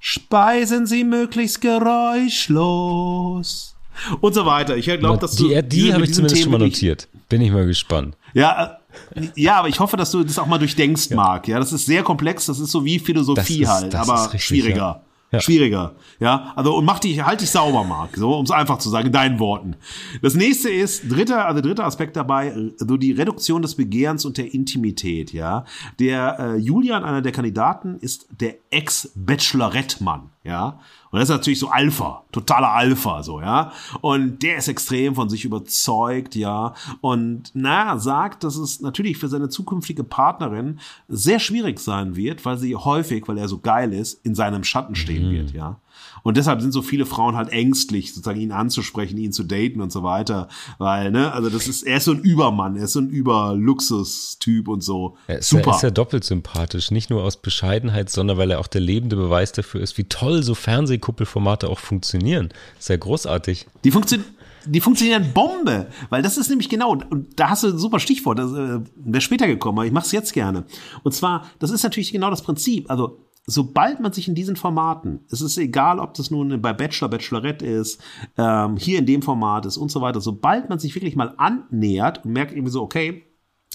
Speisen 0.01 0.87
Sie 0.87 1.05
möglichst 1.05 1.61
geräuschlos. 1.61 3.77
Und 4.23 4.35
so 4.35 4.47
weiter. 4.47 4.79
Ich 4.79 4.87
glaube, 4.87 5.19
dass 5.19 5.37
du. 5.37 5.49
Die, 5.49 5.63
die 5.69 5.93
habe 5.93 6.05
ich 6.05 6.15
zumindest 6.15 6.37
Themen 6.37 6.45
schon 6.45 6.53
mal 6.61 6.67
notiert. 6.67 7.09
Bin 7.29 7.43
ich 7.43 7.53
mal 7.53 7.67
gespannt. 7.67 8.17
Ja, 8.33 8.79
äh, 9.15 9.29
ja, 9.37 9.57
aber 9.57 9.69
ich 9.69 9.81
hoffe, 9.81 9.99
dass 9.99 10.11
du 10.11 10.25
das 10.25 10.39
auch 10.39 10.47
mal 10.47 10.57
durchdenkst, 10.57 11.11
ja. 11.11 11.17
Marc. 11.17 11.47
Ja, 11.47 11.59
das 11.59 11.75
ist 11.75 11.85
sehr 11.85 12.03
komplex. 12.03 12.47
Das 12.47 12.59
ist 12.59 12.71
so 12.71 12.87
wie 12.87 12.99
Philosophie 12.99 13.65
ist, 13.65 13.69
halt, 13.69 13.95
aber 13.95 14.25
richtig, 14.25 14.47
schwieriger. 14.47 14.77
Ja. 14.77 15.03
Ja. 15.35 15.41
Schwieriger. 15.41 15.95
Ja, 16.21 16.53
also 16.57 16.77
und 16.77 16.85
mach 16.85 16.99
dich, 16.99 17.23
halt 17.25 17.41
dich 17.41 17.51
sauber, 17.51 17.85
Marc, 17.85 18.17
so, 18.17 18.37
um 18.37 18.45
es 18.45 18.51
einfach 18.51 18.79
zu 18.79 18.89
sagen, 18.89 19.07
in 19.07 19.13
deinen 19.13 19.39
Worten. 19.39 19.77
Das 20.23 20.35
nächste 20.35 20.71
ist, 20.71 21.11
dritter, 21.11 21.47
also 21.47 21.61
dritter 21.61 21.85
Aspekt 21.85 22.17
dabei, 22.17 22.55
so 22.77 22.97
die 22.97 23.13
Reduktion 23.13 23.63
des 23.63 23.75
Begehrens 23.75 24.25
und 24.25 24.39
der 24.39 24.53
Intimität, 24.55 25.33
ja. 25.33 25.65
Der 25.99 26.39
äh, 26.39 26.57
Julian, 26.57 27.05
einer 27.05 27.23
der 27.23 27.33
Kandidaten, 27.33 27.99
ist 27.99 28.29
der 28.41 28.55
Ex-Bachelorette-Mann, 28.71 30.31
ja. 30.45 30.81
Und 31.15 31.21
das 31.21 31.29
ist 31.29 31.37
natürlich 31.37 31.61
so 31.61 31.69
Alpha, 31.69 32.25
totaler 32.33 32.73
Alpha, 32.73 33.23
so, 33.23 33.41
ja. 33.41 33.71
Und 34.01 34.43
der 34.43 34.57
ist 34.57 34.67
extrem 34.67 35.15
von 35.15 35.29
sich 35.29 35.45
überzeugt, 35.45 36.35
ja. 36.35 36.75
Und 37.03 37.53
na, 37.55 37.99
sagt, 37.99 38.43
dass 38.43 38.57
es 38.57 38.81
natürlich 38.81 39.17
für 39.17 39.29
seine 39.29 39.49
zukünftige 39.49 40.03
Partnerin 40.03 40.81
sehr 41.07 41.39
schwierig 41.39 41.79
sein 41.79 42.17
wird, 42.17 42.45
weil 42.45 42.59
sie 42.59 42.75
häufig, 42.75 43.29
weil 43.29 43.39
er 43.39 43.47
so 43.47 43.61
geil 43.61 43.93
ist, 43.93 44.27
in 44.27 44.35
seinem 44.35 44.65
Schatten 44.65 44.97
stehen 44.97 45.29
mhm. 45.29 45.33
wird, 45.33 45.53
ja. 45.53 45.79
Und 46.25 46.39
deshalb 46.39 46.63
sind 46.63 46.73
so 46.73 46.83
viele 46.83 47.07
Frauen 47.07 47.37
halt 47.37 47.51
ängstlich, 47.51 48.13
sozusagen 48.13 48.41
ihn 48.41 48.51
anzusprechen, 48.51 49.19
ihn 49.19 49.33
zu 49.33 49.45
daten 49.45 49.81
und 49.81 49.93
so 49.93 50.03
weiter. 50.03 50.49
Weil, 50.79 51.13
ne, 51.13 51.31
also 51.33 51.51
das 51.51 51.69
ist, 51.69 51.83
er 51.85 51.99
ist 51.99 52.07
so 52.07 52.13
ein 52.13 52.21
Übermann, 52.21 52.77
er 52.77 52.85
ist 52.85 52.95
so 52.95 53.01
ein 53.01 53.11
Überluxus-Typ 53.11 54.67
und 54.69 54.83
so. 54.83 55.17
Er 55.27 55.39
ist, 55.39 55.51
Super. 55.51 55.71
Er 55.71 55.77
ist 55.77 55.83
ja 55.83 55.91
doppelt 55.91 56.25
sympathisch, 56.25 56.91
nicht 56.91 57.11
nur 57.11 57.23
aus 57.23 57.37
Bescheidenheit, 57.37 58.09
sondern 58.11 58.39
weil 58.39 58.51
er 58.51 58.59
auch 58.59 58.67
der 58.67 58.81
lebende 58.81 59.17
Beweis 59.17 59.53
dafür 59.53 59.83
ist, 59.83 59.99
wie 59.99 60.05
toll 60.05 60.43
so 60.43 60.55
Fernsehkuppelformate 60.55 61.69
auch 61.69 61.79
funktionieren. 61.79 62.49
Ist 62.79 62.89
großartig. 62.99 63.67
Die 63.85 63.91
funktionieren 63.91 64.35
die 64.67 64.81
funktionieren 64.81 65.33
Bombe, 65.33 65.89
weil 66.09 66.23
das 66.23 66.39
ist 66.39 66.49
nämlich 66.49 66.69
genau, 66.69 66.93
und 66.93 67.39
da 67.39 67.51
hast 67.51 67.65
du 67.65 67.69
ein 67.69 67.79
super 67.79 68.01
Stichwort, 68.01 68.39
das 68.39 68.53
äh, 68.53 68.81
wäre 68.97 69.21
später 69.21 69.47
gekommen, 69.47 69.79
aber 69.79 69.87
ich 69.87 69.93
mache 69.93 70.07
es 70.07 70.13
jetzt 70.13 70.33
gerne. 70.33 70.65
Und 71.03 71.13
zwar, 71.13 71.51
das 71.59 71.71
ist 71.71 71.83
natürlich 71.83 72.13
genau 72.13 72.31
das 72.31 72.43
Prinzip. 72.43 72.91
Also 72.91 73.19
sobald 73.47 74.01
man 74.01 74.13
sich 74.13 74.29
in 74.29 74.35
diesen 74.35 74.57
Formaten, 74.57 75.21
es 75.31 75.41
ist 75.41 75.59
egal, 75.59 75.99
ob 75.99 76.15
das 76.15 76.31
nun 76.31 76.61
bei 76.63 76.73
Bachelor, 76.73 77.09
Bachelorette 77.09 77.67
ist, 77.67 78.01
ähm, 78.37 78.77
hier 78.77 78.99
in 78.99 79.07
dem 79.07 79.23
Format 79.23 79.67
ist 79.67 79.77
und 79.77 79.91
so 79.91 80.01
weiter, 80.01 80.21
sobald 80.21 80.69
man 80.69 80.79
sich 80.79 80.95
wirklich 80.95 81.17
mal 81.17 81.35
annähert 81.37 82.25
und 82.25 82.33
merkt 82.33 82.53
irgendwie 82.53 82.73
so, 82.73 82.83
okay, 82.83 83.25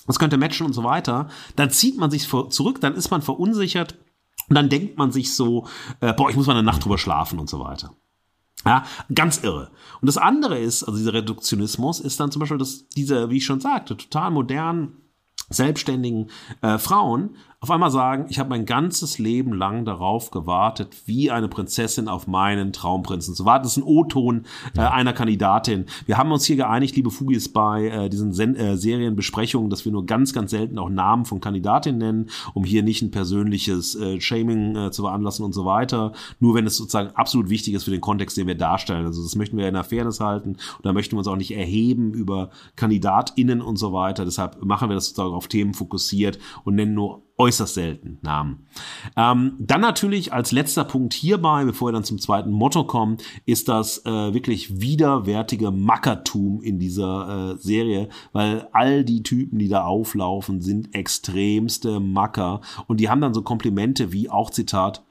das 0.07 0.17
könnte 0.17 0.37
matchen 0.37 0.65
und 0.65 0.73
so 0.73 0.83
weiter, 0.83 1.27
dann 1.55 1.69
zieht 1.69 1.97
man 1.97 2.09
sich 2.09 2.27
zurück, 2.27 2.81
dann 2.81 2.95
ist 2.95 3.11
man 3.11 3.21
verunsichert 3.21 3.97
und 4.49 4.55
dann 4.55 4.69
denkt 4.69 4.97
man 4.97 5.11
sich 5.11 5.35
so, 5.35 5.67
äh, 5.99 6.13
boah, 6.13 6.29
ich 6.29 6.35
muss 6.35 6.47
mal 6.47 6.53
eine 6.53 6.63
Nacht 6.63 6.83
drüber 6.83 6.97
schlafen 6.97 7.37
und 7.37 7.49
so 7.49 7.59
weiter. 7.59 7.93
Ja, 8.65 8.83
ganz 9.13 9.43
irre. 9.43 9.71
Und 10.01 10.07
das 10.07 10.17
andere 10.17 10.57
ist, 10.59 10.83
also 10.83 10.97
dieser 10.97 11.13
Reduktionismus 11.13 11.99
ist 11.99 12.19
dann 12.19 12.31
zum 12.31 12.41
Beispiel, 12.41 12.57
dass 12.57 12.89
diese, 12.89 13.29
wie 13.29 13.37
ich 13.37 13.45
schon 13.45 13.61
sagte, 13.61 13.95
total 13.95 14.31
modernen, 14.31 14.97
selbstständigen 15.49 16.29
äh, 16.61 16.77
Frauen 16.77 17.35
auf 17.61 17.71
einmal 17.71 17.91
sagen, 17.91 18.27
ich 18.29 18.39
habe 18.39 18.49
mein 18.49 18.65
ganzes 18.65 19.19
Leben 19.19 19.51
lang 19.51 19.83
darauf 19.83 20.31
gewartet, 20.31 20.95
wie 21.05 21.29
eine 21.29 21.49
Prinzessin 21.49 22.07
auf 22.07 22.25
meinen 22.25 22.71
Traumprinzen 22.71 23.35
zu 23.35 23.43
warten. 23.43 23.63
Das 23.63 23.73
ist 23.73 23.83
ein 23.83 23.87
O-Ton 23.87 24.45
äh, 24.77 24.81
einer 24.81 25.11
Kandidatin. 25.11 25.85
Wir 26.05 26.17
haben 26.17 26.31
uns 26.31 26.45
hier 26.45 26.55
geeinigt, 26.55 26.95
liebe 26.95 27.11
Fugis, 27.11 27.49
bei 27.49 27.87
äh, 27.87 28.09
diesen 28.09 28.31
Sen 28.31 28.55
äh, 28.55 28.77
Serienbesprechungen, 28.77 29.69
dass 29.69 29.83
wir 29.83 29.91
nur 29.91 30.05
ganz, 30.05 30.31
ganz 30.31 30.51
selten 30.51 30.79
auch 30.79 30.89
Namen 30.89 31.25
von 31.25 31.41
Kandidatinnen 31.41 31.99
nennen, 31.99 32.29
um 32.53 32.63
hier 32.63 32.81
nicht 32.81 33.01
ein 33.01 33.11
persönliches 33.11 33.93
äh, 33.95 34.21
Shaming 34.21 34.77
äh, 34.77 34.91
zu 34.91 35.01
veranlassen 35.01 35.43
und 35.43 35.51
so 35.51 35.65
weiter. 35.65 36.13
Nur 36.39 36.55
wenn 36.55 36.65
es 36.65 36.77
sozusagen 36.77 37.09
absolut 37.15 37.49
wichtig 37.49 37.73
ist 37.73 37.83
für 37.83 37.91
den 37.91 37.99
Kontext, 37.99 38.37
den 38.37 38.47
wir 38.47 38.55
darstellen. 38.55 39.05
Also 39.05 39.21
das 39.21 39.35
möchten 39.35 39.57
wir 39.57 39.67
in 39.67 39.73
der 39.73 39.83
Fairness 39.83 40.21
halten 40.21 40.51
und 40.51 40.85
da 40.85 40.93
möchten 40.93 41.15
wir 41.15 41.19
uns 41.19 41.27
auch 41.27 41.35
nicht 41.35 41.51
erheben 41.51 42.13
über 42.13 42.51
KandidatInnen 42.77 43.61
und 43.61 43.75
so 43.75 43.91
weiter. 43.91 44.23
Deshalb 44.23 44.63
machen 44.63 44.87
wir 44.87 44.95
das 44.95 45.07
sozusagen 45.07 45.35
auf 45.35 45.49
Themen 45.49 45.73
fokussiert 45.73 46.39
und 46.63 46.75
nennen 46.75 46.93
nur 46.93 47.23
äußerst 47.39 47.73
selten 47.73 48.19
Namen. 48.21 48.67
Ähm, 49.15 49.53
dann 49.59 49.81
natürlich 49.81 50.33
als 50.33 50.51
letzter 50.51 50.83
Punkt 50.83 51.13
hierbei, 51.13 51.63
bevor 51.63 51.87
wir 51.87 51.93
dann 51.93 52.03
zum 52.03 52.19
zweiten 52.19 52.51
Motto 52.51 52.83
kommen, 52.83 53.17
ist 53.45 53.69
das 53.69 54.05
äh, 54.05 54.33
wirklich 54.33 54.81
widerwärtige 54.81 55.71
Mackertum 55.71 56.61
in 56.61 56.79
dieser 56.79 57.53
äh, 57.53 57.57
Serie, 57.57 58.09
weil 58.33 58.67
all 58.73 59.05
die 59.05 59.23
Typen, 59.23 59.57
die 59.57 59.69
da 59.69 59.85
auflaufen, 59.85 60.61
sind 60.61 60.93
extremste 60.93 61.99
Macker 61.99 62.61
und 62.87 62.99
die 62.99 63.09
haben 63.09 63.21
dann 63.21 63.33
so 63.33 63.41
Komplimente 63.41 64.11
wie 64.11 64.29
auch 64.29 64.49
Zitat 64.49 65.03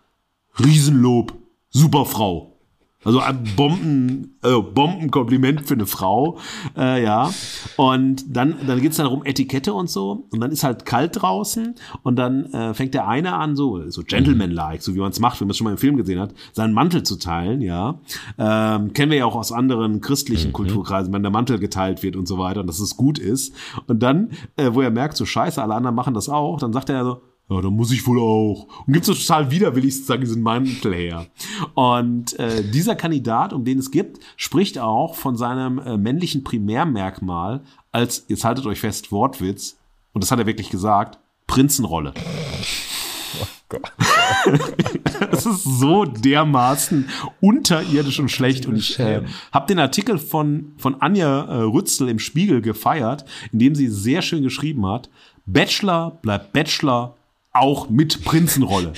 Riesenlob, 0.58 1.34
super 1.70 2.04
Frau. 2.04 2.57
Also 3.04 3.20
ein 3.20 3.44
Bomben, 3.54 4.38
äh, 4.42 4.60
Bombenkompliment 4.60 5.68
für 5.68 5.74
eine 5.74 5.86
Frau, 5.86 6.38
äh, 6.76 7.02
ja. 7.04 7.30
Und 7.76 8.24
dann, 8.36 8.56
dann 8.66 8.80
geht's 8.80 8.96
dann 8.96 9.06
darum, 9.06 9.24
Etikette 9.24 9.72
und 9.72 9.88
so. 9.88 10.26
Und 10.32 10.40
dann 10.40 10.50
ist 10.50 10.64
halt 10.64 10.84
kalt 10.84 11.22
draußen 11.22 11.76
und 12.02 12.16
dann 12.16 12.46
äh, 12.46 12.74
fängt 12.74 12.94
der 12.94 13.06
eine 13.06 13.34
an, 13.34 13.54
so, 13.54 13.88
so 13.88 14.02
Gentleman-like, 14.02 14.82
so 14.82 14.96
wie 14.96 14.98
man 14.98 15.12
es 15.12 15.20
macht, 15.20 15.40
wenn 15.40 15.46
man 15.46 15.52
es 15.52 15.58
schon 15.58 15.66
mal 15.66 15.70
im 15.70 15.78
Film 15.78 15.96
gesehen 15.96 16.18
hat, 16.18 16.34
seinen 16.52 16.74
Mantel 16.74 17.04
zu 17.04 17.16
teilen, 17.16 17.60
ja. 17.60 18.00
Ähm, 18.36 18.92
kennen 18.92 19.12
wir 19.12 19.18
ja 19.18 19.26
auch 19.26 19.36
aus 19.36 19.52
anderen 19.52 20.00
christlichen 20.00 20.48
mhm. 20.48 20.54
Kulturkreisen, 20.54 21.12
wenn 21.12 21.22
der 21.22 21.30
Mantel 21.30 21.60
geteilt 21.60 22.02
wird 22.02 22.16
und 22.16 22.26
so 22.26 22.38
weiter 22.38 22.60
und 22.62 22.66
dass 22.66 22.80
es 22.80 22.96
gut 22.96 23.20
ist. 23.20 23.54
Und 23.86 24.02
dann, 24.02 24.30
äh, 24.56 24.70
wo 24.72 24.80
er 24.80 24.90
merkt, 24.90 25.16
so 25.16 25.24
scheiße, 25.24 25.62
alle 25.62 25.74
anderen 25.76 25.94
machen 25.94 26.14
das 26.14 26.28
auch, 26.28 26.58
dann 26.58 26.72
sagt 26.72 26.90
er 26.90 27.04
so, 27.04 27.20
Ja, 27.50 27.62
da 27.62 27.70
muss 27.70 27.90
ich 27.92 28.06
wohl 28.06 28.20
auch. 28.20 28.66
Und 28.86 28.92
gibt 28.92 29.06
so 29.06 29.14
total 29.14 29.50
widerwillig 29.50 29.94
sozusagen 29.94 30.20
diesen 30.20 30.42
Mantel 30.42 30.94
her. 30.94 31.26
Und 31.74 32.38
äh, 32.38 32.62
dieser 32.62 32.94
Kandidat, 32.94 33.54
um 33.54 33.64
den 33.64 33.78
es 33.78 33.90
gibt, 33.90 34.20
spricht 34.36 34.78
auch 34.78 35.14
von 35.14 35.36
seinem 35.36 35.78
äh, 35.78 35.96
männlichen 35.96 36.44
Primärmerkmal 36.44 37.62
als, 37.90 38.26
jetzt 38.28 38.44
haltet 38.44 38.66
euch 38.66 38.80
fest, 38.80 39.10
Wortwitz, 39.12 39.78
und 40.12 40.24
das 40.24 40.30
hat 40.30 40.38
er 40.38 40.46
wirklich 40.46 40.70
gesagt, 40.70 41.18
Prinzenrolle. 41.46 42.12
Oh 43.40 43.46
Gott. 43.68 43.92
das 45.30 45.46
ist 45.46 45.64
so 45.64 46.04
dermaßen 46.04 47.08
unterirdisch 47.40 48.18
und 48.20 48.30
schlecht. 48.30 48.66
Und 48.66 48.76
ich 48.76 48.98
äh, 48.98 49.22
habe 49.52 49.66
den 49.66 49.78
Artikel 49.78 50.18
von, 50.18 50.72
von 50.76 51.00
Anja 51.00 51.44
äh, 51.44 51.62
Rützel 51.62 52.08
im 52.08 52.18
Spiegel 52.18 52.60
gefeiert, 52.60 53.24
in 53.52 53.58
dem 53.58 53.74
sie 53.74 53.88
sehr 53.88 54.22
schön 54.22 54.42
geschrieben 54.42 54.86
hat, 54.86 55.08
Bachelor 55.46 56.18
bleibt 56.20 56.52
Bachelor 56.52 57.16
auch 57.60 57.88
mit 57.88 58.24
Prinzenrolle. 58.24 58.92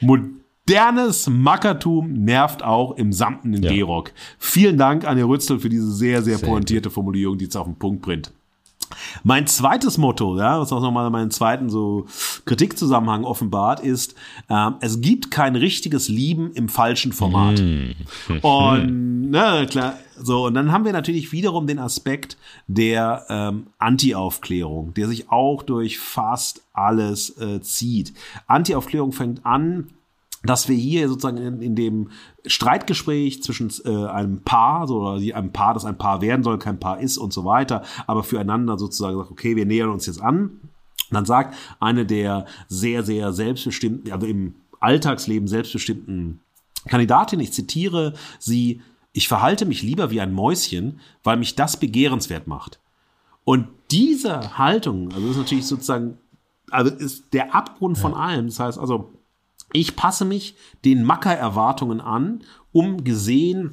Modernes 0.00 1.28
Mackertum 1.28 2.12
nervt 2.12 2.62
auch 2.62 2.96
im 2.96 3.12
samtenen 3.12 3.62
ja. 3.62 3.72
Gehrock. 3.72 4.12
Vielen 4.38 4.78
Dank, 4.78 5.06
Anja 5.06 5.24
Rützel, 5.24 5.58
für 5.58 5.68
diese 5.68 5.90
sehr, 5.90 6.22
sehr, 6.22 6.38
sehr 6.38 6.46
pointierte 6.46 6.88
gut. 6.88 6.94
Formulierung, 6.94 7.38
die 7.38 7.44
jetzt 7.44 7.56
auf 7.56 7.66
den 7.66 7.76
Punkt 7.76 8.02
bringt. 8.02 8.32
Mein 9.22 9.46
zweites 9.46 9.98
Motto, 9.98 10.38
ja, 10.38 10.60
was 10.60 10.72
auch 10.72 10.80
nochmal 10.80 11.10
meinen 11.10 11.30
zweiten 11.30 11.70
so 11.70 12.06
Kritikzusammenhang 12.44 13.24
offenbart, 13.24 13.80
ist, 13.80 14.14
äh, 14.48 14.70
es 14.80 15.00
gibt 15.00 15.30
kein 15.30 15.56
richtiges 15.56 16.08
Lieben 16.08 16.52
im 16.52 16.68
falschen 16.68 17.12
Format. 17.12 17.60
Mm. 17.60 17.92
Und, 18.42 19.30
na 19.30 19.66
klar, 19.66 19.98
so, 20.16 20.46
und 20.46 20.54
dann 20.54 20.70
haben 20.70 20.84
wir 20.84 20.92
natürlich 20.92 21.32
wiederum 21.32 21.66
den 21.66 21.78
Aspekt 21.78 22.36
der 22.68 23.26
ähm, 23.28 23.66
Anti-Aufklärung, 23.78 24.94
der 24.94 25.08
sich 25.08 25.30
auch 25.30 25.62
durch 25.62 25.98
fast 25.98 26.62
alles 26.72 27.36
äh, 27.38 27.60
zieht. 27.60 28.14
Anti-Aufklärung 28.46 29.12
fängt 29.12 29.44
an 29.44 29.90
dass 30.44 30.68
wir 30.68 30.76
hier 30.76 31.08
sozusagen 31.08 31.38
in, 31.38 31.62
in 31.62 31.74
dem 31.74 32.10
Streitgespräch 32.46 33.42
zwischen 33.42 33.72
äh, 33.84 34.06
einem 34.06 34.42
Paar, 34.42 34.86
so, 34.86 35.00
oder 35.00 35.36
einem 35.36 35.52
Paar, 35.52 35.74
das 35.74 35.84
ein 35.84 35.98
Paar 35.98 36.20
werden 36.20 36.42
soll, 36.42 36.58
kein 36.58 36.78
Paar 36.78 37.00
ist 37.00 37.16
und 37.16 37.32
so 37.32 37.44
weiter, 37.44 37.82
aber 38.06 38.22
füreinander 38.22 38.78
sozusagen 38.78 39.16
sagt, 39.16 39.30
okay, 39.30 39.56
wir 39.56 39.66
nähern 39.66 39.90
uns 39.90 40.06
jetzt 40.06 40.20
an. 40.20 40.60
dann 41.10 41.24
sagt 41.24 41.54
eine 41.80 42.06
der 42.06 42.46
sehr, 42.68 43.02
sehr 43.02 43.32
selbstbestimmten, 43.32 44.12
also 44.12 44.26
im 44.26 44.54
Alltagsleben 44.80 45.48
selbstbestimmten 45.48 46.40
Kandidatin, 46.86 47.40
ich 47.40 47.52
zitiere 47.52 48.12
sie, 48.38 48.82
ich 49.12 49.28
verhalte 49.28 49.64
mich 49.64 49.82
lieber 49.82 50.10
wie 50.10 50.20
ein 50.20 50.32
Mäuschen, 50.32 51.00
weil 51.22 51.38
mich 51.38 51.54
das 51.54 51.78
begehrenswert 51.78 52.46
macht. 52.46 52.80
Und 53.44 53.68
diese 53.90 54.58
Haltung, 54.58 55.12
also 55.12 55.28
ist 55.28 55.36
natürlich 55.36 55.66
sozusagen, 55.66 56.18
also 56.70 56.94
ist 56.94 57.32
der 57.32 57.54
Abgrund 57.54 57.96
von 57.96 58.14
allem. 58.14 58.46
Das 58.46 58.58
heißt 58.58 58.78
also, 58.78 59.13
ich 59.74 59.96
passe 59.96 60.24
mich 60.24 60.56
den 60.84 61.02
Macker-Erwartungen 61.02 62.00
an, 62.00 62.44
um 62.72 63.04
gesehen, 63.04 63.72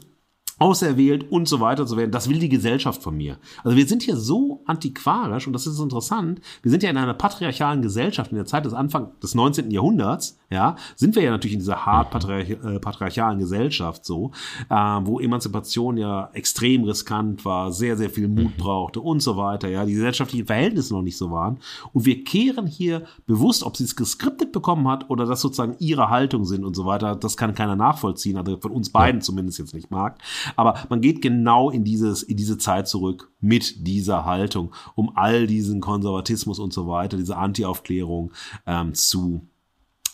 auserwählt 0.57 1.31
und 1.31 1.47
so 1.47 1.59
weiter 1.59 1.87
zu 1.87 1.95
werden. 1.95 2.11
Das 2.11 2.27
will 2.27 2.39
die 2.39 2.49
Gesellschaft 2.49 3.01
von 3.01 3.15
mir. 3.15 3.37
Also 3.63 3.77
wir 3.77 3.87
sind 3.87 4.03
hier 4.03 4.17
so 4.17 4.63
antiquarisch 4.65 5.47
und 5.47 5.53
das 5.53 5.65
ist 5.65 5.79
interessant. 5.79 6.41
Wir 6.61 6.71
sind 6.71 6.83
ja 6.83 6.89
in 6.89 6.97
einer 6.97 7.13
patriarchalen 7.13 7.81
Gesellschaft 7.81 8.31
in 8.31 8.37
der 8.37 8.45
Zeit 8.45 8.65
des 8.65 8.73
Anfang 8.73 9.19
des 9.21 9.33
19. 9.33 9.71
Jahrhunderts. 9.71 10.37
Ja, 10.51 10.75
sind 10.97 11.15
wir 11.15 11.23
ja 11.23 11.31
natürlich 11.31 11.53
in 11.53 11.59
dieser 11.59 11.85
hart 11.85 12.11
patriarch 12.11 12.49
äh, 12.49 12.79
patriarchalen 12.79 13.39
Gesellschaft 13.39 14.05
so, 14.05 14.31
äh, 14.69 14.75
wo 14.75 15.21
Emanzipation 15.21 15.95
ja 15.95 16.29
extrem 16.33 16.83
riskant 16.83 17.45
war, 17.45 17.71
sehr 17.71 17.95
sehr 17.95 18.09
viel 18.09 18.27
Mut 18.27 18.57
mhm. 18.57 18.57
brauchte 18.57 18.99
und 18.99 19.21
so 19.21 19.37
weiter. 19.37 19.69
Ja, 19.69 19.85
die 19.85 19.93
gesellschaftlichen 19.93 20.45
Verhältnisse 20.45 20.93
noch 20.93 21.03
nicht 21.03 21.17
so 21.17 21.31
waren. 21.31 21.59
Und 21.93 22.05
wir 22.05 22.25
kehren 22.25 22.67
hier 22.67 23.05
bewusst, 23.25 23.63
ob 23.63 23.77
sie 23.77 23.85
es 23.85 23.95
geskriptet 23.95 24.51
bekommen 24.51 24.89
hat 24.89 25.09
oder 25.09 25.25
das 25.25 25.39
sozusagen 25.39 25.77
ihre 25.79 26.09
Haltung 26.09 26.43
sind 26.43 26.65
und 26.65 26.75
so 26.75 26.85
weiter. 26.85 27.15
Das 27.15 27.37
kann 27.37 27.55
keiner 27.55 27.77
nachvollziehen. 27.77 28.35
Also 28.35 28.57
von 28.57 28.71
uns 28.71 28.89
beiden 28.89 29.21
zumindest 29.21 29.57
jetzt 29.59 29.73
nicht 29.73 29.89
mag. 29.89 30.19
Aber 30.57 30.75
man 30.89 30.99
geht 30.99 31.21
genau 31.21 31.69
in 31.69 31.85
dieses, 31.85 32.23
in 32.23 32.35
diese 32.35 32.57
Zeit 32.57 32.89
zurück 32.89 33.31
mit 33.39 33.87
dieser 33.87 34.25
Haltung, 34.25 34.73
um 34.95 35.15
all 35.15 35.47
diesen 35.47 35.79
Konservatismus 35.79 36.59
und 36.59 36.73
so 36.73 36.87
weiter, 36.87 37.15
diese 37.15 37.37
Anti-Aufklärung 37.37 38.33
ähm, 38.65 38.93
zu 38.93 39.47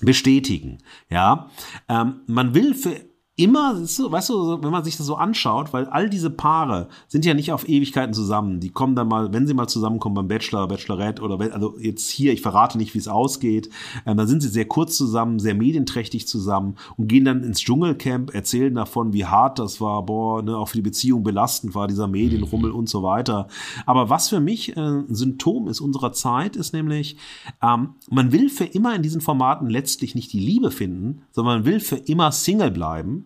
bestätigen. 0.02 0.80
Ja, 1.10 1.50
ähm, 1.89 2.22
man 2.28 2.54
will 2.54 2.74
für 2.76 3.02
immer, 3.40 3.86
so, 3.86 4.12
weißt 4.12 4.30
du, 4.30 4.64
wenn 4.64 4.72
man 4.72 4.84
sich 4.84 4.98
das 4.98 5.06
so 5.06 5.16
anschaut, 5.16 5.72
weil 5.72 5.86
all 5.86 6.10
diese 6.10 6.32
Paare 6.32 6.90
sind 7.08 7.24
ja 7.24 7.36
nicht 7.36 7.52
auf 7.52 7.70
Ewigkeiten 7.70 8.16
zusammen. 8.16 8.60
Die 8.60 8.72
kommen 8.72 8.96
dann 8.96 9.08
mal, 9.08 9.32
wenn 9.32 9.46
sie 9.46 9.54
mal 9.54 9.68
zusammenkommen 9.68 10.16
beim 10.16 10.28
Bachelor, 10.28 10.68
Bachelorette 10.68 11.22
oder 11.22 11.40
also 11.54 11.78
jetzt 11.80 12.10
hier, 12.10 12.34
ich 12.34 12.42
verrate 12.42 12.80
nicht, 12.80 12.96
wie 12.96 12.98
es 12.98 13.08
ausgeht, 13.08 13.70
ähm, 14.08 14.18
dann 14.18 14.28
sind 14.28 14.42
sie 14.42 14.50
sehr 14.50 14.66
kurz 14.66 14.98
zusammen, 14.98 15.38
sehr 15.38 15.54
medienträchtig 15.54 16.28
zusammen 16.28 16.78
und 16.98 17.10
gehen 17.10 17.26
dann 17.26 17.44
ins 17.44 17.60
Dschungelcamp, 17.60 18.34
erzählen 18.34 18.74
davon, 18.74 19.14
wie 19.14 19.26
hart 19.26 19.60
das 19.60 19.80
war, 19.80 20.04
boah, 20.04 20.42
ne, 20.42 20.58
auch 20.58 20.70
für 20.70 20.78
die 20.78 20.82
Beziehung 20.82 21.22
belastend 21.22 21.76
war, 21.76 21.88
dieser 21.88 22.08
Medienrummel 22.08 22.72
und 22.72 22.90
so 22.90 23.04
weiter. 23.04 23.50
Aber 23.86 24.10
was 24.10 24.30
für 24.30 24.40
mich 24.40 24.76
äh, 24.76 24.80
ein 24.80 25.14
Symptom 25.14 25.68
ist 25.68 25.80
unserer 25.80 26.12
Zeit, 26.12 26.56
ist 26.56 26.74
nämlich, 26.74 27.18
ähm, 27.62 27.90
man 28.10 28.32
will 28.32 28.50
für 28.50 28.66
immer 28.66 28.96
in 28.96 29.04
diesen 29.04 29.22
Formaten 29.22 29.70
letztlich 29.70 30.16
nicht 30.16 30.34
die 30.34 30.40
Liebe 30.40 30.72
finden, 30.72 31.22
sondern 31.32 31.58
man 31.58 31.66
will 31.66 31.80
für 31.80 31.98
immer 31.98 32.32
Single 32.32 32.72
bleiben 32.72 33.26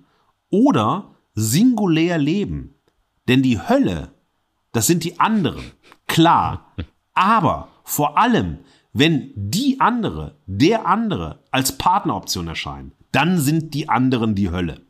oder 0.51 1.15
singulär 1.33 2.19
leben. 2.19 2.75
Denn 3.27 3.41
die 3.41 3.59
Hölle, 3.59 4.13
das 4.71 4.87
sind 4.87 5.03
die 5.03 5.19
anderen, 5.19 5.63
klar. 6.07 6.73
Aber 7.13 7.69
vor 7.83 8.17
allem, 8.17 8.59
wenn 8.93 9.31
die 9.35 9.79
andere, 9.79 10.37
der 10.45 10.85
andere 10.85 11.39
als 11.51 11.77
Partneroption 11.77 12.47
erscheinen, 12.47 12.91
dann 13.11 13.39
sind 13.39 13.73
die 13.73 13.89
anderen 13.89 14.35
die 14.35 14.51
Hölle. 14.51 14.81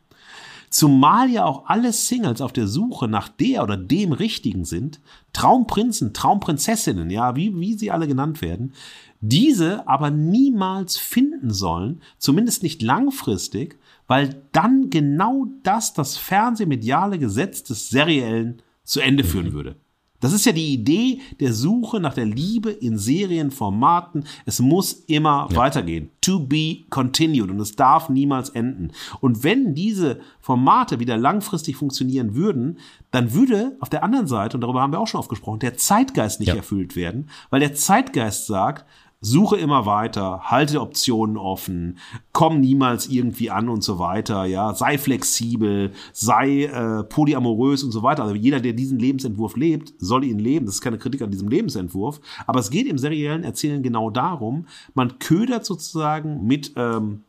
Zumal 0.69 1.29
ja 1.29 1.43
auch 1.43 1.65
alle 1.65 1.91
Singles 1.91 2.39
auf 2.39 2.53
der 2.53 2.65
Suche 2.65 3.09
nach 3.09 3.27
der 3.27 3.61
oder 3.61 3.75
dem 3.75 4.13
Richtigen 4.13 4.63
sind, 4.63 5.01
Traumprinzen, 5.33 6.13
Traumprinzessinnen, 6.13 7.09
ja, 7.09 7.35
wie, 7.35 7.59
wie 7.59 7.73
sie 7.73 7.91
alle 7.91 8.07
genannt 8.07 8.41
werden, 8.41 8.73
diese 9.19 9.87
aber 9.87 10.11
niemals 10.11 10.97
finden 10.97 11.51
sollen, 11.53 12.01
zumindest 12.17 12.63
nicht 12.63 12.81
langfristig, 12.81 13.79
weil 14.11 14.43
dann 14.51 14.89
genau 14.89 15.45
das 15.63 15.93
das 15.93 16.17
fernsehmediale 16.17 17.17
Gesetz 17.17 17.63
des 17.63 17.87
Seriellen 17.87 18.61
zu 18.83 18.99
Ende 18.99 19.23
führen 19.23 19.45
mhm. 19.45 19.53
würde. 19.53 19.75
Das 20.19 20.33
ist 20.33 20.45
ja 20.45 20.51
die 20.51 20.73
Idee 20.73 21.21
der 21.39 21.53
Suche 21.53 22.01
nach 22.01 22.13
der 22.13 22.25
Liebe 22.25 22.71
in 22.71 22.97
Serienformaten. 22.97 24.25
Es 24.45 24.59
muss 24.59 24.91
immer 25.07 25.47
ja. 25.49 25.55
weitergehen. 25.55 26.09
To 26.19 26.45
be 26.45 26.79
continued. 26.89 27.49
Und 27.51 27.61
es 27.61 27.77
darf 27.77 28.09
niemals 28.09 28.49
enden. 28.49 28.91
Und 29.21 29.45
wenn 29.45 29.75
diese 29.75 30.19
Formate 30.41 30.99
wieder 30.99 31.15
langfristig 31.15 31.77
funktionieren 31.77 32.35
würden, 32.35 32.79
dann 33.11 33.33
würde 33.33 33.77
auf 33.79 33.87
der 33.87 34.03
anderen 34.03 34.27
Seite, 34.27 34.57
und 34.57 34.61
darüber 34.61 34.81
haben 34.81 34.91
wir 34.91 34.99
auch 34.99 35.07
schon 35.07 35.21
oft 35.21 35.29
gesprochen, 35.29 35.59
der 35.59 35.77
Zeitgeist 35.77 36.41
nicht 36.41 36.49
ja. 36.49 36.55
erfüllt 36.55 36.97
werden, 36.97 37.29
weil 37.49 37.61
der 37.61 37.75
Zeitgeist 37.75 38.45
sagt, 38.45 38.85
suche 39.21 39.57
immer 39.57 39.85
weiter, 39.85 40.41
halte 40.45 40.81
Optionen 40.81 41.37
offen, 41.37 41.99
komm 42.33 42.59
niemals 42.59 43.07
irgendwie 43.07 43.51
an 43.51 43.69
und 43.69 43.83
so 43.83 43.99
weiter, 43.99 44.45
ja, 44.45 44.73
sei 44.73 44.97
flexibel, 44.97 45.91
sei 46.11 46.63
äh, 46.63 47.03
polyamorös 47.03 47.83
und 47.83 47.91
so 47.91 48.01
weiter. 48.01 48.23
Also 48.23 48.35
jeder, 48.35 48.59
der 48.59 48.73
diesen 48.73 48.97
Lebensentwurf 48.97 49.55
lebt, 49.55 49.93
soll 49.99 50.23
ihn 50.23 50.39
leben. 50.39 50.65
Das 50.65 50.75
ist 50.75 50.81
keine 50.81 50.97
Kritik 50.97 51.21
an 51.21 51.29
diesem 51.29 51.49
Lebensentwurf, 51.49 52.19
aber 52.47 52.59
es 52.59 52.71
geht 52.71 52.87
im 52.87 52.97
seriellen 52.97 53.43
Erzählen 53.43 53.83
genau 53.83 54.09
darum, 54.09 54.65
man 54.95 55.19
ködert 55.19 55.65
sozusagen 55.65 56.45
mit 56.47 56.73
ähm, 56.75 57.23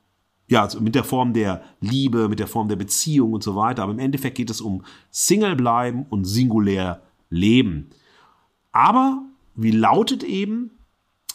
ja, 0.48 0.62
also 0.62 0.80
mit 0.80 0.94
der 0.94 1.04
Form 1.04 1.32
der 1.32 1.62
Liebe, 1.80 2.28
mit 2.28 2.38
der 2.38 2.46
Form 2.46 2.68
der 2.68 2.76
Beziehung 2.76 3.32
und 3.32 3.42
so 3.42 3.56
weiter. 3.56 3.84
Aber 3.84 3.92
im 3.92 3.98
Endeffekt 3.98 4.36
geht 4.36 4.50
es 4.50 4.60
um 4.60 4.82
Single 5.10 5.56
bleiben 5.56 6.04
und 6.10 6.24
singulär 6.24 7.00
leben. 7.30 7.88
Aber 8.70 9.22
wie 9.54 9.70
lautet 9.70 10.22
eben 10.22 10.70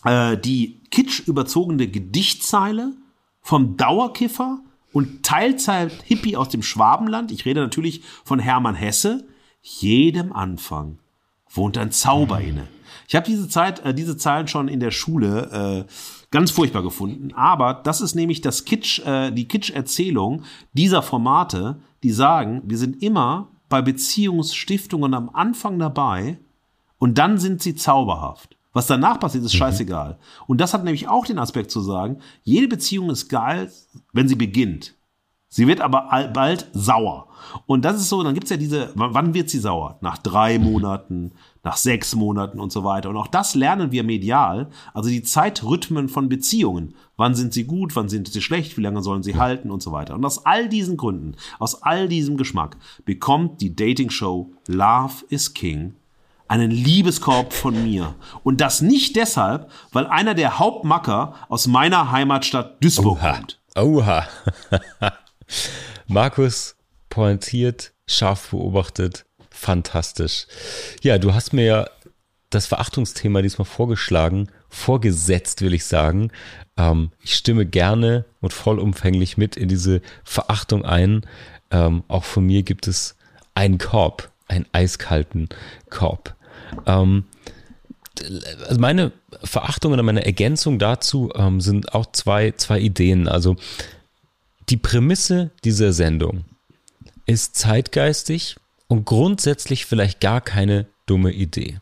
äh, 0.03 0.37
die 0.37 0.81
kitsch 0.91 1.27
überzogene 1.27 1.87
Gedichtzeile 1.87 2.93
vom 3.41 3.77
Dauerkiffer 3.77 4.59
und 4.93 5.23
Teilzeit-Hippie 5.23 6.37
aus 6.37 6.49
dem 6.49 6.63
Schwabenland, 6.63 7.31
ich 7.31 7.45
rede 7.45 7.61
natürlich 7.61 8.01
von 8.23 8.39
Hermann 8.39 8.75
Hesse, 8.75 9.27
jedem 9.61 10.33
Anfang 10.33 10.99
wohnt 11.49 11.77
ein 11.77 11.91
Zauber 11.91 12.41
inne. 12.41 12.67
Ich 13.07 13.15
habe 13.15 13.25
diese 13.25 13.47
Zeit, 13.47 13.79
äh, 13.85 13.93
diese 13.93 14.17
Zeilen 14.17 14.47
schon 14.47 14.67
in 14.67 14.79
der 14.79 14.91
Schule 14.91 15.85
äh, 15.87 15.91
ganz 16.31 16.51
furchtbar 16.51 16.83
gefunden. 16.83 17.33
Aber 17.33 17.73
das 17.73 18.01
ist 18.01 18.15
nämlich 18.15 18.41
das 18.41 18.65
Kitsch, 18.65 18.99
äh, 19.05 19.31
die 19.31 19.47
Kitsch-Erzählung 19.47 20.43
dieser 20.73 21.01
Formate, 21.01 21.79
die 22.03 22.11
sagen, 22.11 22.61
wir 22.65 22.77
sind 22.77 23.01
immer 23.01 23.49
bei 23.69 23.81
Beziehungsstiftungen 23.81 25.13
am 25.13 25.29
Anfang 25.29 25.79
dabei 25.79 26.39
und 26.97 27.17
dann 27.17 27.37
sind 27.37 27.61
sie 27.61 27.75
zauberhaft. 27.75 28.56
Was 28.77 28.85
danach 28.85 29.19
passiert, 29.19 29.43
ist 29.43 29.55
mhm. 29.55 29.57
scheißegal. 29.57 30.19
Und 30.45 30.61
das 30.61 30.71
hat 30.71 30.83
nämlich 30.83 31.07
auch 31.07 31.25
den 31.25 31.39
Aspekt 31.39 31.71
zu 31.71 31.81
sagen, 31.81 32.19
jede 32.43 32.67
Beziehung 32.67 33.09
ist 33.09 33.27
geil, 33.27 33.71
wenn 34.13 34.27
sie 34.27 34.35
beginnt. 34.35 34.93
Sie 35.49 35.65
wird 35.65 35.81
aber 35.81 36.29
bald 36.31 36.67
sauer. 36.73 37.27
Und 37.65 37.85
das 37.85 37.95
ist 37.95 38.09
so, 38.09 38.21
dann 38.21 38.35
gibt's 38.35 38.51
ja 38.51 38.57
diese, 38.57 38.91
wann 38.93 39.33
wird 39.33 39.49
sie 39.49 39.57
sauer? 39.57 39.97
Nach 40.01 40.19
drei 40.19 40.59
Monaten, 40.59 41.31
nach 41.63 41.75
sechs 41.75 42.13
Monaten 42.13 42.59
und 42.59 42.71
so 42.71 42.83
weiter. 42.83 43.09
Und 43.09 43.17
auch 43.17 43.25
das 43.25 43.55
lernen 43.55 43.91
wir 43.91 44.03
medial, 44.03 44.69
also 44.93 45.09
die 45.09 45.23
Zeitrhythmen 45.23 46.07
von 46.07 46.29
Beziehungen. 46.29 46.93
Wann 47.15 47.33
sind 47.33 47.53
sie 47.53 47.63
gut, 47.63 47.95
wann 47.95 48.09
sind 48.09 48.27
sie 48.27 48.43
schlecht, 48.43 48.77
wie 48.77 48.81
lange 48.81 49.01
sollen 49.01 49.23
sie 49.23 49.37
halten 49.37 49.71
und 49.71 49.81
so 49.81 49.91
weiter. 49.91 50.13
Und 50.13 50.23
aus 50.23 50.45
all 50.45 50.69
diesen 50.69 50.97
Gründen, 50.97 51.35
aus 51.57 51.81
all 51.81 52.07
diesem 52.07 52.37
Geschmack, 52.37 52.77
bekommt 53.05 53.59
die 53.59 53.75
Dating-Show 53.75 54.51
Love 54.67 55.25
is 55.29 55.55
King 55.55 55.95
einen 56.47 56.71
Liebeskorb 56.71 57.53
von 57.53 57.83
mir. 57.83 58.15
Und 58.43 58.61
das 58.61 58.81
nicht 58.81 59.15
deshalb, 59.15 59.71
weil 59.91 60.07
einer 60.07 60.33
der 60.33 60.59
Hauptmacker 60.59 61.35
aus 61.49 61.67
meiner 61.67 62.11
Heimatstadt 62.11 62.83
Duisburg 62.83 63.19
Oha. 63.21 63.33
kommt. 63.33 63.59
Oha. 63.75 64.27
Markus 66.07 66.75
pointiert, 67.09 67.93
scharf 68.07 68.49
beobachtet, 68.49 69.25
fantastisch. 69.49 70.47
Ja, 71.01 71.17
du 71.17 71.33
hast 71.33 71.53
mir 71.53 71.65
ja 71.65 71.87
das 72.49 72.65
Verachtungsthema 72.65 73.41
diesmal 73.41 73.65
vorgeschlagen, 73.65 74.49
vorgesetzt, 74.69 75.61
will 75.61 75.73
ich 75.73 75.85
sagen. 75.85 76.31
Ähm, 76.77 77.11
ich 77.21 77.35
stimme 77.35 77.65
gerne 77.65 78.25
und 78.39 78.53
vollumfänglich 78.53 79.37
mit 79.37 79.57
in 79.57 79.67
diese 79.67 80.01
Verachtung 80.23 80.85
ein. 80.85 81.25
Ähm, 81.71 82.03
auch 82.07 82.23
von 82.23 82.45
mir 82.45 82.63
gibt 82.63 82.87
es 82.87 83.17
einen 83.53 83.77
Korb, 83.77 84.31
einen 84.47 84.65
eiskalten 84.71 85.49
Korb. 85.89 86.36
Ähm, 86.85 87.25
also 88.67 88.79
meine 88.79 89.11
Verachtung 89.43 89.93
oder 89.93 90.03
meine 90.03 90.25
Ergänzung 90.25 90.79
dazu 90.79 91.31
ähm, 91.35 91.61
sind 91.61 91.93
auch 91.93 92.11
zwei, 92.11 92.51
zwei 92.51 92.79
Ideen. 92.79 93.27
Also 93.27 93.55
die 94.69 94.77
Prämisse 94.77 95.51
dieser 95.63 95.93
Sendung 95.93 96.45
ist 97.25 97.55
zeitgeistig 97.55 98.55
und 98.87 99.05
grundsätzlich 99.05 99.85
vielleicht 99.85 100.19
gar 100.19 100.41
keine 100.41 100.87
dumme 101.05 101.31
Idee. 101.31 101.79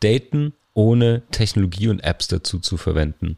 Daten 0.00 0.54
ohne 0.74 1.22
Technologie 1.30 1.88
und 1.88 2.00
Apps 2.00 2.28
dazu 2.28 2.58
zu 2.58 2.76
verwenden 2.76 3.36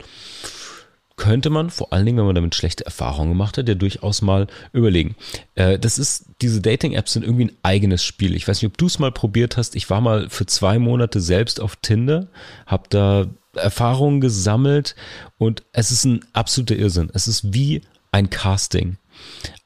könnte 1.18 1.50
man, 1.50 1.68
vor 1.68 1.92
allen 1.92 2.06
Dingen, 2.06 2.16
wenn 2.16 2.26
man 2.26 2.34
damit 2.34 2.54
schlechte 2.54 2.86
Erfahrungen 2.86 3.32
gemacht 3.32 3.58
hat, 3.58 3.68
ja 3.68 3.74
durchaus 3.74 4.22
mal 4.22 4.46
überlegen. 4.72 5.16
Äh, 5.54 5.78
das 5.78 5.98
ist, 5.98 6.26
diese 6.40 6.62
Dating-Apps 6.62 7.12
sind 7.12 7.24
irgendwie 7.24 7.46
ein 7.46 7.56
eigenes 7.62 8.02
Spiel. 8.02 8.34
Ich 8.34 8.48
weiß 8.48 8.62
nicht, 8.62 8.70
ob 8.70 8.78
du 8.78 8.86
es 8.86 8.98
mal 8.98 9.12
probiert 9.12 9.58
hast. 9.58 9.76
Ich 9.76 9.90
war 9.90 10.00
mal 10.00 10.30
für 10.30 10.46
zwei 10.46 10.78
Monate 10.78 11.20
selbst 11.20 11.60
auf 11.60 11.76
Tinder, 11.76 12.28
habe 12.66 12.84
da 12.88 13.26
Erfahrungen 13.54 14.20
gesammelt 14.20 14.94
und 15.36 15.64
es 15.72 15.90
ist 15.90 16.04
ein 16.04 16.24
absoluter 16.32 16.76
Irrsinn. 16.76 17.10
Es 17.12 17.28
ist 17.28 17.52
wie 17.52 17.82
ein 18.12 18.30
Casting. 18.30 18.96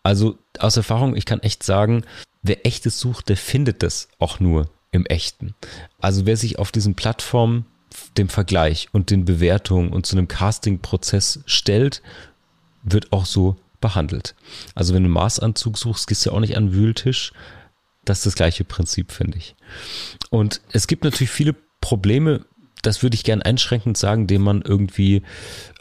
Also 0.03 0.39
aus 0.59 0.77
Erfahrung, 0.77 1.15
ich 1.15 1.27
kann 1.27 1.41
echt 1.41 1.63
sagen, 1.63 2.05
wer 2.43 2.67
echtes 2.67 2.99
sucht, 2.99 3.29
der 3.29 3.37
findet 3.37 3.83
das 3.83 4.09
auch 4.19 4.41
nur 4.41 4.69
im 4.91 5.07
echten. 5.07 5.55
Also 6.01 6.27
wer 6.27 6.37
sich 6.37 6.59
auf 6.59 6.73
diesen 6.73 6.95
Plattformen 6.95 7.67
dem 8.19 8.29
Vergleich 8.29 8.89
und 8.93 9.11
den 9.11 9.25
Bewertungen 9.25 9.93
und 9.93 10.07
zu 10.07 10.17
einem 10.17 10.29
Casting-Prozess 10.29 11.41
stellt, 11.47 12.03
wird 12.83 13.13
auch 13.13 13.27
so 13.27 13.57
behandelt. 13.81 14.35
Also 14.75 14.95
wenn 14.95 15.03
du 15.03 15.07
einen 15.07 15.15
Maßanzug 15.15 15.79
suchst, 15.79 16.07
gehst 16.07 16.25
du 16.25 16.31
ja 16.31 16.37
auch 16.37 16.41
nicht 16.41 16.57
an 16.57 16.69
den 16.69 16.75
Wühltisch. 16.75 17.33
Das 18.05 18.19
ist 18.19 18.27
das 18.27 18.35
gleiche 18.35 18.65
Prinzip, 18.65 19.13
finde 19.13 19.39
ich. 19.39 19.55
Und 20.31 20.61
es 20.73 20.87
gibt 20.87 21.05
natürlich 21.05 21.31
viele 21.31 21.55
Probleme, 21.81 22.45
das 22.83 23.03
würde 23.03 23.15
ich 23.15 23.25
gern 23.25 23.43
einschränkend 23.43 23.97
sagen, 23.97 24.27
denen 24.27 24.45
man 24.45 24.63
irgendwie 24.63 25.23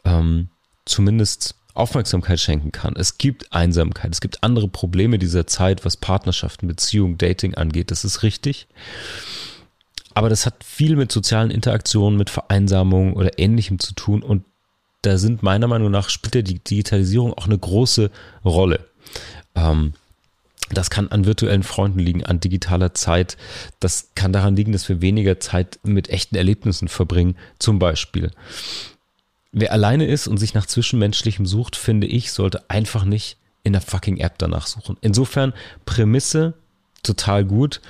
ähm, 0.06 0.50
zumindest 0.86 1.56
Aufmerksamkeit 1.74 2.40
schenken 2.40 2.72
kann. 2.72 2.96
Es 2.96 3.18
gibt 3.18 3.54
Einsamkeit, 3.54 4.12
es 4.12 4.22
gibt 4.22 4.44
andere 4.44 4.68
Probleme 4.68 5.18
dieser 5.18 5.48
Zeit, 5.48 5.86
was 5.86 5.98
Partnerschaften, 5.98 6.68
Beziehungen, 6.68 7.18
Dating 7.18 7.56
angeht. 7.56 7.92
Das 7.92 8.04
ist 8.04 8.24
richtig. 8.24 8.68
Aber 10.14 10.30
das 10.30 10.46
hat 10.46 10.64
viel 10.64 10.96
mit 10.96 11.12
sozialen 11.12 11.52
Interaktionen, 11.52 12.18
mit 12.18 12.30
Vereinsamung 12.30 13.14
oder 13.14 13.40
ähnlichem 13.40 13.80
zu 13.80 13.94
tun. 13.94 14.24
Und 14.24 14.44
da 15.02 15.18
sind 15.18 15.44
meiner 15.44 15.68
Meinung 15.68 15.92
nach 15.92 16.10
spielt 16.10 16.48
die 16.48 16.60
Digitalisierung 16.60 17.34
auch 17.34 17.46
eine 17.46 17.58
große 17.58 18.12
Rolle. 18.44 18.86
Ähm, 19.56 19.94
das 20.70 20.90
kann 20.90 21.10
an 21.10 21.26
virtuellen 21.26 21.64
Freunden 21.64 22.00
liegen, 22.00 22.26
an 22.26 22.40
digitaler 22.40 22.94
Zeit. 22.94 23.38
Das 23.80 24.12
kann 24.16 24.32
daran 24.32 24.56
liegen, 24.56 24.72
dass 24.72 24.88
wir 24.88 25.02
weniger 25.02 25.40
Zeit 25.40 25.80
mit 25.84 26.10
echten 26.10 26.36
Erlebnissen 26.36 26.88
verbringen, 26.88 27.36
zum 27.60 27.80
Beispiel. 27.80 28.32
Wer 29.52 29.74
alleine 29.74 30.06
ist 30.06 30.28
und 30.28 30.38
sich 30.38 30.54
nach 30.54 30.66
Zwischenmenschlichem 30.66 31.46
sucht, 31.46 31.76
finde 31.76 32.08
ich, 32.08 32.32
sollte 32.32 32.70
einfach 32.70 33.04
nicht 33.04 33.38
in 33.64 33.74
der 33.74 33.82
fucking 33.82 34.18
App 34.18 34.38
danach 34.38 34.68
suchen. 34.68 34.98
Insofern 35.02 35.54
Prämisse 35.86 36.54
total 37.04 37.44
gut. 37.44 37.82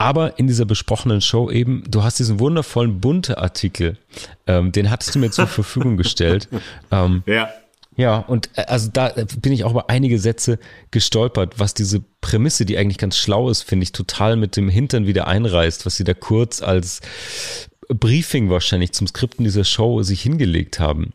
Aber 0.00 0.38
in 0.38 0.46
dieser 0.46 0.64
besprochenen 0.64 1.20
Show 1.20 1.50
eben, 1.50 1.84
du 1.86 2.02
hast 2.02 2.18
diesen 2.18 2.40
wundervollen 2.40 3.02
bunte 3.02 3.36
Artikel, 3.36 3.98
ähm, 4.46 4.72
den 4.72 4.88
hattest 4.88 5.14
du 5.14 5.18
mir 5.18 5.30
zur 5.30 5.46
Verfügung 5.58 5.98
gestellt. 5.98 6.48
Ähm, 6.90 7.22
ja. 7.26 7.50
Ja, 7.98 8.16
und 8.16 8.48
äh, 8.54 8.62
also 8.62 8.88
da 8.90 9.12
bin 9.42 9.52
ich 9.52 9.64
auch 9.64 9.72
über 9.72 9.90
einige 9.90 10.18
Sätze 10.18 10.58
gestolpert, 10.90 11.58
was 11.58 11.74
diese 11.74 12.02
Prämisse, 12.22 12.64
die 12.64 12.78
eigentlich 12.78 12.96
ganz 12.96 13.18
schlau 13.18 13.50
ist, 13.50 13.60
finde 13.60 13.84
ich, 13.84 13.92
total 13.92 14.36
mit 14.36 14.56
dem 14.56 14.70
Hintern 14.70 15.06
wieder 15.06 15.26
einreißt, 15.26 15.84
was 15.84 15.96
sie 15.96 16.04
da 16.04 16.14
kurz 16.14 16.62
als 16.62 17.02
Briefing 17.90 18.48
wahrscheinlich 18.48 18.92
zum 18.92 19.06
Skripten 19.06 19.44
dieser 19.44 19.64
Show 19.64 20.02
sich 20.02 20.22
hingelegt 20.22 20.80
haben. 20.80 21.12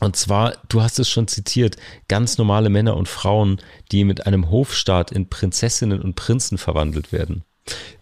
Und 0.00 0.16
zwar, 0.16 0.54
du 0.68 0.82
hast 0.82 0.98
es 0.98 1.08
schon 1.08 1.28
zitiert, 1.28 1.76
ganz 2.08 2.38
normale 2.38 2.70
Männer 2.70 2.96
und 2.96 3.06
Frauen, 3.06 3.60
die 3.92 4.02
mit 4.02 4.26
einem 4.26 4.50
Hofstaat 4.50 5.12
in 5.12 5.28
Prinzessinnen 5.28 6.02
und 6.02 6.16
Prinzen 6.16 6.58
verwandelt 6.58 7.12
werden 7.12 7.44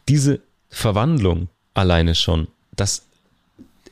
diese 0.08 0.40
Verwandlung 0.70 1.48
alleine 1.74 2.14
schon, 2.14 2.48
das 2.76 3.08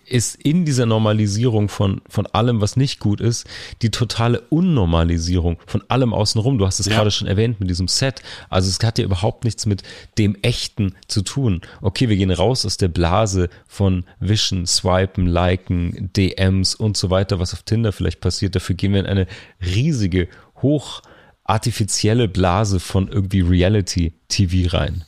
ist 0.08 0.36
in 0.36 0.64
dieser 0.64 0.86
Normalisierung 0.86 1.68
von, 1.68 2.00
von 2.08 2.26
allem, 2.26 2.60
was 2.60 2.76
nicht 2.76 3.00
gut 3.00 3.20
ist, 3.20 3.46
die 3.82 3.90
totale 3.90 4.40
Unnormalisierung 4.40 5.58
von 5.66 5.82
allem 5.88 6.12
außenrum. 6.12 6.58
Du 6.58 6.66
hast 6.66 6.78
es 6.78 6.86
ja. 6.86 6.94
gerade 6.94 7.10
schon 7.10 7.26
erwähnt 7.26 7.60
mit 7.60 7.68
diesem 7.68 7.88
Set. 7.88 8.22
Also 8.48 8.68
es 8.68 8.78
hat 8.84 8.98
ja 8.98 9.04
überhaupt 9.04 9.44
nichts 9.44 9.66
mit 9.66 9.82
dem 10.16 10.36
Echten 10.42 10.94
zu 11.08 11.22
tun. 11.22 11.60
Okay, 11.82 12.08
wir 12.08 12.16
gehen 12.16 12.30
raus 12.30 12.64
aus 12.64 12.76
der 12.76 12.88
Blase 12.88 13.48
von 13.66 14.04
Wischen, 14.20 14.66
Swipen, 14.66 15.26
Liken, 15.26 16.10
DMs 16.14 16.74
und 16.74 16.96
so 16.96 17.10
weiter, 17.10 17.40
was 17.40 17.52
auf 17.52 17.62
Tinder 17.62 17.92
vielleicht 17.92 18.20
passiert. 18.20 18.54
Dafür 18.54 18.76
gehen 18.76 18.92
wir 18.92 19.00
in 19.00 19.06
eine 19.06 19.26
riesige, 19.64 20.28
hoch 20.62 21.02
artifizielle 21.44 22.28
Blase 22.28 22.80
von 22.80 23.08
irgendwie 23.08 23.40
Reality-TV 23.40 24.76
rein. 24.76 25.04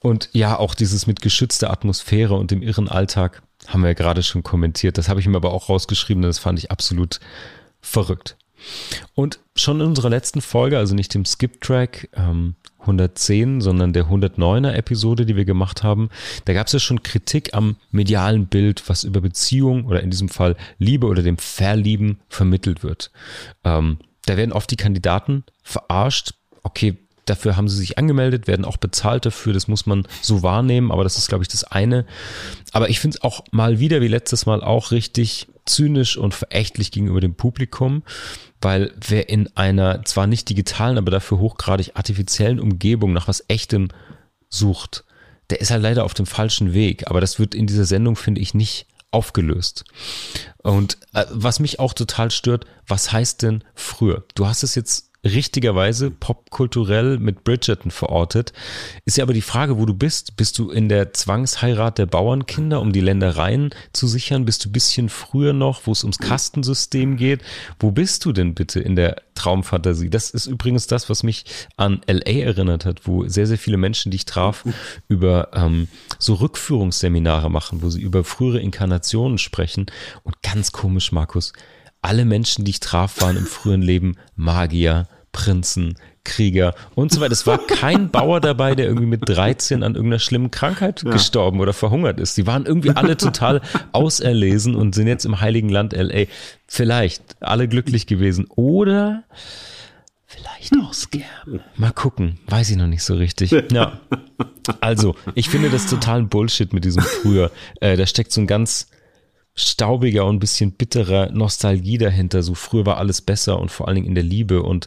Und 0.00 0.28
ja, 0.32 0.58
auch 0.58 0.74
dieses 0.74 1.06
mit 1.06 1.22
geschützter 1.22 1.70
Atmosphäre 1.70 2.34
und 2.34 2.50
dem 2.50 2.62
irren 2.62 2.88
Alltag 2.88 3.42
haben 3.66 3.82
wir 3.82 3.88
ja 3.88 3.94
gerade 3.94 4.22
schon 4.22 4.42
kommentiert. 4.42 4.98
Das 4.98 5.08
habe 5.08 5.20
ich 5.20 5.26
mir 5.26 5.36
aber 5.36 5.52
auch 5.52 5.68
rausgeschrieben, 5.68 6.22
das 6.22 6.38
fand 6.38 6.58
ich 6.58 6.70
absolut 6.70 7.20
verrückt. 7.80 8.36
Und 9.14 9.40
schon 9.54 9.80
in 9.80 9.86
unserer 9.86 10.10
letzten 10.10 10.40
Folge, 10.40 10.78
also 10.78 10.94
nicht 10.94 11.14
dem 11.14 11.24
Skip-Track 11.24 12.10
ähm, 12.14 12.54
110, 12.80 13.60
sondern 13.60 13.92
der 13.92 14.06
109er 14.06 14.72
Episode, 14.72 15.26
die 15.26 15.36
wir 15.36 15.44
gemacht 15.44 15.82
haben, 15.82 16.08
da 16.44 16.52
gab 16.52 16.66
es 16.66 16.72
ja 16.72 16.78
schon 16.78 17.02
Kritik 17.02 17.54
am 17.54 17.76
medialen 17.90 18.46
Bild, 18.46 18.88
was 18.88 19.04
über 19.04 19.20
Beziehung 19.20 19.86
oder 19.86 20.02
in 20.02 20.10
diesem 20.10 20.28
Fall 20.28 20.56
Liebe 20.78 21.06
oder 21.06 21.22
dem 21.22 21.38
Verlieben 21.38 22.20
vermittelt 22.28 22.82
wird. 22.82 23.10
Ähm, 23.64 23.98
da 24.26 24.36
werden 24.36 24.52
oft 24.52 24.70
die 24.70 24.76
Kandidaten 24.76 25.44
verarscht. 25.62 26.34
Okay, 26.62 26.96
Dafür 27.26 27.56
haben 27.56 27.68
sie 27.68 27.76
sich 27.76 27.98
angemeldet, 27.98 28.46
werden 28.46 28.64
auch 28.64 28.76
bezahlt 28.76 29.26
dafür. 29.26 29.52
Das 29.52 29.68
muss 29.68 29.84
man 29.84 30.06
so 30.22 30.42
wahrnehmen. 30.42 30.90
Aber 30.90 31.04
das 31.04 31.18
ist, 31.18 31.28
glaube 31.28 31.44
ich, 31.44 31.48
das 31.48 31.64
eine. 31.64 32.06
Aber 32.72 32.88
ich 32.88 33.00
finde 33.00 33.18
es 33.18 33.24
auch 33.24 33.44
mal 33.50 33.78
wieder, 33.78 34.00
wie 34.00 34.08
letztes 34.08 34.46
Mal, 34.46 34.62
auch 34.62 34.92
richtig 34.92 35.48
zynisch 35.66 36.16
und 36.16 36.34
verächtlich 36.34 36.92
gegenüber 36.92 37.20
dem 37.20 37.34
Publikum. 37.34 38.02
Weil 38.60 38.92
wer 39.06 39.28
in 39.28 39.54
einer 39.56 40.04
zwar 40.04 40.26
nicht 40.26 40.48
digitalen, 40.48 40.98
aber 40.98 41.10
dafür 41.10 41.38
hochgradig 41.38 41.92
artifiziellen 41.94 42.60
Umgebung 42.60 43.12
nach 43.12 43.28
was 43.28 43.44
Echtem 43.48 43.88
sucht, 44.48 45.04
der 45.50 45.60
ist 45.60 45.70
halt 45.70 45.82
leider 45.82 46.04
auf 46.04 46.14
dem 46.14 46.26
falschen 46.26 46.72
Weg. 46.72 47.08
Aber 47.10 47.20
das 47.20 47.38
wird 47.38 47.54
in 47.54 47.66
dieser 47.66 47.84
Sendung, 47.84 48.16
finde 48.16 48.40
ich, 48.40 48.54
nicht 48.54 48.86
aufgelöst. 49.10 49.84
Und 50.62 50.98
äh, 51.12 51.24
was 51.30 51.60
mich 51.60 51.80
auch 51.80 51.92
total 51.92 52.30
stört, 52.30 52.66
was 52.86 53.12
heißt 53.12 53.42
denn 53.42 53.64
früher? 53.74 54.24
Du 54.34 54.46
hast 54.46 54.62
es 54.62 54.74
jetzt 54.74 55.10
richtigerweise 55.26 56.10
popkulturell 56.10 57.18
mit 57.18 57.44
Bridgerton 57.44 57.90
verortet. 57.90 58.52
Ist 59.04 59.16
ja 59.16 59.24
aber 59.24 59.32
die 59.32 59.42
Frage, 59.42 59.78
wo 59.78 59.86
du 59.86 59.94
bist. 59.94 60.36
Bist 60.36 60.58
du 60.58 60.70
in 60.70 60.88
der 60.88 61.12
Zwangsheirat 61.12 61.98
der 61.98 62.06
Bauernkinder, 62.06 62.80
um 62.80 62.92
die 62.92 63.00
Ländereien 63.00 63.70
zu 63.92 64.06
sichern? 64.06 64.44
Bist 64.44 64.64
du 64.64 64.68
ein 64.68 64.72
bisschen 64.72 65.08
früher 65.08 65.52
noch, 65.52 65.86
wo 65.86 65.92
es 65.92 66.04
ums 66.04 66.18
Kastensystem 66.18 67.16
geht? 67.16 67.42
Wo 67.78 67.90
bist 67.90 68.24
du 68.24 68.32
denn 68.32 68.54
bitte 68.54 68.80
in 68.80 68.96
der 68.96 69.22
Traumfantasie? 69.34 70.10
Das 70.10 70.30
ist 70.30 70.46
übrigens 70.46 70.86
das, 70.86 71.08
was 71.10 71.22
mich 71.22 71.44
an 71.76 72.00
LA 72.06 72.44
erinnert 72.44 72.84
hat, 72.84 73.06
wo 73.06 73.28
sehr, 73.28 73.46
sehr 73.46 73.58
viele 73.58 73.76
Menschen, 73.76 74.10
die 74.10 74.16
ich 74.16 74.24
traf, 74.24 74.64
über 75.08 75.50
ähm, 75.52 75.88
so 76.18 76.34
Rückführungsseminare 76.34 77.50
machen, 77.50 77.82
wo 77.82 77.90
sie 77.90 78.00
über 78.00 78.24
frühere 78.24 78.60
Inkarnationen 78.60 79.38
sprechen. 79.38 79.86
Und 80.22 80.42
ganz 80.42 80.72
komisch, 80.72 81.12
Markus, 81.12 81.52
alle 82.06 82.24
Menschen, 82.24 82.64
die 82.64 82.70
ich 82.70 82.80
traf, 82.80 83.20
waren 83.20 83.36
im 83.36 83.46
früheren 83.46 83.82
Leben 83.82 84.16
Magier, 84.36 85.08
Prinzen, 85.36 85.96
Krieger 86.24 86.74
und 86.94 87.12
so 87.12 87.20
weiter. 87.20 87.32
Es 87.32 87.46
war 87.46 87.58
kein 87.58 88.08
Bauer 88.10 88.40
dabei, 88.40 88.74
der 88.74 88.86
irgendwie 88.86 89.06
mit 89.06 89.28
13 89.28 89.82
an 89.82 89.94
irgendeiner 89.94 90.18
schlimmen 90.18 90.50
Krankheit 90.50 91.02
ja. 91.04 91.10
gestorben 91.10 91.60
oder 91.60 91.74
verhungert 91.74 92.18
ist. 92.18 92.38
Die 92.38 92.46
waren 92.46 92.64
irgendwie 92.64 92.90
alle 92.90 93.16
total 93.18 93.60
auserlesen 93.92 94.74
und 94.74 94.94
sind 94.94 95.08
jetzt 95.08 95.26
im 95.26 95.42
heiligen 95.42 95.68
Land 95.68 95.92
LA. 95.92 96.24
Vielleicht 96.66 97.36
alle 97.40 97.68
glücklich 97.68 98.06
gewesen 98.06 98.46
oder 98.48 99.24
vielleicht 100.24 100.72
auch 100.82 100.94
Scam. 100.94 101.60
Mal 101.76 101.92
gucken. 101.92 102.38
Weiß 102.48 102.70
ich 102.70 102.76
noch 102.78 102.86
nicht 102.88 103.04
so 103.04 103.14
richtig. 103.14 103.50
Ja. 103.70 104.00
Also, 104.80 105.14
ich 105.36 105.48
finde 105.48 105.70
das 105.70 105.86
total 105.86 106.24
Bullshit 106.24 106.72
mit 106.72 106.84
diesem 106.84 107.04
früher. 107.04 107.52
Äh, 107.80 107.96
da 107.96 108.04
steckt 108.04 108.32
so 108.32 108.40
ein 108.40 108.48
ganz 108.48 108.88
staubiger 109.56 110.26
und 110.26 110.36
ein 110.36 110.40
bisschen 110.40 110.72
bitterer 110.72 111.30
Nostalgie 111.32 111.98
dahinter. 111.98 112.42
So 112.42 112.54
früher 112.54 112.86
war 112.86 112.98
alles 112.98 113.22
besser 113.22 113.58
und 113.58 113.70
vor 113.70 113.88
allen 113.88 113.96
Dingen 113.96 114.08
in 114.08 114.14
der 114.14 114.24
Liebe 114.24 114.62
und 114.62 114.86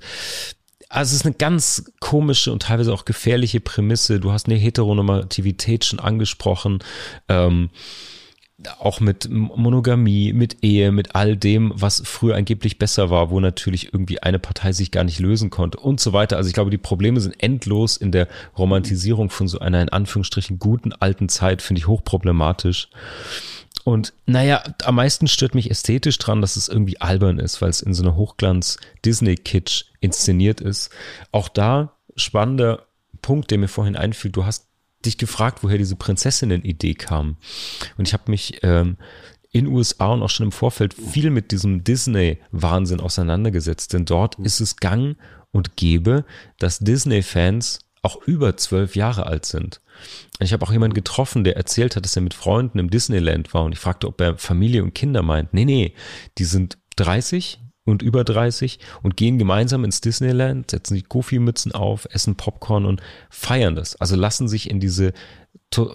also 0.91 1.09
es 1.09 1.21
ist 1.21 1.25
eine 1.25 1.35
ganz 1.35 1.91
komische 1.99 2.51
und 2.51 2.63
teilweise 2.63 2.91
auch 2.91 3.05
gefährliche 3.05 3.59
Prämisse. 3.59 4.19
Du 4.19 4.31
hast 4.31 4.47
eine 4.47 4.55
Heteronormativität 4.55 5.85
schon 5.85 5.99
angesprochen. 5.99 6.79
Ähm, 7.27 7.69
auch 8.79 8.99
mit 8.99 9.29
Monogamie, 9.29 10.33
mit 10.33 10.57
Ehe, 10.63 10.91
mit 10.91 11.15
all 11.15 11.37
dem, 11.37 11.71
was 11.75 12.01
früher 12.05 12.35
angeblich 12.35 12.77
besser 12.77 13.09
war, 13.09 13.29
wo 13.29 13.39
natürlich 13.39 13.93
irgendwie 13.93 14.21
eine 14.21 14.39
Partei 14.39 14.73
sich 14.73 14.91
gar 14.91 15.03
nicht 15.03 15.19
lösen 15.19 15.49
konnte 15.49 15.79
und 15.79 15.99
so 15.99 16.11
weiter. 16.11 16.35
Also 16.35 16.49
ich 16.49 16.53
glaube, 16.53 16.71
die 16.71 16.77
Probleme 16.77 17.21
sind 17.21 17.41
endlos 17.41 17.95
in 17.95 18.11
der 18.11 18.27
Romantisierung 18.57 19.29
von 19.29 19.47
so 19.47 19.59
einer 19.59 19.81
in 19.81 19.89
Anführungsstrichen 19.89 20.59
guten 20.59 20.91
alten 20.91 21.29
Zeit, 21.29 21.61
finde 21.61 21.79
ich 21.79 21.87
hochproblematisch. 21.87 22.89
Und 23.83 24.13
naja, 24.25 24.63
am 24.83 24.95
meisten 24.95 25.27
stört 25.27 25.55
mich 25.55 25.71
ästhetisch 25.71 26.17
dran, 26.17 26.41
dass 26.41 26.55
es 26.55 26.67
irgendwie 26.67 26.99
albern 27.01 27.39
ist, 27.39 27.61
weil 27.61 27.69
es 27.69 27.81
in 27.81 27.93
so 27.93 28.03
einer 28.03 28.15
Hochglanz-Disney-Kitsch 28.15 29.85
inszeniert 29.99 30.61
ist. 30.61 30.89
Auch 31.31 31.49
da 31.49 31.93
spannender 32.15 32.87
Punkt, 33.21 33.51
der 33.51 33.57
mir 33.57 33.67
vorhin 33.67 33.95
einfiel. 33.95 34.31
Du 34.31 34.45
hast 34.45 34.67
dich 35.05 35.17
gefragt, 35.17 35.63
woher 35.63 35.77
diese 35.77 35.95
Prinzessinnen-Idee 35.95 36.95
kam. 36.95 37.37
Und 37.97 38.07
ich 38.07 38.13
habe 38.13 38.29
mich 38.29 38.59
ähm, 38.63 38.97
in 39.51 39.67
USA 39.67 40.07
und 40.07 40.21
auch 40.21 40.29
schon 40.29 40.47
im 40.47 40.51
Vorfeld 40.51 40.93
viel 40.93 41.29
mit 41.29 41.51
diesem 41.51 41.83
Disney-Wahnsinn 41.83 42.99
auseinandergesetzt. 42.99 43.93
Denn 43.93 44.05
dort 44.05 44.35
ist 44.39 44.59
es 44.59 44.75
gang 44.75 45.17
und 45.51 45.77
gäbe, 45.77 46.25
dass 46.59 46.79
Disney-Fans 46.79 47.79
auch 48.01 48.21
über 48.23 48.55
zwölf 48.57 48.95
Jahre 48.95 49.25
alt 49.25 49.45
sind. 49.45 49.81
Ich 50.39 50.53
habe 50.53 50.65
auch 50.65 50.71
jemanden 50.71 50.93
getroffen, 50.93 51.43
der 51.43 51.57
erzählt 51.57 51.95
hat, 51.95 52.05
dass 52.05 52.15
er 52.15 52.21
mit 52.21 52.33
Freunden 52.33 52.79
im 52.79 52.89
Disneyland 52.89 53.53
war 53.53 53.63
und 53.63 53.73
ich 53.73 53.79
fragte, 53.79 54.07
ob 54.07 54.19
er 54.21 54.37
Familie 54.37 54.83
und 54.83 54.95
Kinder 54.95 55.21
meint. 55.21 55.53
Nee, 55.53 55.65
nee, 55.65 55.93
die 56.37 56.45
sind 56.45 56.77
30 56.95 57.59
und 57.85 58.01
über 58.01 58.23
30 58.23 58.79
und 59.03 59.17
gehen 59.17 59.37
gemeinsam 59.37 59.83
ins 59.83 60.01
Disneyland, 60.01 60.71
setzen 60.71 60.95
sich 60.95 61.09
Goofy-Mützen 61.09 61.73
auf, 61.73 62.07
essen 62.11 62.35
Popcorn 62.35 62.85
und 62.85 63.01
feiern 63.29 63.75
das. 63.75 63.95
Also 63.95 64.15
lassen 64.15 64.47
sich 64.47 64.69
in 64.69 64.79
diese 64.79 65.13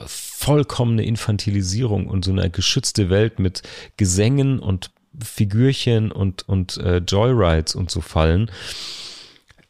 vollkommene 0.06 1.04
Infantilisierung 1.04 2.06
und 2.06 2.24
so 2.24 2.32
eine 2.32 2.50
geschützte 2.50 3.10
Welt 3.10 3.38
mit 3.38 3.62
Gesängen 3.96 4.58
und 4.60 4.90
Figürchen 5.22 6.10
und, 6.12 6.48
und 6.48 6.76
äh, 6.78 6.98
Joyrides 6.98 7.74
und 7.74 7.90
so 7.90 8.00
fallen. 8.00 8.50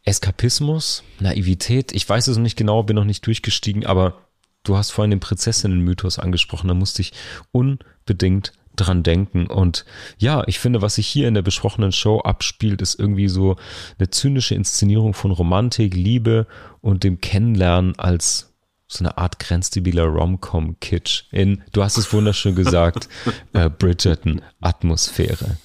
Eskapismus, 0.05 1.03
Naivität, 1.19 1.93
ich 1.93 2.09
weiß 2.09 2.29
es 2.29 2.37
noch 2.37 2.43
nicht 2.43 2.57
genau, 2.57 2.83
bin 2.83 2.97
noch 2.97 3.05
nicht 3.05 3.27
durchgestiegen, 3.27 3.87
aber 3.87 4.25
du 4.63 4.77
hast 4.77 4.91
vorhin 4.91 5.11
den 5.11 5.21
Prinzessinnen-Mythos 5.21 6.19
angesprochen, 6.19 6.69
da 6.69 6.75
musste 6.75 7.03
ich 7.03 7.13
unbedingt 7.53 8.53
dran 8.77 9.03
denken. 9.03 9.47
Und 9.47 9.85
ja, 10.19 10.43
ich 10.47 10.59
finde, 10.59 10.83
was 10.83 10.97
sich 10.97 11.07
hier 11.07 11.29
in 11.29 11.35
der 11.35 11.43
besprochenen 11.43 11.93
Show 11.93 12.21
abspielt, 12.21 12.83
ist 12.83 12.99
irgendwie 12.99 13.29
so 13.29 13.57
eine 13.99 14.11
zynische 14.11 14.55
Inszenierung 14.55 15.15
von 15.15 15.31
Romantik, 15.31 15.95
Liebe 15.95 16.47
und 16.81 17.05
dem 17.05 17.21
Kennenlernen 17.21 17.99
als 17.99 18.53
so 18.87 19.05
eine 19.05 19.17
Art 19.17 19.39
grenzdebiler 19.39 20.05
Rom-Com-Kitsch 20.05 21.25
in, 21.33 21.63
du 21.73 21.83
hast 21.83 21.97
es 21.97 22.13
wunderschön 22.13 22.55
gesagt, 22.55 23.09
äh, 23.53 23.71
Bridgerton-Atmosphäre. 23.71 25.57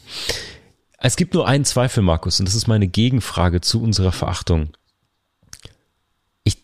Es 1.02 1.16
gibt 1.16 1.34
nur 1.34 1.48
einen 1.48 1.66
Zweifel, 1.66 2.04
Markus, 2.04 2.40
und 2.40 2.48
das 2.48 2.56
ist 2.56 2.68
meine 2.68 2.88
Gegenfrage 2.88 3.62
zu 3.62 3.82
unserer 3.82 4.12
Verachtung. 4.12 4.70
Ich 6.44 6.58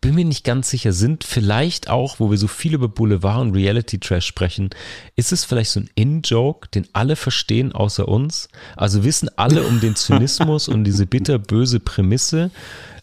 bin 0.00 0.14
mir 0.14 0.24
nicht 0.24 0.44
ganz 0.44 0.70
sicher, 0.70 0.92
sind 0.92 1.24
vielleicht 1.24 1.90
auch, 1.90 2.20
wo 2.20 2.30
wir 2.30 2.38
so 2.38 2.46
viel 2.46 2.74
über 2.74 2.88
Boulevard 2.88 3.40
und 3.40 3.54
Reality 3.54 3.98
Trash 3.98 4.26
sprechen, 4.26 4.70
ist 5.16 5.32
es 5.32 5.44
vielleicht 5.44 5.70
so 5.72 5.80
ein 5.80 5.90
In-Joke, 5.94 6.68
den 6.68 6.86
alle 6.92 7.16
verstehen 7.16 7.72
außer 7.72 8.06
uns? 8.06 8.48
Also 8.76 9.02
wissen 9.02 9.30
alle 9.36 9.64
um 9.64 9.80
den 9.80 9.96
Zynismus 9.96 10.68
und 10.68 10.84
diese 10.84 11.06
bitterböse 11.06 11.80
Prämisse? 11.80 12.50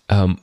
Ähm, 0.07 0.39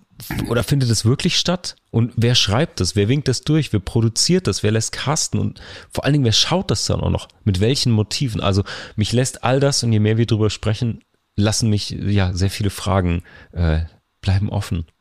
oder 0.49 0.62
findet 0.62 0.91
es 0.91 1.05
wirklich 1.05 1.39
statt? 1.39 1.77
Und 1.91 2.12
wer 2.17 2.35
schreibt 2.35 2.81
das? 2.81 2.97
Wer 2.97 3.09
winkt 3.09 3.29
das 3.29 3.43
durch? 3.43 3.73
Wer 3.73 3.81
produziert 3.81 4.47
das? 4.47 4.62
Wer 4.62 4.73
lässt 4.73 4.93
casten? 4.93 5.41
Und 5.41 5.61
vor 5.91 6.05
allen 6.05 6.14
Dingen, 6.14 6.25
wer 6.25 6.33
schaut 6.33 6.71
das 6.71 6.87
dann 6.87 7.01
auch 7.01 7.11
noch? 7.11 7.29
Mit 7.45 7.61
welchen 7.61 7.93
Motiven? 7.93 8.41
Also 8.41 8.64
mich 8.97 9.12
lässt 9.12 9.45
all 9.45 9.61
das 9.61 9.83
und 9.83 9.93
je 9.93 10.01
mehr 10.01 10.17
wir 10.17 10.27
drüber 10.27 10.51
sprechen, 10.51 11.01
lassen 11.37 11.71
mich 11.71 11.91
ja 11.91 12.33
sehr 12.33 12.51
viele 12.51 12.71
Fragen 12.71 13.23
äh, 13.53 13.81
bleiben 14.21 14.49
offen. 14.51 14.87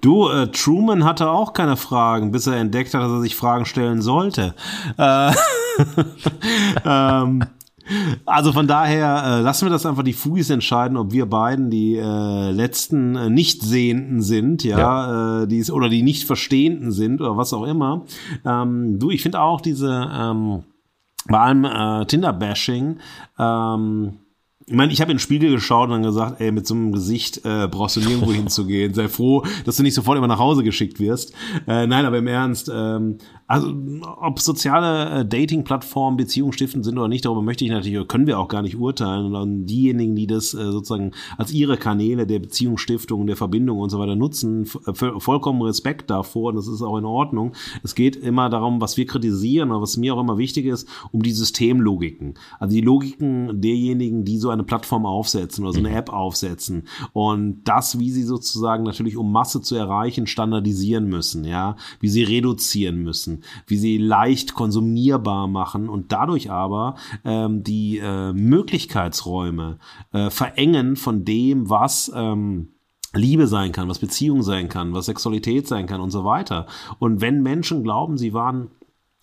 Du, 0.00 0.28
äh, 0.28 0.48
Truman 0.48 1.04
hatte 1.04 1.30
auch 1.30 1.54
keine 1.54 1.78
Fragen, 1.78 2.30
bis 2.30 2.46
er 2.46 2.56
entdeckt 2.56 2.92
hat, 2.92 3.00
dass 3.00 3.10
er 3.10 3.22
sich 3.22 3.36
Fragen 3.36 3.64
stellen 3.64 4.02
sollte. 4.02 4.54
Äh, 4.98 5.32
ähm, 6.84 7.46
also 8.24 8.52
von 8.52 8.66
daher 8.66 9.24
äh, 9.24 9.40
lassen 9.40 9.66
wir 9.66 9.70
das 9.70 9.86
einfach 9.86 10.02
die 10.02 10.12
Fugis 10.12 10.50
entscheiden, 10.50 10.96
ob 10.96 11.12
wir 11.12 11.26
beiden 11.26 11.70
die 11.70 11.96
äh, 11.96 12.50
letzten 12.50 13.16
äh, 13.16 13.30
Nichtsehenden 13.30 14.22
sind, 14.22 14.64
ja, 14.64 14.78
ja. 14.78 15.42
Äh, 15.42 15.46
die 15.46 15.64
oder 15.70 15.88
die 15.88 16.02
nicht 16.02 16.24
Verstehenden 16.24 16.92
sind 16.92 17.20
oder 17.20 17.36
was 17.36 17.52
auch 17.52 17.64
immer. 17.64 18.04
Ähm, 18.44 18.98
du, 18.98 19.10
ich 19.10 19.22
finde 19.22 19.40
auch 19.40 19.60
diese 19.60 20.10
ähm, 20.12 20.64
bei 21.26 21.38
allem 21.38 21.64
äh, 21.64 22.04
Tinder-Bashing 22.06 22.98
ähm, 23.38 24.18
ich 24.66 24.74
meine, 24.74 24.92
ich 24.92 25.00
habe 25.00 25.10
in 25.10 25.16
den 25.16 25.20
Spiegel 25.20 25.50
geschaut 25.50 25.88
und 25.88 25.90
dann 25.90 26.02
gesagt, 26.02 26.40
ey, 26.40 26.50
mit 26.50 26.66
so 26.66 26.74
einem 26.74 26.92
Gesicht 26.92 27.44
äh, 27.44 27.68
brauchst 27.68 27.96
du 27.96 28.00
nirgendwo 28.00 28.32
hinzugehen. 28.32 28.94
Sei 28.94 29.08
froh, 29.08 29.44
dass 29.64 29.76
du 29.76 29.82
nicht 29.82 29.94
sofort 29.94 30.16
immer 30.16 30.26
nach 30.26 30.38
Hause 30.38 30.62
geschickt 30.64 31.00
wirst. 31.00 31.34
Äh, 31.66 31.86
nein, 31.86 32.06
aber 32.06 32.18
im 32.18 32.26
Ernst, 32.26 32.70
ähm, 32.74 33.18
also 33.46 33.74
ob 34.20 34.40
soziale 34.40 35.20
äh, 35.20 35.24
Dating-Plattformen 35.26 36.16
Beziehungsstiftend 36.16 36.84
sind 36.84 36.98
oder 36.98 37.08
nicht, 37.08 37.26
darüber 37.26 37.42
möchte 37.42 37.64
ich 37.64 37.70
natürlich, 37.70 38.08
können 38.08 38.26
wir 38.26 38.38
auch 38.38 38.48
gar 38.48 38.62
nicht 38.62 38.76
urteilen. 38.76 39.34
Und 39.34 39.66
diejenigen, 39.66 40.16
die 40.16 40.26
das 40.26 40.54
äh, 40.54 40.72
sozusagen 40.72 41.12
als 41.36 41.52
ihre 41.52 41.76
Kanäle 41.76 42.26
der 42.26 42.38
Beziehungsstiftung, 42.38 43.26
der 43.26 43.36
Verbindung 43.36 43.78
und 43.78 43.90
so 43.90 43.98
weiter 43.98 44.16
nutzen, 44.16 44.64
vollkommen 44.64 45.62
Respekt 45.62 46.10
davor 46.10 46.50
und 46.50 46.56
das 46.56 46.68
ist 46.68 46.82
auch 46.82 46.96
in 46.96 47.04
Ordnung. 47.04 47.52
Es 47.82 47.94
geht 47.94 48.16
immer 48.16 48.48
darum, 48.48 48.80
was 48.80 48.96
wir 48.96 49.06
kritisieren, 49.06 49.70
oder 49.70 49.82
was 49.82 49.96
mir 49.96 50.14
auch 50.14 50.20
immer 50.20 50.38
wichtig 50.38 50.66
ist, 50.66 50.88
um 51.12 51.22
die 51.22 51.32
Systemlogiken. 51.32 52.34
Also 52.58 52.74
die 52.74 52.80
Logiken 52.80 53.60
derjenigen, 53.60 54.24
die 54.24 54.38
so 54.38 54.50
eine 54.50 54.64
Plattform 54.64 55.04
aufsetzen 55.06 55.64
oder 55.64 55.74
so 55.74 55.80
eine 55.80 55.90
mhm. 55.90 55.96
App 55.96 56.10
aufsetzen 56.10 56.84
und 57.12 57.62
das, 57.64 57.98
wie 57.98 58.10
sie 58.10 58.22
sozusagen 58.22 58.84
natürlich, 58.84 59.16
um 59.16 59.30
Masse 59.32 59.60
zu 59.60 59.76
erreichen, 59.76 60.26
standardisieren 60.26 61.06
müssen, 61.06 61.44
ja, 61.44 61.76
wie 62.00 62.08
sie 62.08 62.22
reduzieren 62.22 63.02
müssen, 63.02 63.43
wie 63.66 63.76
sie 63.76 63.98
leicht 63.98 64.54
konsumierbar 64.54 65.48
machen 65.48 65.88
und 65.88 66.12
dadurch 66.12 66.50
aber 66.50 66.96
ähm, 67.24 67.62
die 67.62 67.98
äh, 67.98 68.32
Möglichkeitsräume 68.32 69.78
äh, 70.12 70.30
verengen 70.30 70.96
von 70.96 71.24
dem, 71.24 71.70
was 71.70 72.10
ähm, 72.14 72.68
Liebe 73.14 73.46
sein 73.46 73.72
kann, 73.72 73.88
was 73.88 73.98
Beziehung 73.98 74.42
sein 74.42 74.68
kann, 74.68 74.92
was 74.92 75.06
Sexualität 75.06 75.68
sein 75.68 75.86
kann 75.86 76.00
und 76.00 76.10
so 76.10 76.24
weiter. 76.24 76.66
Und 76.98 77.20
wenn 77.20 77.42
Menschen 77.42 77.82
glauben, 77.82 78.18
sie 78.18 78.34
waren 78.34 78.70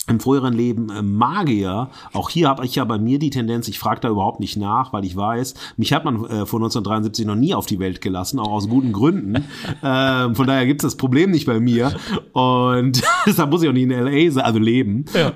im 0.07 0.19
früheren 0.19 0.53
Leben 0.53 0.89
äh, 0.89 1.01
Magier. 1.01 1.89
Auch 2.13 2.29
hier 2.29 2.49
habe 2.49 2.65
ich 2.65 2.75
ja 2.75 2.85
bei 2.85 2.97
mir 2.97 3.19
die 3.19 3.29
Tendenz, 3.29 3.67
ich 3.67 3.79
frage 3.79 4.01
da 4.01 4.09
überhaupt 4.09 4.39
nicht 4.39 4.57
nach, 4.57 4.93
weil 4.93 5.05
ich 5.05 5.15
weiß, 5.15 5.53
mich 5.77 5.93
hat 5.93 6.05
man 6.05 6.15
äh, 6.25 6.45
vor 6.45 6.59
1973 6.59 7.25
noch 7.25 7.35
nie 7.35 7.53
auf 7.53 7.67
die 7.67 7.79
Welt 7.79 8.01
gelassen, 8.01 8.39
auch 8.39 8.51
aus 8.51 8.67
guten 8.67 8.93
Gründen. 8.93 9.45
ähm, 9.83 10.35
von 10.35 10.47
daher 10.47 10.65
gibt 10.65 10.83
es 10.83 10.91
das 10.91 10.97
Problem 10.97 11.31
nicht 11.31 11.45
bei 11.45 11.59
mir. 11.59 11.93
Und 12.33 13.01
deshalb 13.25 13.51
muss 13.51 13.61
ich 13.61 13.69
auch 13.69 13.73
nicht 13.73 13.83
in 13.83 13.91
LA 13.91 14.41
also 14.41 14.59
leben. 14.59 15.05
Ja. 15.13 15.33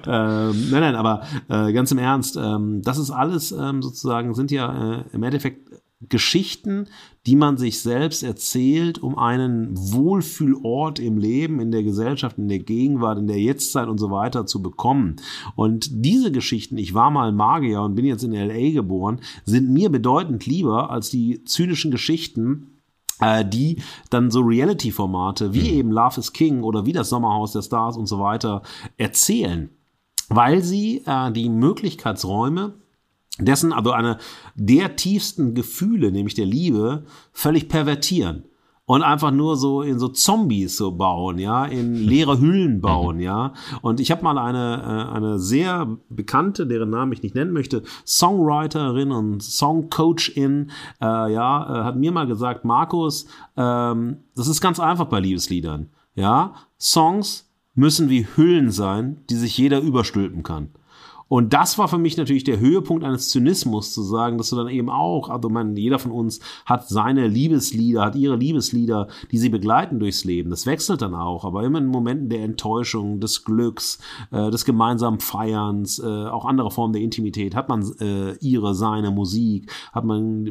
Ähm, 0.50 0.70
nein, 0.72 0.82
nein, 0.82 0.96
aber 0.96 1.22
äh, 1.48 1.72
ganz 1.72 1.92
im 1.92 2.00
Ernst, 2.00 2.36
ähm, 2.36 2.82
das 2.84 2.98
ist 2.98 3.12
alles 3.12 3.52
ähm, 3.52 3.82
sozusagen, 3.82 4.34
sind 4.34 4.52
ja 4.52 4.96
äh, 4.96 5.04
im 5.14 5.24
Endeffekt 5.24 5.70
Geschichten, 6.10 6.88
die 7.26 7.36
man 7.36 7.58
sich 7.58 7.82
selbst 7.82 8.24
erzählt, 8.24 9.02
um 9.02 9.18
einen 9.18 9.70
Wohlfühlort 9.76 11.00
im 11.00 11.18
Leben, 11.18 11.60
in 11.60 11.72
der 11.72 11.84
Gesellschaft, 11.84 12.38
in 12.38 12.48
der 12.48 12.60
Gegenwart, 12.60 13.18
in 13.18 13.28
der 13.28 13.40
Jetztzeit 13.40 13.88
und 13.88 13.98
so 13.98 14.12
weiter 14.12 14.46
zu 14.46 14.62
bekommen. 14.62 15.16
Und 15.56 15.88
diese 15.92 16.32
Geschichten, 16.32 16.78
ich 16.78 16.94
war 16.94 17.10
mal 17.10 17.32
Magier 17.32 17.82
und 17.82 17.96
bin 17.96 18.06
jetzt 18.06 18.24
in 18.24 18.34
LA 18.34 18.72
geboren, 18.72 19.22
sind 19.46 19.72
mir 19.72 19.90
bedeutend 19.90 20.46
lieber 20.46 20.92
als 20.92 21.10
die 21.10 21.44
zynischen 21.46 21.90
Geschichten, 21.92 22.76
äh, 23.20 23.44
die 23.46 23.82
dann 24.10 24.30
so 24.30 24.42
Reality-Formate 24.42 25.54
wie 25.54 25.72
mhm. 25.72 25.78
eben 25.78 25.92
Love 25.92 26.20
is 26.20 26.34
King 26.34 26.64
oder 26.64 26.86
wie 26.86 26.94
das 26.94 27.10
Sommerhaus 27.10 27.54
der 27.54 27.62
Stars 27.62 27.98
und 27.98 28.08
so 28.08 28.20
weiter 28.20 28.62
erzählen, 28.98 29.70
weil 30.30 30.62
sie 30.64 31.02
äh, 31.06 31.32
die 31.32 31.50
Möglichkeitsräume 31.50 32.74
dessen, 33.40 33.74
also 33.74 33.92
eine 33.92 34.18
der 34.56 34.96
tiefsten 34.96 35.54
Gefühle, 35.54 36.12
nämlich 36.12 36.36
der 36.36 36.46
Liebe, 36.46 37.06
völlig 37.32 37.68
pervertieren 37.68 38.46
und 38.86 39.02
einfach 39.02 39.32
nur 39.32 39.58
so 39.58 39.82
in 39.82 40.00
so 40.00 40.08
Zombies 40.10 40.78
so 40.78 40.92
bauen, 40.92 41.40
ja, 41.40 41.66
in 41.66 41.96
leere 41.96 42.40
Hüllen 42.40 42.82
bauen, 42.82 43.20
ja. 43.20 43.54
Und 43.82 44.00
ich 44.00 44.12
habe 44.12 44.24
mal 44.24 44.38
eine 44.38 44.82
äh, 44.84 45.16
eine 45.16 45.40
sehr 45.40 45.98
bekannte, 46.10 46.68
deren 46.68 46.92
Namen 46.92 47.12
ich 47.12 47.24
nicht 47.24 47.36
nennen 47.36 47.52
möchte, 47.52 47.84
Songwriterin 48.06 49.12
und 49.12 49.42
Songcoachin, 49.42 50.72
äh, 51.02 51.34
ja, 51.34 51.82
äh, 51.82 51.84
hat 51.84 51.98
mir 51.98 52.12
mal 52.12 52.28
gesagt, 52.28 52.64
Markus, 52.64 53.26
ähm, 53.58 54.18
das 54.36 54.48
ist 54.48 54.62
ganz 54.62 54.80
einfach 54.80 55.06
bei 55.06 55.20
Liebesliedern, 55.20 55.90
ja. 56.14 56.54
Songs 56.80 57.52
müssen 57.74 58.10
wie 58.10 58.28
Hüllen 58.36 58.72
sein, 58.72 59.22
die 59.30 59.36
sich 59.36 59.58
jeder 59.58 59.82
überstülpen 59.82 60.44
kann. 60.44 60.70
Und 61.28 61.54
das 61.54 61.78
war 61.78 61.88
für 61.88 61.98
mich 61.98 62.18
natürlich 62.18 62.44
der 62.44 62.60
Höhepunkt 62.60 63.04
eines 63.04 63.30
Zynismus, 63.30 63.94
zu 63.94 64.04
sagen, 64.04 64.38
dass 64.38 64.52
du 64.52 64.56
dann 64.56 64.68
eben 64.68 64.90
auch, 64.90 65.30
also 65.30 65.50
man, 65.50 65.76
jeder 65.76 65.98
von 65.98 66.12
uns 66.12 66.40
hat 66.66 66.88
seine 66.88 67.28
Liebeslieder, 67.28 68.04
hat 68.04 68.16
ihre 68.16 68.36
Liebeslieder, 68.36 69.08
die 69.32 69.38
sie 69.38 69.50
begleiten 69.50 70.00
durchs 70.00 70.24
Leben. 70.24 70.50
Das 70.50 70.66
wechselt 70.66 71.02
dann 71.02 71.16
auch, 71.16 71.44
aber 71.46 71.64
immer 71.64 71.80
in 71.80 71.88
Momenten 71.88 72.30
der 72.30 72.44
Enttäuschung, 72.44 73.20
des 73.20 73.44
Glücks, 73.44 74.00
äh, 74.32 74.52
des 74.52 74.66
gemeinsamen 74.66 75.20
Feierns, 75.20 76.00
äh, 76.00 76.06
auch 76.06 76.46
andere 76.46 76.70
Formen 76.70 76.94
der 76.94 77.02
Intimität, 77.02 77.56
hat 77.56 77.70
man 77.70 77.84
äh, 78.00 78.36
ihre, 78.38 78.76
seine 78.76 79.12
Musik, 79.12 79.72
hat 79.94 80.06
man 80.06 80.44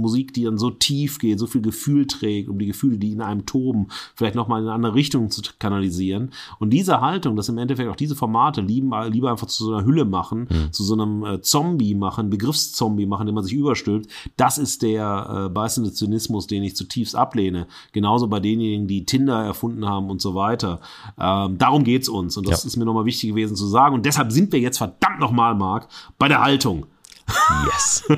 Musik, 0.00 0.32
die 0.34 0.44
dann 0.44 0.58
so 0.58 0.70
tief 0.70 1.18
geht, 1.18 1.38
so 1.38 1.46
viel 1.46 1.62
Gefühl 1.62 2.06
trägt, 2.06 2.48
um 2.48 2.58
die 2.58 2.66
Gefühle, 2.66 2.98
die 2.98 3.12
in 3.12 3.20
einem 3.20 3.46
toben, 3.46 3.88
vielleicht 4.14 4.34
nochmal 4.34 4.60
in 4.60 4.66
eine 4.66 4.74
andere 4.74 4.94
Richtung 4.94 5.30
zu 5.30 5.42
kanalisieren. 5.58 6.30
Und 6.58 6.70
diese 6.70 7.00
Haltung, 7.00 7.36
dass 7.36 7.48
im 7.48 7.58
Endeffekt 7.58 7.90
auch 7.90 7.96
diese 7.96 8.16
Formate 8.16 8.60
lieben, 8.60 8.92
lieber 9.10 9.30
einfach 9.30 9.46
zu 9.46 9.64
so 9.64 9.74
einer 9.74 9.86
Hülle 9.86 10.04
machen, 10.04 10.16
machen, 10.26 10.48
mhm. 10.50 10.72
zu 10.72 10.82
so 10.84 10.94
einem 10.94 11.24
äh, 11.24 11.40
Zombie 11.40 11.94
machen, 11.94 12.30
Begriffszombie 12.30 13.06
machen, 13.06 13.26
den 13.26 13.34
man 13.34 13.44
sich 13.44 13.52
überstülpt, 13.52 14.10
das 14.36 14.58
ist 14.58 14.82
der 14.82 15.46
äh, 15.46 15.48
beißende 15.48 15.92
Zynismus, 15.92 16.46
den 16.46 16.62
ich 16.62 16.76
zutiefst 16.76 17.14
ablehne. 17.14 17.66
Genauso 17.92 18.26
bei 18.28 18.40
denjenigen, 18.40 18.86
die 18.86 19.04
Tinder 19.04 19.44
erfunden 19.44 19.86
haben 19.86 20.10
und 20.10 20.20
so 20.20 20.34
weiter. 20.34 20.80
Ähm, 21.18 21.58
darum 21.58 21.84
geht's 21.84 22.08
uns 22.08 22.36
und 22.36 22.48
das 22.48 22.64
ja. 22.64 22.66
ist 22.66 22.76
mir 22.76 22.84
nochmal 22.84 23.04
wichtig 23.04 23.30
gewesen 23.30 23.56
zu 23.56 23.66
sagen 23.66 23.94
und 23.94 24.04
deshalb 24.04 24.32
sind 24.32 24.52
wir 24.52 24.60
jetzt 24.60 24.78
verdammt 24.78 25.20
nochmal, 25.20 25.54
Marc, 25.54 25.88
bei 26.18 26.28
der 26.28 26.42
Haltung. 26.42 26.86
Yes. 27.66 28.04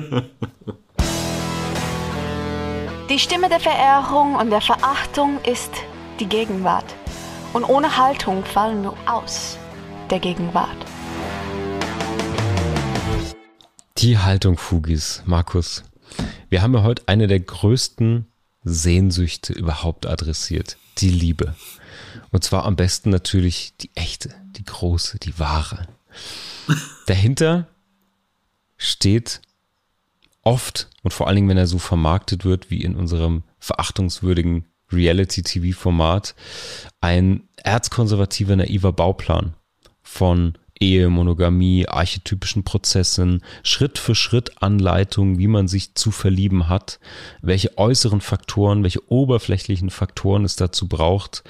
Die 3.09 3.17
Stimme 3.17 3.49
der 3.49 3.59
Verehrung 3.59 4.35
und 4.35 4.51
der 4.51 4.61
Verachtung 4.61 5.39
ist 5.43 5.71
die 6.19 6.27
Gegenwart. 6.27 6.85
Und 7.53 7.67
ohne 7.67 7.97
Haltung 7.97 8.45
fallen 8.45 8.83
wir 8.83 8.93
aus 9.07 9.57
der 10.11 10.19
Gegenwart. 10.19 10.77
Die 14.01 14.17
Haltung 14.17 14.57
Fugis, 14.57 15.23
Markus. 15.25 15.83
Wir 16.47 16.61
haben 16.61 16.73
ja 16.73 16.83
heute 16.83 17.03
eine 17.07 17.27
der 17.27 17.41
größten 17.41 18.27
Sehnsüchte 18.63 19.51
überhaupt 19.51 20.05
adressiert. 20.05 20.77
Die 20.99 21.09
Liebe. 21.09 21.53
Und 22.31 22.45
zwar 22.45 22.63
am 22.63 22.77
besten 22.77 23.09
natürlich 23.09 23.73
die 23.81 23.91
echte, 23.95 24.33
die 24.55 24.63
große, 24.63 25.19
die 25.19 25.37
wahre. 25.37 25.85
Dahinter 27.07 27.67
steht 28.77 29.41
oft 30.43 30.89
und 31.03 31.11
vor 31.11 31.27
allen 31.27 31.35
Dingen, 31.35 31.49
wenn 31.49 31.57
er 31.57 31.67
so 31.67 31.77
vermarktet 31.77 32.45
wird 32.45 32.71
wie 32.71 32.81
in 32.81 32.95
unserem 32.95 33.43
verachtungswürdigen 33.59 34.63
Reality-TV-Format, 34.93 36.35
ein 37.01 37.49
erzkonservativer, 37.57 38.55
naiver 38.55 38.93
Bauplan 38.93 39.55
von 40.01 40.57
Ehe, 40.81 41.09
Monogamie, 41.09 41.87
archetypischen 41.87 42.63
Prozessen, 42.63 43.43
Schritt 43.63 43.97
für 43.97 44.15
Schritt 44.15 44.61
Anleitungen, 44.61 45.37
wie 45.37 45.47
man 45.47 45.67
sich 45.67 45.93
zu 45.95 46.09
verlieben 46.09 46.69
hat, 46.69 46.99
welche 47.41 47.77
äußeren 47.77 48.21
Faktoren, 48.21 48.83
welche 48.83 49.11
oberflächlichen 49.11 49.89
Faktoren 49.89 50.45
es 50.45 50.55
dazu 50.55 50.87
braucht, 50.87 51.43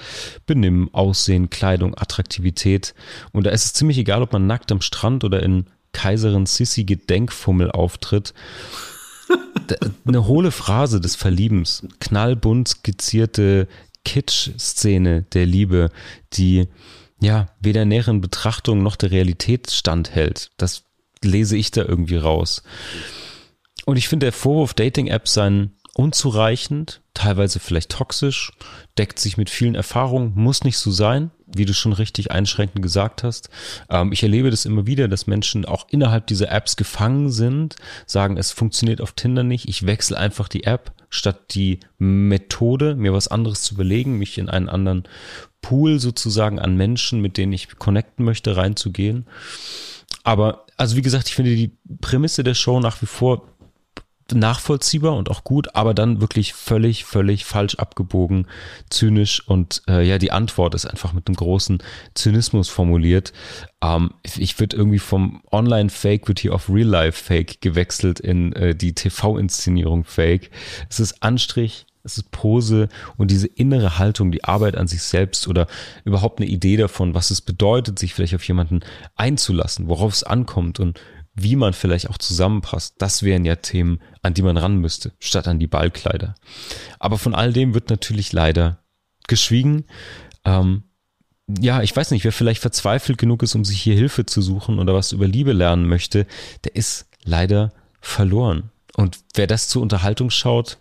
Benimm, 0.48 0.90
Aussehen, 0.94 1.52
Kleidung, 1.52 1.96
Attraktivität. 1.96 2.96
Und 3.32 3.46
da 3.46 3.52
ist 3.52 3.66
es 3.66 3.74
ziemlich 3.74 4.00
egal, 4.00 4.24
ob 4.24 4.34
man 4.34 4.48
nackt 4.48 4.72
am 4.72 4.82
Strand 4.82 5.24
oder 5.24 5.44
in 5.44 5.68
Kaiserin 5.92 6.48
Sissi 6.48 6.84
Gedenkfummel 6.84 7.72
auftritt. 7.72 8.34
Eine 10.08 10.26
hohle 10.26 10.52
Phrase 10.52 11.00
des 11.00 11.16
Verliebens, 11.16 11.86
knallbunt 12.00 12.70
skizzierte 12.70 13.68
Kitsch-Szene 14.06 15.24
der 15.34 15.46
Liebe, 15.46 15.92
die 16.34 16.68
ja, 17.20 17.48
weder 17.60 17.86
näheren 17.86 18.22
Betrachtung 18.22 18.84
noch 18.84 18.96
der 18.96 19.12
Realität 19.12 19.72
standhält. 19.72 20.52
Das 20.58 20.84
lese 21.24 21.58
ich 21.58 21.72
da 21.72 21.84
irgendwie 21.84 22.18
raus. 22.18 22.64
Und 23.86 23.98
ich 23.98 24.08
finde, 24.08 24.28
der 24.28 24.34
Vorwurf, 24.34 24.74
Dating-Apps 24.74 25.34
seien 25.34 25.76
unzureichend, 25.96 27.02
teilweise 27.14 27.60
vielleicht 27.60 27.92
toxisch, 27.92 28.54
deckt 28.98 29.20
sich 29.20 29.36
mit 29.36 29.50
vielen 29.50 29.76
Erfahrungen, 29.76 30.32
muss 30.36 30.64
nicht 30.64 30.78
so 30.78 30.92
sein, 30.92 31.32
wie 31.46 31.66
du 31.66 31.74
schon 31.74 31.92
richtig 31.94 32.32
einschränkend 32.32 32.82
gesagt 32.82 33.24
hast. 33.24 33.50
Ähm, 33.90 34.14
ich 34.14 34.24
erlebe 34.24 34.52
das 34.52 34.66
immer 34.66 34.86
wieder, 34.86 35.08
dass 35.08 35.28
Menschen 35.28 35.66
auch 35.66 35.88
innerhalb 35.90 36.28
dieser 36.28 36.52
Apps 36.52 36.78
gefangen 36.78 37.32
sind, 37.32 37.76
sagen, 38.06 38.38
es 38.38 38.52
funktioniert 38.52 39.02
auf 39.02 39.12
Tinder 39.12 39.44
nicht, 39.44 39.68
ich 39.68 39.86
wechsle 39.86 40.18
einfach 40.18 40.48
die 40.48 40.64
App, 40.64 40.94
statt 41.10 41.56
die 41.56 41.80
Methode, 41.98 42.96
mir 42.96 43.14
was 43.14 43.28
anderes 43.28 43.64
zu 43.64 43.76
überlegen, 43.76 44.18
mich 44.18 44.38
in 44.38 44.50
einen 44.50 44.70
anderen 44.70 45.04
Pool 45.62 46.00
sozusagen 46.00 46.60
an 46.60 46.76
Menschen, 46.76 47.22
mit 47.22 47.38
denen 47.38 47.54
ich 47.54 47.78
connecten 47.78 48.24
möchte, 48.24 48.56
reinzugehen. 48.56 49.26
Aber, 50.24 50.66
also 50.78 50.96
wie 50.96 51.02
gesagt, 51.02 51.28
ich 51.28 51.36
finde 51.36 51.56
die 51.56 51.78
Prämisse 52.02 52.44
der 52.44 52.54
Show 52.54 52.80
nach 52.80 53.02
wie 53.02 53.08
vor 53.08 53.48
nachvollziehbar 54.34 55.16
und 55.16 55.30
auch 55.30 55.44
gut, 55.44 55.76
aber 55.76 55.94
dann 55.94 56.22
wirklich 56.22 56.54
völlig, 56.54 57.06
völlig 57.06 57.46
falsch 57.46 57.76
abgebogen, 57.76 58.48
zynisch 58.90 59.48
und 59.48 59.82
äh, 59.88 60.08
ja, 60.08 60.18
die 60.18 60.32
Antwort 60.32 60.76
ist 60.76 60.86
einfach 60.86 61.14
mit 61.14 61.28
einem 61.28 61.36
großen 61.36 61.82
Zynismus 62.14 62.70
formuliert. 62.70 63.34
Ähm, 63.82 64.12
ich 64.24 64.60
würde 64.60 64.76
irgendwie 64.76 65.00
vom 65.00 65.42
Online-Fake 65.52 66.28
wird 66.28 66.40
hier 66.40 66.54
auf 66.54 66.70
Real-Life-Fake 66.70 67.62
gewechselt 67.62 68.20
in 68.20 68.54
äh, 68.54 68.76
die 68.76 68.94
TV-Inszenierung 68.94 70.04
Fake. 70.04 70.52
Es 70.90 71.00
ist 71.00 71.24
Anstrich, 71.24 71.86
es 72.04 72.18
ist 72.18 72.32
Pose 72.32 72.90
und 73.18 73.32
diese 73.32 73.48
innere 73.48 74.00
Haltung, 74.00 74.32
die 74.32 74.44
Arbeit 74.44 74.78
an 74.78 74.88
sich 74.88 75.02
selbst 75.02 75.48
oder 75.48 75.68
überhaupt 76.06 76.40
eine 76.40 76.50
Idee 76.50 76.78
davon, 76.78 77.14
was 77.14 77.32
es 77.32 77.42
bedeutet, 77.42 78.00
sich 78.00 78.14
vielleicht 78.14 78.36
auf 78.36 78.48
jemanden 78.48 78.82
einzulassen, 79.16 79.88
worauf 79.88 80.14
es 80.14 80.24
ankommt 80.24 80.80
und 80.80 81.00
wie 81.44 81.56
man 81.56 81.74
vielleicht 81.74 82.10
auch 82.10 82.18
zusammenpasst, 82.18 82.96
das 82.98 83.24
wären 83.24 83.46
ja 83.46 83.56
Themen, 83.56 84.00
an 84.22 84.34
die 84.34 84.42
man 84.42 84.58
ran 84.58 84.78
müsste, 84.78 85.12
statt 85.20 85.48
an 85.48 85.60
die 85.60 85.68
Ballkleider. 85.68 86.36
Aber 87.00 87.18
von 87.18 87.36
all 87.36 87.54
dem 87.54 87.74
wird 87.74 87.90
natürlich 87.90 88.34
leider 88.34 88.80
geschwiegen. 89.28 89.86
Ähm, 90.46 90.84
ja, 91.60 91.82
ich 91.82 91.96
weiß 91.96 92.12
nicht, 92.12 92.24
wer 92.24 92.32
vielleicht 92.32 92.62
verzweifelt 92.62 93.18
genug 93.18 93.44
ist, 93.44 93.56
um 93.56 93.66
sich 93.66 93.82
hier 93.82 93.96
Hilfe 93.96 94.26
zu 94.26 94.42
suchen 94.42 94.80
oder 94.80 94.94
was 94.94 95.12
über 95.12 95.28
Liebe 95.28 95.54
lernen 95.54 95.88
möchte, 95.88 96.28
der 96.64 96.76
ist 96.76 97.08
leider 97.24 97.72
verloren. 98.02 98.72
Und 98.96 99.20
wer 99.34 99.48
das 99.48 99.68
zur 99.68 99.82
Unterhaltung 99.82 100.30
schaut, 100.30 100.78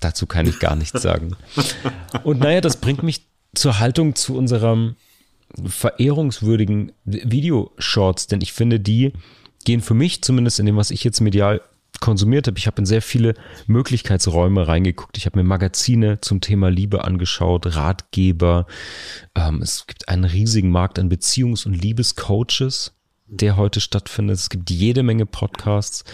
dazu 0.00 0.26
kann 0.26 0.46
ich 0.46 0.58
gar 0.58 0.76
nichts 0.76 1.02
sagen. 1.02 1.36
Und 2.24 2.40
naja, 2.40 2.60
das 2.60 2.78
bringt 2.78 3.02
mich 3.02 3.26
zur 3.54 3.78
Haltung 3.78 4.14
zu 4.14 4.36
unserem 4.36 4.96
verehrungswürdigen 5.64 6.92
Videoshorts, 7.04 8.26
denn 8.26 8.40
ich 8.40 8.52
finde, 8.52 8.80
die 8.80 9.12
gehen 9.64 9.80
für 9.80 9.94
mich, 9.94 10.22
zumindest 10.22 10.60
in 10.60 10.66
dem, 10.66 10.76
was 10.76 10.90
ich 10.90 11.04
jetzt 11.04 11.20
medial 11.20 11.60
konsumiert 12.00 12.46
habe. 12.46 12.58
Ich 12.58 12.66
habe 12.66 12.78
in 12.78 12.86
sehr 12.86 13.02
viele 13.02 13.34
Möglichkeitsräume 13.66 14.68
reingeguckt. 14.68 15.16
Ich 15.16 15.26
habe 15.26 15.38
mir 15.38 15.44
Magazine 15.44 16.20
zum 16.20 16.40
Thema 16.40 16.70
Liebe 16.70 17.04
angeschaut, 17.04 17.74
Ratgeber. 17.74 18.66
Ähm, 19.34 19.62
es 19.62 19.86
gibt 19.86 20.08
einen 20.08 20.24
riesigen 20.24 20.70
Markt 20.70 20.98
an 20.98 21.10
Beziehungs- 21.10 21.66
und 21.66 21.74
Liebescoaches, 21.74 22.92
der 23.26 23.56
heute 23.56 23.80
stattfindet. 23.80 24.36
Es 24.36 24.50
gibt 24.50 24.70
jede 24.70 25.02
Menge 25.02 25.26
Podcasts. 25.26 26.04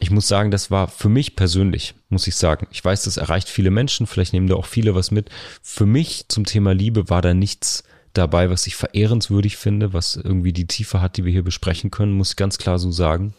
Ich 0.00 0.10
muss 0.10 0.26
sagen, 0.26 0.50
das 0.50 0.70
war 0.70 0.88
für 0.88 1.08
mich 1.08 1.36
persönlich, 1.36 1.94
muss 2.08 2.26
ich 2.26 2.34
sagen. 2.34 2.66
Ich 2.72 2.84
weiß, 2.84 3.04
das 3.04 3.16
erreicht 3.16 3.48
viele 3.48 3.70
Menschen. 3.70 4.06
Vielleicht 4.06 4.32
nehmen 4.32 4.48
da 4.48 4.56
auch 4.56 4.66
viele 4.66 4.94
was 4.94 5.10
mit. 5.10 5.30
Für 5.62 5.86
mich 5.86 6.26
zum 6.28 6.44
Thema 6.44 6.74
Liebe 6.74 7.08
war 7.08 7.22
da 7.22 7.32
nichts 7.32 7.84
dabei, 8.14 8.48
was 8.48 8.66
ich 8.66 8.76
verehrenswürdig 8.76 9.56
finde, 9.56 9.92
was 9.92 10.16
irgendwie 10.16 10.52
die 10.52 10.66
Tiefe 10.66 11.00
hat, 11.00 11.16
die 11.16 11.24
wir 11.24 11.32
hier 11.32 11.44
besprechen 11.44 11.90
können, 11.90 12.12
muss 12.12 12.30
ich 12.30 12.36
ganz 12.36 12.58
klar 12.58 12.78
so 12.78 12.90
sagen. 12.90 13.34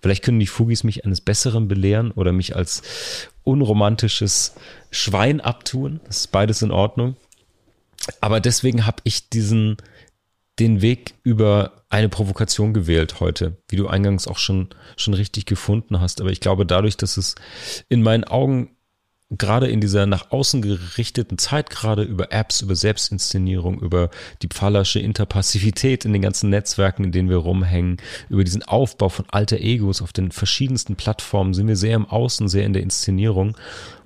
Vielleicht 0.00 0.22
können 0.22 0.40
die 0.40 0.46
Fugis 0.46 0.84
mich 0.84 1.04
eines 1.04 1.20
Besseren 1.20 1.68
belehren 1.68 2.10
oder 2.10 2.32
mich 2.32 2.54
als 2.54 2.82
unromantisches 3.44 4.54
Schwein 4.90 5.40
abtun. 5.40 6.00
Das 6.06 6.18
ist 6.18 6.32
beides 6.32 6.62
in 6.62 6.70
Ordnung. 6.70 7.16
Aber 8.20 8.40
deswegen 8.40 8.86
habe 8.86 8.98
ich 9.04 9.30
diesen, 9.30 9.76
den 10.58 10.82
Weg 10.82 11.14
über 11.22 11.84
eine 11.88 12.08
Provokation 12.08 12.74
gewählt 12.74 13.20
heute, 13.20 13.56
wie 13.68 13.76
du 13.76 13.86
eingangs 13.86 14.26
auch 14.26 14.38
schon, 14.38 14.68
schon 14.96 15.14
richtig 15.14 15.46
gefunden 15.46 16.00
hast. 16.00 16.20
Aber 16.20 16.30
ich 16.30 16.40
glaube, 16.40 16.66
dadurch, 16.66 16.96
dass 16.96 17.16
es 17.16 17.36
in 17.88 18.02
meinen 18.02 18.24
Augen 18.24 18.75
gerade 19.30 19.68
in 19.68 19.80
dieser 19.80 20.06
nach 20.06 20.30
außen 20.30 20.62
gerichteten 20.62 21.38
Zeit, 21.38 21.70
gerade 21.70 22.02
über 22.02 22.32
Apps, 22.32 22.60
über 22.60 22.76
Selbstinszenierung, 22.76 23.80
über 23.80 24.10
die 24.42 24.48
pfahlersche 24.48 25.00
Interpassivität 25.00 26.04
in 26.04 26.12
den 26.12 26.22
ganzen 26.22 26.50
Netzwerken, 26.50 27.04
in 27.04 27.12
denen 27.12 27.28
wir 27.28 27.38
rumhängen, 27.38 27.96
über 28.28 28.44
diesen 28.44 28.62
Aufbau 28.62 29.08
von 29.08 29.26
alter 29.30 29.58
Egos 29.58 30.00
auf 30.00 30.12
den 30.12 30.30
verschiedensten 30.30 30.94
Plattformen, 30.94 31.54
sind 31.54 31.66
wir 31.66 31.76
sehr 31.76 31.96
im 31.96 32.06
Außen, 32.06 32.48
sehr 32.48 32.64
in 32.64 32.72
der 32.72 32.82
Inszenierung. 32.82 33.56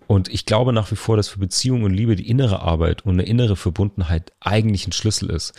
Und 0.07 0.29
ich 0.29 0.47
glaube 0.47 0.73
nach 0.73 0.91
wie 0.91 0.97
vor, 0.97 1.17
dass 1.17 1.29
für 1.29 1.39
Beziehung 1.39 1.85
und 1.85 1.93
Liebe 1.93 2.17
die 2.17 2.29
innere 2.29 2.63
Arbeit 2.63 3.05
und 3.05 3.13
eine 3.13 3.25
innere 3.25 3.57
Verbundenheit 3.57 4.33
eigentlich 4.41 4.87
ein 4.87 4.93
Schlüssel 4.93 5.31
ist. 5.31 5.53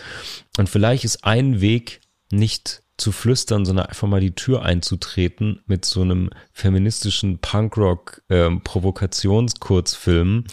Und 0.57 0.68
vielleicht 0.68 1.05
ist 1.05 1.24
ein 1.24 1.62
Weg 1.62 2.01
nicht 2.32 2.82
zu 3.02 3.12
flüstern, 3.12 3.66
sondern 3.66 3.88
einfach 3.88 4.08
mal 4.08 4.22
die 4.22 4.36
Tür 4.36 4.64
einzutreten 4.64 5.60
mit 5.66 5.84
so 5.84 6.02
einem 6.02 6.30
feministischen 6.54 7.39
Punkrock-Provokationskurzfilm. 7.39 10.28
Ähm, 10.28 10.45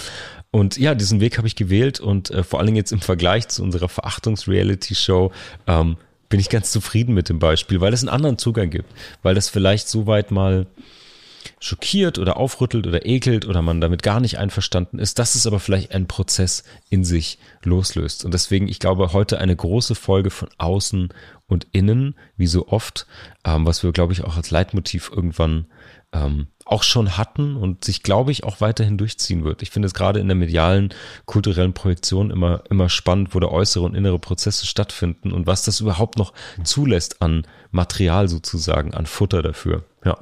und 0.51 0.79
ja, 0.79 0.95
diesen 0.95 1.21
Weg 1.21 1.37
habe 1.37 1.47
ich 1.47 1.57
gewählt 1.57 2.01
und 2.01 2.31
äh, 2.31 2.43
vor 2.43 2.59
allen 2.59 2.69
Dingen 2.69 2.79
jetzt 2.79 2.93
im 2.93 3.01
Vergleich 3.01 3.49
zu 3.49 3.63
unserer 3.63 3.89
Verachtungs-Reality-Show 3.89 5.31
ähm, 5.67 5.97
bin 6.29 6.41
ich 6.41 6.49
ganz 6.49 6.73
zufrieden 6.73 7.15
mit 7.15 7.29
dem 7.29 7.39
Beispiel, 7.39 7.81
weil 7.81 7.93
es 7.93 8.03
einen 8.03 8.09
anderen 8.09 8.39
Zugang 8.39 8.71
gibt, 8.71 8.93
weil 9.23 9.35
das 9.35 9.49
vielleicht 9.49 9.89
so 9.89 10.07
weit 10.07 10.31
mal 10.31 10.67
schockiert 11.61 12.19
oder 12.19 12.37
aufrüttelt 12.37 12.87
oder 12.87 13.07
ekelt 13.07 13.47
oder 13.47 13.63
man 13.63 13.81
damit 13.81 14.03
gar 14.03 14.21
nicht 14.21 14.39
einverstanden 14.39 14.99
ist, 14.99 15.19
dass 15.19 15.35
es 15.35 15.47
aber 15.47 15.61
vielleicht 15.61 15.93
einen 15.93 16.07
Prozess 16.07 16.65
in 16.91 17.05
sich 17.05 17.39
loslöst. 17.63 18.25
Und 18.25 18.35
deswegen, 18.35 18.69
ich 18.69 18.79
glaube, 18.79 19.13
heute 19.13 19.39
eine 19.39 19.57
große 19.57 19.95
Folge 19.95 20.31
von 20.31 20.49
außen 20.59 21.13
und 21.47 21.67
innen, 21.73 22.15
wie 22.37 22.47
so 22.47 22.69
oft, 22.69 23.07
ähm, 23.45 23.67
was 23.67 23.83
wir, 23.83 23.93
glaube 23.93 24.13
ich, 24.13 24.25
auch 24.25 24.37
als 24.37 24.51
Leitmotiv 24.51 25.11
irgendwann 25.15 25.67
ähm, 26.13 26.49
auch 26.65 26.83
schon 26.83 27.17
hatten 27.17 27.57
und 27.57 27.85
sich, 27.85 28.03
glaube 28.03 28.31
ich, 28.31 28.45
auch 28.45 28.61
weiterhin 28.61 28.99
durchziehen 28.99 29.45
wird. 29.45 29.63
Ich 29.63 29.71
finde 29.71 29.87
es 29.87 29.95
gerade 29.95 30.21
in 30.21 30.29
der 30.29 30.37
medialen, 30.37 30.95
kulturellen 31.25 31.73
Projektion 31.73 32.31
immer, 32.31 32.63
immer 32.71 32.89
spannend, 32.89 33.35
wo 33.35 33.41
da 33.41 33.49
äußere 33.49 33.85
und 33.85 33.95
innere 33.95 34.19
Prozesse 34.19 34.67
stattfinden 34.67 35.33
und 35.33 35.47
was 35.47 35.65
das 35.65 35.81
überhaupt 35.81 36.19
noch 36.19 36.33
zulässt 36.65 37.23
an 37.23 37.47
Material 37.71 38.29
sozusagen, 38.29 38.95
an 38.95 39.07
Futter 39.07 39.43
dafür. 39.43 39.85
Ja. 40.05 40.19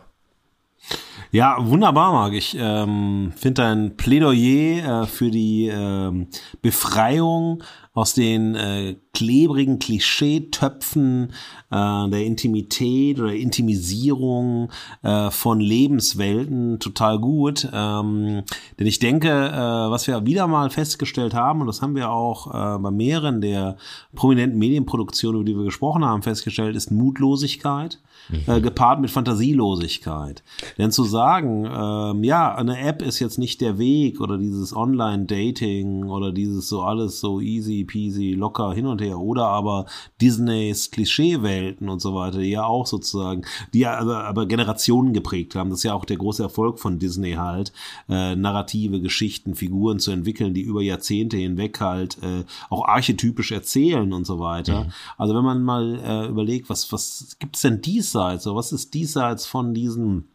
Ja, 1.32 1.56
wunderbar, 1.58 2.12
Marc. 2.12 2.32
Ich 2.34 2.56
ähm, 2.58 3.32
finde 3.36 3.62
dein 3.62 3.96
Plädoyer 3.96 5.02
äh, 5.02 5.06
für 5.06 5.30
die 5.30 5.66
äh, 5.66 6.26
Befreiung 6.62 7.62
aus 7.92 8.14
den 8.14 8.54
äh, 8.54 8.96
klebrigen 9.12 9.78
Klischeetöpfen 9.78 11.32
äh, 11.70 12.08
der 12.08 12.24
Intimität 12.24 13.18
oder 13.18 13.34
Intimisierung 13.34 14.70
äh, 15.02 15.30
von 15.30 15.60
Lebenswelten 15.60 16.78
total 16.78 17.18
gut. 17.18 17.68
Ähm, 17.72 18.42
denn 18.78 18.86
ich 18.86 18.98
denke, 18.98 19.28
äh, 19.28 19.90
was 19.90 20.06
wir 20.06 20.24
wieder 20.26 20.46
mal 20.46 20.70
festgestellt 20.70 21.34
haben, 21.34 21.60
und 21.60 21.66
das 21.66 21.82
haben 21.82 21.96
wir 21.96 22.10
auch 22.10 22.46
äh, 22.48 22.78
bei 22.78 22.90
mehreren 22.90 23.40
der 23.40 23.78
prominenten 24.14 24.58
Medienproduktionen, 24.58 25.40
über 25.40 25.50
die 25.50 25.56
wir 25.56 25.64
gesprochen 25.64 26.04
haben, 26.04 26.22
festgestellt, 26.22 26.76
ist 26.76 26.90
Mutlosigkeit 26.90 27.98
äh, 28.46 28.60
gepaart 28.60 29.00
mit 29.00 29.10
Fantasielosigkeit. 29.10 30.42
Denn 30.78 30.90
zu 30.90 31.04
sagen, 31.04 31.66
ähm, 31.66 32.24
ja, 32.24 32.54
eine 32.54 32.78
App 32.78 33.02
ist 33.02 33.18
jetzt 33.18 33.38
nicht 33.38 33.60
der 33.60 33.78
Weg 33.78 34.20
oder 34.20 34.38
dieses 34.38 34.74
Online-Dating 34.74 36.04
oder 36.04 36.32
dieses 36.32 36.68
so 36.68 36.82
alles 36.82 37.20
so 37.20 37.40
easy 37.40 37.84
peasy 37.84 38.32
locker 38.32 38.72
hin 38.72 38.86
und 38.86 39.00
her 39.00 39.18
oder 39.18 39.46
aber 39.46 39.86
Disneys 40.20 40.90
Klischeewelten 40.90 41.88
und 41.88 42.00
so 42.00 42.14
weiter, 42.14 42.38
die 42.38 42.50
ja 42.50 42.64
auch 42.64 42.86
sozusagen, 42.86 43.42
die 43.72 43.80
ja 43.80 43.98
aber, 43.98 44.24
aber 44.24 44.46
Generationen 44.46 45.12
geprägt 45.12 45.54
haben. 45.54 45.70
Das 45.70 45.80
ist 45.80 45.84
ja 45.84 45.94
auch 45.94 46.04
der 46.04 46.16
große 46.16 46.42
Erfolg 46.42 46.80
von 46.80 46.98
Disney 46.98 47.32
halt, 47.32 47.72
äh, 48.08 48.34
narrative 48.34 49.00
Geschichten, 49.00 49.54
Figuren 49.54 49.98
zu 49.98 50.10
entwickeln, 50.10 50.54
die 50.54 50.62
über 50.62 50.82
Jahrzehnte 50.82 51.36
hinweg 51.36 51.80
halt 51.80 52.18
äh, 52.22 52.44
auch 52.70 52.86
archetypisch 52.86 53.52
erzählen 53.52 54.12
und 54.12 54.26
so 54.26 54.38
weiter. 54.40 54.84
Mhm. 54.84 54.92
Also 55.16 55.34
wenn 55.34 55.44
man 55.44 55.62
mal 55.62 56.00
äh, 56.02 56.28
überlegt, 56.28 56.68
was, 56.70 56.90
was 56.92 57.36
gibt's 57.38 57.60
denn 57.60 57.80
dies 57.80 58.15
diesseits, 58.16 58.44
so 58.44 58.56
was 58.56 58.72
ist 58.72 58.94
diesseits 58.94 59.44
von 59.46 59.74
diesen 59.74 60.30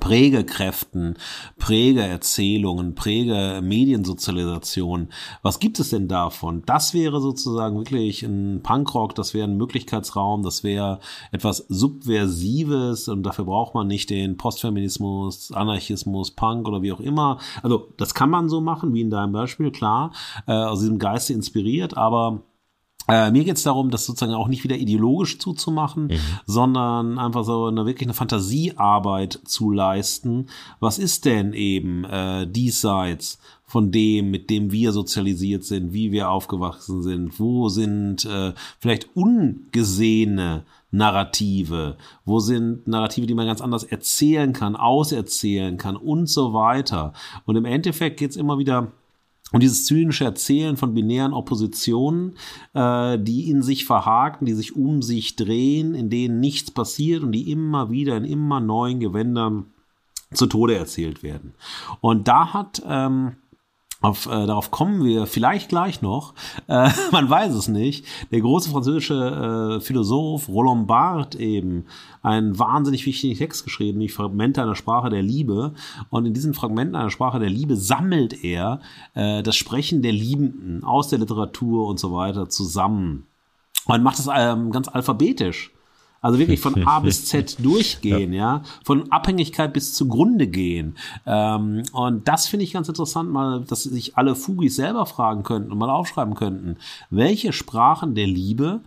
Prägekräften, 0.00 1.18
Prägeerzählungen, 1.58 2.94
Präge-Mediensozialisation. 2.94 5.08
Was 5.42 5.58
gibt 5.58 5.78
es 5.80 5.90
denn 5.90 6.08
davon? 6.08 6.62
Das 6.64 6.94
wäre 6.94 7.20
sozusagen 7.20 7.76
wirklich 7.76 8.22
ein 8.22 8.62
Punkrock, 8.62 9.14
das 9.14 9.34
wäre 9.34 9.46
ein 9.46 9.58
Möglichkeitsraum, 9.58 10.42
das 10.42 10.64
wäre 10.64 11.00
etwas 11.30 11.66
Subversives 11.68 13.08
und 13.08 13.22
dafür 13.22 13.44
braucht 13.44 13.74
man 13.74 13.86
nicht 13.86 14.08
den 14.08 14.38
Postfeminismus, 14.38 15.52
Anarchismus, 15.52 16.30
Punk 16.30 16.66
oder 16.66 16.80
wie 16.80 16.92
auch 16.92 17.00
immer. 17.00 17.36
Also 17.62 17.88
das 17.98 18.14
kann 18.14 18.30
man 18.30 18.48
so 18.48 18.62
machen, 18.62 18.94
wie 18.94 19.02
in 19.02 19.10
deinem 19.10 19.32
Beispiel, 19.32 19.72
klar, 19.72 20.12
äh, 20.46 20.52
aus 20.52 20.80
diesem 20.80 20.98
Geiste 20.98 21.34
inspiriert, 21.34 21.98
aber 21.98 22.40
äh, 23.08 23.30
mir 23.30 23.44
geht 23.44 23.56
es 23.56 23.64
darum, 23.64 23.90
das 23.90 24.06
sozusagen 24.06 24.34
auch 24.34 24.48
nicht 24.48 24.62
wieder 24.64 24.76
ideologisch 24.76 25.38
zuzumachen, 25.38 26.04
mhm. 26.04 26.18
sondern 26.46 27.18
einfach 27.18 27.44
so 27.44 27.66
eine 27.66 27.84
wirklich 27.84 28.06
eine 28.06 28.14
Fantasiearbeit 28.14 29.40
zu 29.44 29.70
leisten. 29.70 30.46
Was 30.78 30.98
ist 30.98 31.24
denn 31.24 31.52
eben 31.52 32.04
äh, 32.04 32.46
diesseits 32.46 33.38
von 33.64 33.90
dem, 33.90 34.30
mit 34.30 34.50
dem 34.50 34.70
wir 34.70 34.92
sozialisiert 34.92 35.64
sind, 35.64 35.92
wie 35.92 36.12
wir 36.12 36.30
aufgewachsen 36.30 37.02
sind? 37.02 37.40
Wo 37.40 37.68
sind 37.68 38.24
äh, 38.24 38.52
vielleicht 38.78 39.08
ungesehene 39.16 40.64
Narrative? 40.90 41.96
Wo 42.24 42.38
sind 42.38 42.86
Narrative, 42.86 43.26
die 43.26 43.34
man 43.34 43.46
ganz 43.46 43.60
anders 43.60 43.84
erzählen 43.84 44.52
kann, 44.52 44.76
auserzählen 44.76 45.76
kann 45.76 45.96
und 45.96 46.28
so 46.28 46.52
weiter? 46.52 47.14
Und 47.46 47.56
im 47.56 47.64
Endeffekt 47.64 48.18
geht 48.18 48.30
es 48.30 48.36
immer 48.36 48.58
wieder 48.58 48.92
und 49.52 49.62
dieses 49.62 49.84
zynische 49.86 50.24
Erzählen 50.24 50.76
von 50.76 50.94
binären 50.94 51.32
Oppositionen, 51.32 52.36
äh, 52.74 53.18
die 53.18 53.50
in 53.50 53.62
sich 53.62 53.84
verhaken, 53.84 54.46
die 54.46 54.54
sich 54.54 54.74
um 54.74 55.02
sich 55.02 55.36
drehen, 55.36 55.94
in 55.94 56.10
denen 56.10 56.40
nichts 56.40 56.70
passiert 56.70 57.22
und 57.22 57.32
die 57.32 57.50
immer 57.50 57.90
wieder 57.90 58.16
in 58.16 58.24
immer 58.24 58.60
neuen 58.60 58.98
Gewändern 58.98 59.66
zu 60.32 60.46
Tode 60.46 60.74
erzählt 60.74 61.22
werden. 61.22 61.54
Und 62.00 62.28
da 62.28 62.54
hat 62.54 62.82
ähm, 62.86 63.36
auf, 64.02 64.26
äh, 64.26 64.46
darauf 64.46 64.70
kommen 64.70 65.04
wir 65.04 65.26
vielleicht 65.26 65.68
gleich 65.68 66.02
noch. 66.02 66.34
Äh, 66.66 66.90
man 67.12 67.30
weiß 67.30 67.54
es 67.54 67.68
nicht. 67.68 68.04
Der 68.30 68.40
große 68.40 68.70
französische 68.70 69.78
äh, 69.78 69.80
Philosoph 69.80 70.48
Roland 70.48 70.86
Barthes 70.86 71.40
eben 71.40 71.86
einen 72.22 72.58
wahnsinnig 72.58 73.06
wichtigen 73.06 73.36
Text 73.36 73.64
geschrieben, 73.64 74.00
die 74.00 74.08
Fragmente 74.08 74.62
einer 74.62 74.76
Sprache 74.76 75.10
der 75.10 75.22
Liebe. 75.22 75.74
Und 76.10 76.26
in 76.26 76.34
diesen 76.34 76.54
Fragmenten 76.54 76.96
einer 76.96 77.10
Sprache 77.10 77.38
der 77.38 77.50
Liebe 77.50 77.76
sammelt 77.76 78.44
er 78.44 78.80
äh, 79.14 79.42
das 79.42 79.56
Sprechen 79.56 80.02
der 80.02 80.12
Liebenden 80.12 80.84
aus 80.84 81.08
der 81.08 81.18
Literatur 81.18 81.86
und 81.86 81.98
so 81.98 82.12
weiter 82.12 82.48
zusammen. 82.48 83.26
Und 83.86 84.02
macht 84.02 84.18
es 84.18 84.28
ähm, 84.32 84.70
ganz 84.70 84.88
alphabetisch. 84.88 85.71
Also 86.22 86.38
wirklich 86.38 86.60
von 86.60 86.86
A 86.86 87.00
bis 87.00 87.26
Z 87.26 87.56
durchgehen, 87.64 88.32
ja. 88.32 88.56
ja. 88.56 88.62
Von 88.84 89.10
Abhängigkeit 89.10 89.72
bis 89.72 89.92
zugrunde 89.92 90.46
gehen. 90.46 90.96
Ähm, 91.26 91.82
und 91.92 92.28
das 92.28 92.46
finde 92.46 92.64
ich 92.64 92.72
ganz 92.72 92.88
interessant, 92.88 93.30
mal, 93.30 93.64
dass 93.64 93.82
sich 93.82 94.16
alle 94.16 94.36
Fugis 94.36 94.76
selber 94.76 95.04
fragen 95.04 95.42
könnten 95.42 95.72
und 95.72 95.78
mal 95.78 95.90
aufschreiben 95.90 96.34
könnten, 96.34 96.76
welche 97.10 97.52
Sprachen 97.52 98.14
der 98.14 98.28
Liebe 98.28 98.80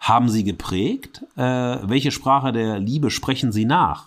haben 0.00 0.28
sie 0.28 0.42
geprägt? 0.44 1.22
Äh, 1.36 1.42
welche 1.82 2.10
Sprache 2.10 2.52
der 2.52 2.80
Liebe 2.80 3.10
sprechen 3.10 3.52
sie 3.52 3.66
nach? 3.66 4.06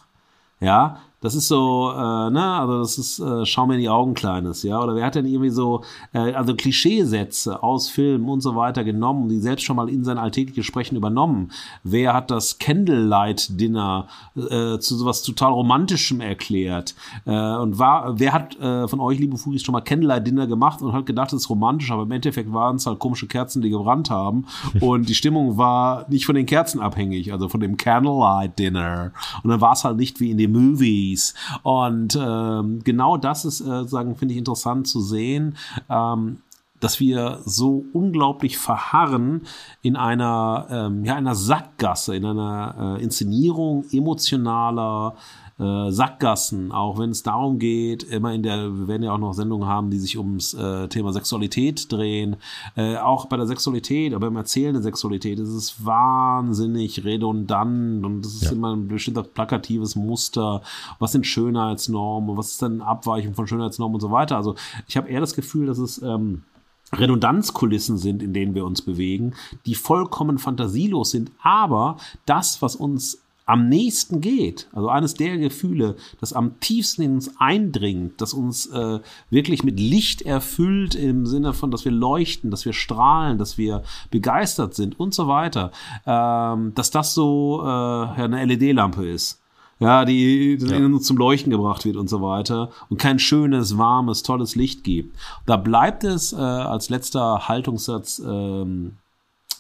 Ja, 0.60 0.98
das 1.24 1.36
ist 1.36 1.48
so, 1.48 1.90
äh, 1.90 2.30
ne, 2.30 2.44
also 2.44 2.80
das 2.80 2.98
ist, 2.98 3.20
äh, 3.20 3.46
schau 3.46 3.66
mir 3.66 3.76
in 3.76 3.80
die 3.80 3.90
Augen, 3.90 4.14
Kleines, 4.14 4.62
ja. 4.64 4.82
Oder 4.84 4.94
wer 4.94 5.06
hat 5.06 5.16
denn 5.16 5.26
irgendwie 5.26 5.52
so, 5.52 5.84
äh, 6.12 6.34
also 6.34 6.54
Klischeesätze 6.54 7.64
aus 7.64 7.88
Filmen 7.88 8.28
und 8.28 8.42
so 8.42 8.58
weiter 8.58 8.84
genommen, 8.84 9.30
die 9.30 9.40
selbst 9.40 9.64
schon 9.64 9.78
mal 9.78 9.88
in 9.88 10.04
sein 10.04 10.18
alltägliches 10.18 10.66
Sprechen 10.66 10.98
übernommen? 10.98 11.52
Wer 11.84 12.14
hat 12.14 12.30
das 12.30 12.60
Candlelight-Dinner 12.60 14.08
äh, 14.36 14.80
zu 14.80 14.98
sowas 14.98 15.24
total 15.24 15.54
Romantischem 15.54 16.20
erklärt? 16.20 16.94
Äh, 17.26 17.32
und 17.32 17.80
war, 17.80 18.20
wer 18.20 18.34
hat 18.34 18.60
äh, 18.60 18.90
von 18.90 19.00
euch, 19.00 19.18
liebe 19.18 19.38
Fugis, 19.38 19.64
schon 19.64 19.74
mal 19.74 19.82
Candlelight-Dinner 19.82 20.46
gemacht 20.48 20.82
und 20.82 20.92
hat 20.92 21.06
gedacht, 21.06 21.32
es 21.32 21.44
ist 21.44 21.50
romantisch, 21.50 21.90
aber 21.92 22.04
im 22.04 22.12
Endeffekt 22.12 22.52
waren 22.52 22.76
es 22.76 22.86
halt 22.86 23.00
komische 23.00 23.28
Kerzen, 23.28 23.62
die 23.62 23.70
gebrannt 23.70 24.10
haben. 24.10 24.46
und 24.82 25.08
die 25.08 25.16
Stimmung 25.16 25.58
war 25.58 26.06
nicht 26.10 26.26
von 26.26 26.36
den 26.36 26.46
Kerzen 26.46 26.82
abhängig, 26.82 27.32
also 27.32 27.48
von 27.48 27.62
dem 27.62 27.78
Candlelight-Dinner. 27.78 29.14
Und 29.42 29.50
dann 29.50 29.62
war 29.62 29.72
es 29.72 29.86
halt 29.86 29.96
nicht 29.96 30.20
wie 30.20 30.30
in 30.30 30.38
den 30.38 30.52
Movies 30.52 31.13
Movies. 31.14 31.34
Und 31.64 32.18
ähm, 32.20 32.82
genau 32.84 33.18
das 33.18 33.46
ist, 33.46 33.62
äh, 33.62 33.86
sagen, 33.86 34.16
finde 34.16 34.34
ich 34.34 34.40
interessant 34.40 34.88
zu 34.88 35.02
sehen. 35.02 35.58
Ähm, 35.90 36.40
dass 36.80 37.00
wir 37.00 37.40
so 37.46 37.86
unglaublich 37.94 38.58
verharren 38.58 39.44
in 39.82 39.96
einer, 39.96 40.68
ähm, 40.70 41.06
ja, 41.06 41.16
einer 41.16 41.34
Sackgasse, 41.34 42.14
in 42.14 42.26
einer 42.26 42.98
äh, 43.00 43.02
Inszenierung 43.02 43.86
emotionaler, 43.94 45.16
äh, 45.64 45.92
Sackgassen, 45.92 46.72
auch 46.72 47.00
wenn 47.00 47.12
es 47.12 47.24
darum 47.24 47.58
geht, 47.58 48.04
immer 48.04 48.34
in 48.34 48.44
der, 48.44 48.70
wir 48.78 48.88
werden 48.88 49.04
ja 49.04 49.14
auch 49.14 49.18
noch 49.18 49.34
Sendungen 49.34 49.68
haben, 49.68 49.90
die 49.90 49.98
sich 49.98 50.18
ums 50.18 50.54
äh, 50.54 50.88
Thema 50.90 51.14
Sexualität 51.14 51.92
drehen. 51.92 52.36
Äh, 52.76 52.98
auch 52.98 53.26
bei 53.28 53.38
der 53.38 53.48
Sexualität, 53.48 54.14
aber 54.14 54.28
im 54.28 54.36
Erzählen 54.36 54.74
der 54.74 54.84
Sexualität 54.84 55.40
ist 55.40 55.50
es 55.50 55.86
wahnsinnig 55.86 57.06
redundant 57.06 58.06
und 58.06 58.26
es 58.26 58.36
ist 58.36 58.44
ja. 58.44 58.52
immer 58.52 58.76
ein 58.76 58.88
bestimmter 58.88 59.24
plakatives 59.24 59.96
Muster. 59.96 60.62
Was 61.00 61.14
sind 61.14 61.26
Schönheitsnormen 61.26 62.32
und 62.32 62.38
was 62.38 62.52
ist 62.52 62.62
dann 62.62 62.82
Abweichung 62.82 63.34
von 63.34 63.48
Schönheitsnormen 63.48 63.96
und 63.96 64.02
so 64.02 64.12
weiter. 64.12 64.36
Also 64.36 64.56
ich 64.88 64.98
habe 64.98 65.10
eher 65.10 65.22
das 65.22 65.34
Gefühl, 65.34 65.68
dass 65.68 65.78
es 65.78 66.02
ähm, 66.02 66.44
Redundanzkulissen 66.92 67.98
sind, 67.98 68.22
in 68.22 68.34
denen 68.34 68.56
wir 68.56 68.66
uns 68.66 68.82
bewegen, 68.82 69.34
die 69.66 69.76
vollkommen 69.76 70.38
fantasielos 70.38 71.12
sind, 71.12 71.32
aber 71.42 71.98
das, 72.26 72.62
was 72.62 72.76
uns 72.76 73.23
am 73.46 73.68
nächsten 73.68 74.22
geht, 74.22 74.70
also 74.72 74.90
eines 74.90 75.16
der 75.16 75.38
Gefühle, 75.38 75.96
das 76.20 76.34
am 76.34 76.60
tiefsten 76.60 77.02
in 77.02 77.14
uns 77.16 77.32
eindringt, 77.40 78.22
das 78.22 78.34
uns 78.34 78.68
äh, 78.68 79.00
wirklich 79.30 79.64
mit 79.64 79.80
Licht 79.80 80.22
erfüllt 80.22 80.96
im 80.96 81.26
Sinne 81.26 81.54
von, 81.54 81.70
dass 81.70 81.86
wir 81.86 81.92
leuchten, 81.92 82.52
dass 82.52 82.66
wir 82.66 82.74
strahlen, 82.74 83.38
dass 83.38 83.58
wir 83.58 83.84
begeistert 84.12 84.76
sind 84.76 85.00
und 85.00 85.14
so 85.14 85.28
weiter, 85.28 85.72
ähm, 86.06 86.74
dass 86.76 86.92
das 86.92 87.14
so 87.14 87.62
äh, 87.64 87.66
eine 87.66 88.46
LED-Lampe 88.46 89.06
ist 89.08 89.44
ja, 89.80 90.06
die, 90.06 90.58
die 90.58 90.66
ja. 90.66 91.00
zum 91.00 91.18
Leuchten 91.18 91.52
gebracht 91.52 91.84
wird 91.86 91.98
und 91.98 92.10
so 92.10 92.22
weiter 92.22 92.70
und 92.90 92.98
kein 92.98 93.20
schönes, 93.20 93.78
warmes, 93.78 94.24
tolles 94.24 94.56
Licht 94.56 94.84
gibt. 94.84 95.18
Da 95.46 95.58
bleibt 95.58 96.04
es 96.04 96.32
äh, 96.32 96.38
als 96.38 96.90
letzter 96.90 97.48
Haltungssatz 97.48 98.22
ähm, 98.26 98.98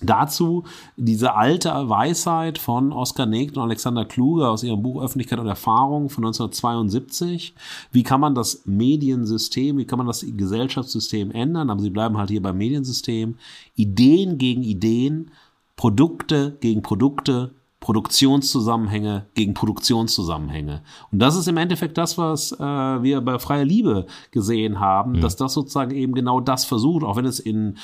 dazu 0.05 0.63
diese 0.97 1.35
alte 1.35 1.69
Weisheit 1.69 2.57
von 2.57 2.91
Oskar 2.91 3.25
Negt 3.25 3.57
und 3.57 3.63
Alexander 3.63 4.05
Kluge 4.05 4.47
aus 4.47 4.63
ihrem 4.63 4.81
Buch 4.81 5.01
Öffentlichkeit 5.01 5.39
und 5.39 5.47
Erfahrung 5.47 6.09
von 6.09 6.25
1972. 6.25 7.55
Wie 7.91 8.03
kann 8.03 8.19
man 8.19 8.35
das 8.35 8.63
Mediensystem, 8.65 9.77
wie 9.77 9.85
kann 9.85 9.97
man 9.97 10.07
das 10.07 10.25
Gesellschaftssystem 10.25 11.31
ändern? 11.31 11.69
Aber 11.69 11.81
sie 11.81 11.89
bleiben 11.89 12.17
halt 12.17 12.29
hier 12.29 12.41
beim 12.41 12.57
Mediensystem. 12.57 13.35
Ideen 13.75 14.37
gegen 14.37 14.63
Ideen, 14.63 15.31
Produkte 15.75 16.57
gegen 16.59 16.81
Produkte, 16.81 17.51
Produktionszusammenhänge 17.83 19.25
gegen 19.33 19.53
Produktionszusammenhänge. 19.53 20.83
Und 21.11 21.19
das 21.19 21.35
ist 21.35 21.49
im 21.49 21.57
Endeffekt 21.57 21.97
das, 21.97 22.17
was 22.17 22.53
äh, 22.53 22.63
wir 22.63 23.19
bei 23.19 23.37
Freier 23.39 23.65
Liebe 23.65 24.05
gesehen 24.31 24.79
haben, 24.79 25.13
mhm. 25.13 25.21
dass 25.21 25.35
das 25.35 25.53
sozusagen 25.53 25.91
eben 25.91 26.13
genau 26.13 26.39
das 26.39 26.63
versucht, 26.63 27.03
auch 27.03 27.17
wenn 27.17 27.25
es 27.25 27.41
in 27.41 27.77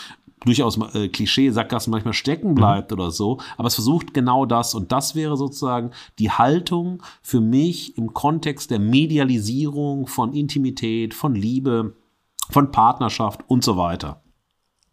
durchaus 0.45 0.77
äh, 0.93 1.09
Klischee-Sackgassen 1.09 1.91
manchmal 1.91 2.13
stecken 2.13 2.55
bleibt 2.55 2.91
mhm. 2.91 2.99
oder 2.99 3.11
so, 3.11 3.39
aber 3.57 3.67
es 3.67 3.75
versucht 3.75 4.13
genau 4.13 4.45
das 4.45 4.73
und 4.73 4.91
das 4.91 5.15
wäre 5.15 5.37
sozusagen 5.37 5.91
die 6.17 6.31
Haltung 6.31 7.03
für 7.21 7.41
mich 7.41 7.97
im 7.97 8.13
Kontext 8.13 8.71
der 8.71 8.79
Medialisierung 8.79 10.07
von 10.07 10.33
Intimität, 10.33 11.13
von 11.13 11.35
Liebe, 11.35 11.95
von 12.49 12.71
Partnerschaft 12.71 13.41
und 13.47 13.63
so 13.63 13.77
weiter. 13.77 14.21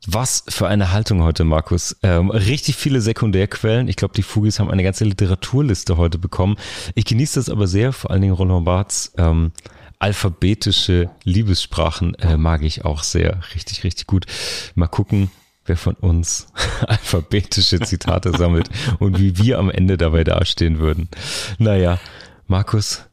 Was 0.06 0.44
für 0.48 0.68
eine 0.68 0.92
Haltung 0.92 1.22
heute, 1.22 1.44
Markus. 1.44 1.96
Ähm, 2.02 2.30
richtig 2.30 2.76
viele 2.76 3.00
Sekundärquellen. 3.00 3.88
Ich 3.88 3.96
glaube, 3.96 4.14
die 4.14 4.22
Fugis 4.22 4.60
haben 4.60 4.70
eine 4.70 4.84
ganze 4.84 5.04
Literaturliste 5.04 5.96
heute 5.96 6.18
bekommen. 6.18 6.56
Ich 6.94 7.06
genieße 7.06 7.40
das 7.40 7.48
aber 7.48 7.66
sehr, 7.66 7.92
vor 7.92 8.10
allen 8.10 8.20
Dingen 8.20 8.34
Roland 8.34 8.64
Barths 8.64 9.12
ähm, 9.16 9.52
alphabetische 9.98 11.10
Liebessprachen 11.24 12.14
äh, 12.16 12.36
mag 12.36 12.62
ich 12.62 12.84
auch 12.84 13.02
sehr. 13.02 13.40
Richtig, 13.54 13.84
richtig 13.84 14.06
gut. 14.06 14.26
Mal 14.74 14.88
gucken, 14.88 15.30
wer 15.64 15.76
von 15.76 15.94
uns 15.94 16.48
alphabetische 16.86 17.80
Zitate 17.80 18.36
sammelt 18.36 18.68
und 18.98 19.18
wie 19.18 19.38
wir 19.38 19.58
am 19.58 19.70
Ende 19.70 19.96
dabei 19.96 20.24
dastehen 20.24 20.78
würden. 20.78 21.08
Naja, 21.58 21.98
Markus, 22.46 23.04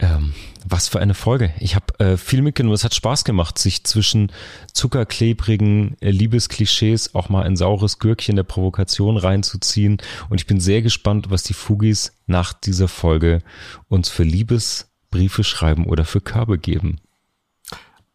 ähm, 0.00 0.34
was 0.66 0.88
für 0.88 1.00
eine 1.00 1.14
Folge. 1.14 1.52
Ich 1.58 1.74
habe 1.74 1.98
äh, 1.98 2.16
viel 2.16 2.42
mitgenommen. 2.42 2.74
Es 2.74 2.84
hat 2.84 2.94
Spaß 2.94 3.24
gemacht, 3.24 3.58
sich 3.58 3.84
zwischen 3.84 4.32
zuckerklebrigen 4.72 5.96
äh, 6.00 6.10
Liebesklischees 6.10 7.14
auch 7.14 7.28
mal 7.28 7.44
ein 7.44 7.56
saures 7.56 7.98
Gürkchen 7.98 8.36
der 8.36 8.42
Provokation 8.42 9.16
reinzuziehen. 9.16 9.98
Und 10.28 10.40
ich 10.40 10.46
bin 10.46 10.60
sehr 10.60 10.82
gespannt, 10.82 11.30
was 11.30 11.42
die 11.42 11.54
Fugis 11.54 12.12
nach 12.26 12.52
dieser 12.52 12.88
Folge 12.88 13.42
uns 13.88 14.08
für 14.08 14.24
Liebesbriefe 15.12 15.44
schreiben 15.44 15.86
oder 15.86 16.04
für 16.04 16.20
Körbe 16.20 16.58
geben. 16.58 17.00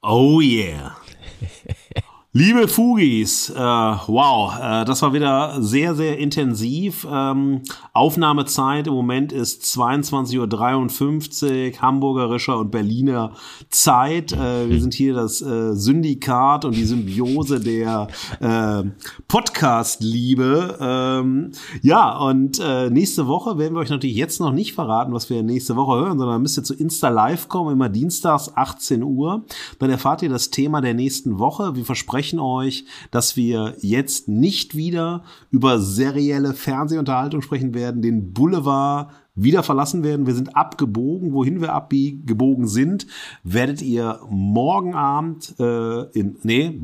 Oh 0.01 0.39
yeah. 0.39 0.97
Liebe 2.37 2.67
Fugis, 2.67 3.49
äh, 3.49 3.55
wow, 3.55 4.53
äh, 4.61 4.83
das 4.83 5.01
war 5.01 5.13
wieder 5.13 5.55
sehr, 5.61 5.95
sehr 5.95 6.17
intensiv. 6.17 7.07
Ähm, 7.09 7.61
Aufnahmezeit 7.93 8.87
im 8.87 8.93
Moment 8.93 9.31
ist 9.31 9.63
22.53 9.63 11.75
Uhr, 11.75 11.81
hamburgerischer 11.81 12.59
und 12.59 12.71
Berliner 12.71 13.31
Zeit. 13.69 14.33
Äh, 14.33 14.69
wir 14.69 14.81
sind 14.81 14.93
hier 14.93 15.13
das 15.13 15.41
äh, 15.41 15.75
Syndikat 15.75 16.65
und 16.65 16.75
die 16.75 16.83
Symbiose 16.83 17.61
der 17.61 18.09
äh, 18.41 18.83
Podcast-Liebe. 19.29 20.77
Ähm, 20.81 21.51
ja, 21.83 22.17
und 22.17 22.59
äh, 22.59 22.89
nächste 22.89 23.27
Woche 23.27 23.57
werden 23.57 23.75
wir 23.75 23.79
euch 23.79 23.89
natürlich 23.89 24.17
jetzt 24.17 24.41
noch 24.41 24.51
nicht 24.51 24.73
verraten, 24.73 25.13
was 25.13 25.29
wir 25.29 25.41
nächste 25.41 25.77
Woche 25.77 26.01
hören, 26.01 26.19
sondern 26.19 26.41
müsst 26.41 26.57
ihr 26.57 26.65
zu 26.65 26.73
Insta 26.73 27.07
Live 27.07 27.47
kommen, 27.47 27.71
immer 27.71 27.87
dienstags 27.87 28.51
18 28.57 29.03
Uhr. 29.03 29.45
Dann 29.79 29.89
erfahrt 29.89 30.21
ihr 30.21 30.27
das 30.27 30.49
Thema 30.49 30.81
der 30.81 30.95
nächsten 30.95 31.39
Woche. 31.39 31.77
Wir 31.77 31.85
versprechen 31.85 32.24
versprechen 32.25 32.39
euch, 32.39 32.85
dass 33.11 33.35
wir 33.35 33.75
jetzt 33.81 34.27
nicht 34.27 34.75
wieder 34.75 35.23
über 35.51 35.79
serielle 35.79 36.53
Fernsehunterhaltung 36.53 37.41
sprechen 37.41 37.73
werden, 37.73 38.01
den 38.01 38.33
Boulevard 38.33 39.11
wieder 39.35 39.63
verlassen 39.63 40.03
werden. 40.03 40.25
Wir 40.25 40.33
sind 40.33 40.55
abgebogen. 40.55 41.33
Wohin 41.33 41.61
wir 41.61 41.73
abgebogen 41.73 42.67
sind, 42.67 43.05
werdet 43.43 43.81
ihr 43.81 44.19
morgen 44.29 44.95
Abend 44.95 45.55
äh, 45.59 46.03
in 46.17 46.37
nee, 46.43 46.79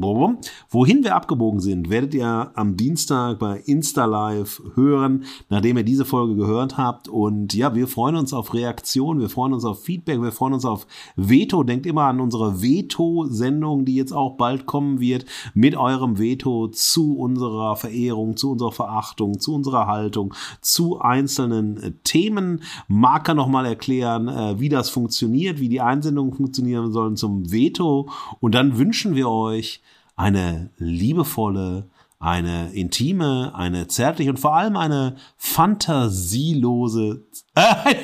wohin 0.70 1.04
wir 1.04 1.16
abgebogen 1.16 1.62
sind, 1.62 1.90
werdet 1.90 2.14
ihr 2.14 2.52
am 2.54 2.76
Dienstag 2.76 3.40
bei 3.40 3.62
Insta 3.66 4.06
Live 4.06 4.62
hören, 4.76 5.24
nachdem 5.50 5.78
ihr 5.78 5.84
diese 5.84 6.06
Folge 6.06 6.36
gehört 6.36 6.78
habt. 6.78 7.08
Und 7.08 7.54
ja, 7.54 7.74
wir 7.74 7.88
freuen 7.88 8.16
uns 8.16 8.34
auf 8.34 8.54
Reaktionen, 8.54 9.22
wir 9.22 9.30
freuen 9.30 9.54
uns 9.54 9.64
auf 9.64 9.84
Feedback, 9.84 10.22
wir 10.22 10.32
freuen 10.32 10.54
uns 10.54 10.66
auf 10.66 10.86
Veto. 11.16 11.64
Denkt 11.64 11.86
immer 11.86 12.04
an 12.04 12.20
unsere 12.20 12.62
Veto-Sendung, 12.62 13.86
die 13.86 13.96
jetzt 13.96 14.12
auch 14.14 14.36
bald 14.36 14.66
kommen 14.66 15.00
wird, 15.00 15.26
mit 15.54 15.78
eurem 15.78 16.20
Veto 16.20 16.68
zu 16.68 17.18
unserer 17.18 17.76
Verehrung, 17.76 18.36
zu 18.36 18.52
unserer 18.52 18.72
Verachtung, 18.72 19.40
zu 19.40 19.54
unserer 19.54 19.88
Haltung, 19.88 20.34
zu 20.62 21.00
einzelnen 21.00 22.00
Themen. 22.04 22.41
Themen. 22.42 22.62
Marker 22.88 23.34
nochmal 23.34 23.66
erklären, 23.66 24.28
äh, 24.28 24.60
wie 24.60 24.70
das 24.70 24.90
funktioniert, 24.90 25.60
wie 25.60 25.70
die 25.70 25.82
Einsendungen 25.82 26.34
funktionieren 26.34 26.92
sollen 26.92 27.16
zum 27.16 27.52
Veto. 27.52 28.10
Und 28.40 28.54
dann 28.56 28.78
wünschen 28.78 29.16
wir 29.16 29.30
euch 29.30 29.82
eine 30.16 30.70
liebevolle, 30.78 31.90
eine 32.20 32.72
intime, 32.74 33.56
eine 33.56 33.88
zärtliche 33.88 34.30
und 34.32 34.40
vor 34.40 34.56
allem 34.56 34.78
eine 34.78 35.16
fantasielose 35.38 37.26
äh, 37.56 37.96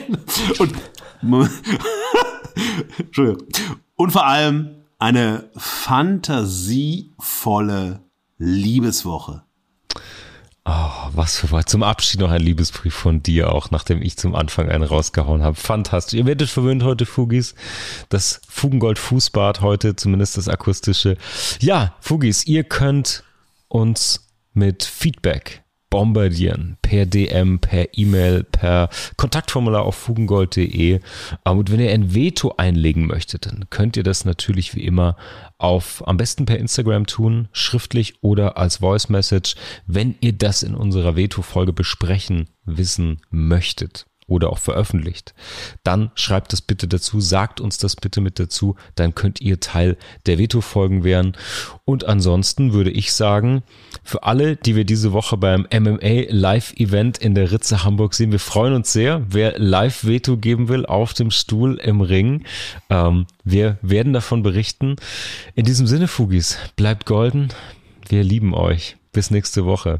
und. 0.59 0.73
Und 3.95 4.11
vor 4.11 4.27
allem 4.27 4.75
eine 4.99 5.49
fantasievolle 5.55 8.01
Liebeswoche. 8.37 9.46
Oh, 10.69 11.09
was 11.13 11.37
für 11.37 11.49
was. 11.51 11.65
Zum 11.65 11.81
Abschied 11.81 12.19
noch 12.19 12.29
ein 12.29 12.41
Liebesbrief 12.41 12.93
von 12.93 13.23
dir 13.23 13.53
auch, 13.53 13.71
nachdem 13.71 14.01
ich 14.01 14.17
zum 14.17 14.35
Anfang 14.35 14.67
einen 14.67 14.83
rausgehauen 14.83 15.41
habe. 15.41 15.55
Fantastisch. 15.55 16.19
Ihr 16.19 16.25
werdet 16.25 16.49
verwöhnt 16.49 16.83
heute, 16.83 17.05
Fugis. 17.05 17.55
Das 18.09 18.41
Fugengold 18.49 18.99
Fußbad 18.99 19.61
heute, 19.61 19.95
zumindest 19.95 20.35
das 20.35 20.49
akustische. 20.49 21.15
Ja, 21.61 21.95
Fugis, 22.01 22.45
ihr 22.45 22.65
könnt 22.65 23.23
uns 23.69 24.27
mit 24.53 24.83
Feedback 24.83 25.63
bombardieren. 25.89 26.77
Per 26.81 27.05
DM, 27.05 27.59
per 27.59 27.89
E-Mail, 27.93 28.43
per 28.43 28.89
Kontaktformular 29.15 29.83
auf 29.83 29.95
fugengold.de. 29.95 30.99
Und 31.43 31.71
wenn 31.71 31.79
ihr 31.79 31.91
ein 31.91 32.13
Veto 32.13 32.53
einlegen 32.57 33.07
möchtet, 33.07 33.45
dann 33.45 33.65
könnt 33.69 33.97
ihr 33.97 34.03
das 34.03 34.25
natürlich 34.25 34.75
wie 34.75 34.85
immer 34.85 35.15
auf 35.57 36.07
am 36.07 36.17
besten 36.17 36.45
per 36.45 36.59
Instagram 36.59 37.05
tun, 37.07 37.47
schriftlich 37.51 38.21
oder 38.21 38.57
als 38.57 38.77
Voice 38.77 39.09
Message, 39.09 39.55
wenn 39.85 40.15
ihr 40.21 40.33
das 40.33 40.63
in 40.63 40.75
unserer 40.75 41.15
Veto-Folge 41.15 41.73
besprechen 41.73 42.49
wissen 42.65 43.21
möchtet 43.29 44.05
oder 44.27 44.49
auch 44.49 44.57
veröffentlicht, 44.57 45.33
dann 45.83 46.11
schreibt 46.15 46.51
das 46.53 46.61
bitte 46.61 46.87
dazu, 46.87 47.21
sagt 47.21 47.61
uns 47.61 47.77
das 47.77 47.95
bitte 47.95 48.21
mit 48.21 48.39
dazu, 48.39 48.75
dann 48.95 49.15
könnt 49.15 49.41
ihr 49.41 49.59
Teil 49.59 49.97
der 50.25 50.37
Veto-Folgen 50.37 51.03
werden. 51.03 51.33
Und 51.85 52.05
ansonsten 52.05 52.73
würde 52.73 52.91
ich 52.91 53.13
sagen, 53.13 53.63
für 54.03 54.23
alle, 54.23 54.57
die 54.57 54.75
wir 54.75 54.83
diese 54.83 55.13
Woche 55.13 55.37
beim 55.37 55.65
MMA 55.73 56.25
Live-Event 56.29 57.17
in 57.17 57.35
der 57.35 57.51
Ritze 57.51 57.83
Hamburg 57.83 58.13
sehen, 58.13 58.31
wir 58.31 58.39
freuen 58.39 58.73
uns 58.73 58.91
sehr, 58.91 59.25
wer 59.29 59.57
Live-Veto 59.57 60.37
geben 60.37 60.67
will 60.67 60.85
auf 60.85 61.13
dem 61.13 61.31
Stuhl 61.31 61.75
im 61.75 62.01
Ring. 62.01 62.43
Ähm, 62.89 63.25
wir 63.45 63.77
werden 63.81 64.11
davon 64.11 64.43
berichten. 64.43 64.97
In 65.55 65.65
diesem 65.65 65.87
Sinne, 65.87 66.09
Fugis, 66.09 66.57
bleibt 66.75 67.05
golden. 67.05 67.49
Wir 68.09 68.23
lieben 68.23 68.53
euch. 68.53 68.97
Bis 69.13 69.31
nächste 69.31 69.65
Woche. 69.65 69.99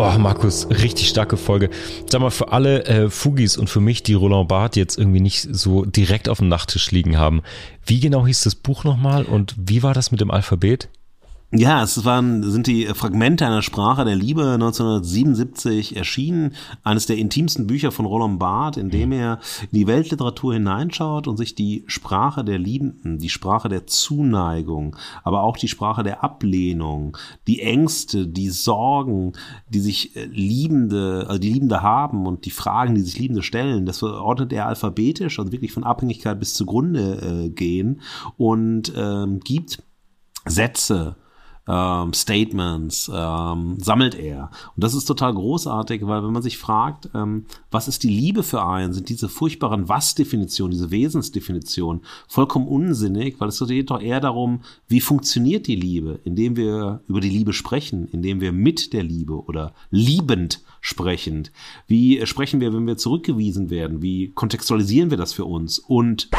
Oh, 0.00 0.16
Markus, 0.16 0.68
richtig 0.70 1.08
starke 1.08 1.36
Folge. 1.36 1.70
Sag 2.08 2.20
mal, 2.20 2.30
für 2.30 2.52
alle 2.52 2.84
äh, 2.84 3.10
Fugis 3.10 3.56
und 3.56 3.68
für 3.68 3.80
mich, 3.80 4.04
die 4.04 4.14
Roland 4.14 4.46
Barth 4.46 4.76
jetzt 4.76 4.96
irgendwie 4.96 5.18
nicht 5.18 5.48
so 5.50 5.84
direkt 5.84 6.28
auf 6.28 6.38
dem 6.38 6.46
Nachttisch 6.46 6.92
liegen 6.92 7.18
haben, 7.18 7.42
wie 7.84 7.98
genau 7.98 8.24
hieß 8.24 8.44
das 8.44 8.54
Buch 8.54 8.84
nochmal 8.84 9.24
und 9.24 9.56
wie 9.58 9.82
war 9.82 9.94
das 9.94 10.12
mit 10.12 10.20
dem 10.20 10.30
Alphabet? 10.30 10.88
Ja, 11.50 11.82
es 11.82 12.04
waren, 12.04 12.42
sind 12.42 12.66
die 12.66 12.84
Fragmente 12.88 13.46
einer 13.46 13.62
Sprache 13.62 14.04
der 14.04 14.16
Liebe 14.16 14.52
1977 14.52 15.96
erschienen. 15.96 16.52
Eines 16.82 17.06
der 17.06 17.16
intimsten 17.16 17.66
Bücher 17.66 17.90
von 17.90 18.04
Roland 18.04 18.38
Barth, 18.38 18.76
in 18.76 18.90
dem 18.90 19.12
er 19.12 19.38
in 19.62 19.78
die 19.78 19.86
Weltliteratur 19.86 20.52
hineinschaut 20.52 21.26
und 21.26 21.38
sich 21.38 21.54
die 21.54 21.84
Sprache 21.86 22.44
der 22.44 22.58
Liebenden, 22.58 23.16
die 23.16 23.30
Sprache 23.30 23.70
der 23.70 23.86
Zuneigung, 23.86 24.94
aber 25.24 25.42
auch 25.42 25.56
die 25.56 25.68
Sprache 25.68 26.02
der 26.02 26.22
Ablehnung, 26.22 27.16
die 27.46 27.62
Ängste, 27.62 28.26
die 28.26 28.50
Sorgen, 28.50 29.32
die 29.70 29.80
sich 29.80 30.16
äh, 30.16 30.26
Liebende, 30.26 31.24
also 31.28 31.38
die 31.38 31.54
Liebende 31.54 31.80
haben 31.80 32.26
und 32.26 32.44
die 32.44 32.50
Fragen, 32.50 32.94
die 32.94 33.00
sich 33.00 33.18
Liebende 33.18 33.42
stellen, 33.42 33.86
das 33.86 34.02
ordnet 34.02 34.52
er 34.52 34.66
alphabetisch, 34.66 35.38
also 35.38 35.50
wirklich 35.50 35.72
von 35.72 35.84
Abhängigkeit 35.84 36.38
bis 36.38 36.52
zugrunde 36.52 37.46
äh, 37.46 37.48
gehen 37.48 38.02
und 38.36 38.92
ähm, 38.94 39.40
gibt 39.40 39.82
Sätze, 40.44 41.16
ähm, 41.68 42.12
Statements 42.14 43.10
ähm, 43.14 43.76
sammelt 43.78 44.14
er. 44.14 44.50
Und 44.74 44.82
das 44.84 44.94
ist 44.94 45.04
total 45.04 45.34
großartig, 45.34 46.06
weil 46.06 46.24
wenn 46.24 46.32
man 46.32 46.42
sich 46.42 46.58
fragt, 46.58 47.10
ähm, 47.14 47.44
was 47.70 47.86
ist 47.88 48.02
die 48.02 48.08
Liebe 48.08 48.42
für 48.42 48.64
einen, 48.64 48.92
sind 48.92 49.08
diese 49.10 49.28
furchtbaren 49.28 49.88
Was-Definitionen, 49.88 50.72
diese 50.72 50.90
Wesensdefinitionen 50.90 52.02
vollkommen 52.26 52.66
unsinnig, 52.66 53.38
weil 53.38 53.48
es 53.48 53.58
geht 53.68 53.90
doch 53.90 54.00
eher 54.00 54.20
darum, 54.20 54.60
wie 54.88 55.00
funktioniert 55.00 55.66
die 55.66 55.76
Liebe, 55.76 56.20
indem 56.24 56.56
wir 56.56 57.00
über 57.06 57.20
die 57.20 57.28
Liebe 57.28 57.52
sprechen, 57.52 58.08
indem 58.10 58.40
wir 58.40 58.52
mit 58.52 58.92
der 58.92 59.02
Liebe 59.02 59.44
oder 59.44 59.74
liebend 59.90 60.62
sprechend. 60.80 61.52
Wie 61.86 62.24
sprechen 62.24 62.60
wir, 62.60 62.72
wenn 62.72 62.86
wir 62.86 62.96
zurückgewiesen 62.96 63.68
werden? 63.68 64.00
Wie 64.00 64.30
kontextualisieren 64.30 65.10
wir 65.10 65.18
das 65.18 65.32
für 65.32 65.44
uns? 65.44 65.78
Und 65.78 66.30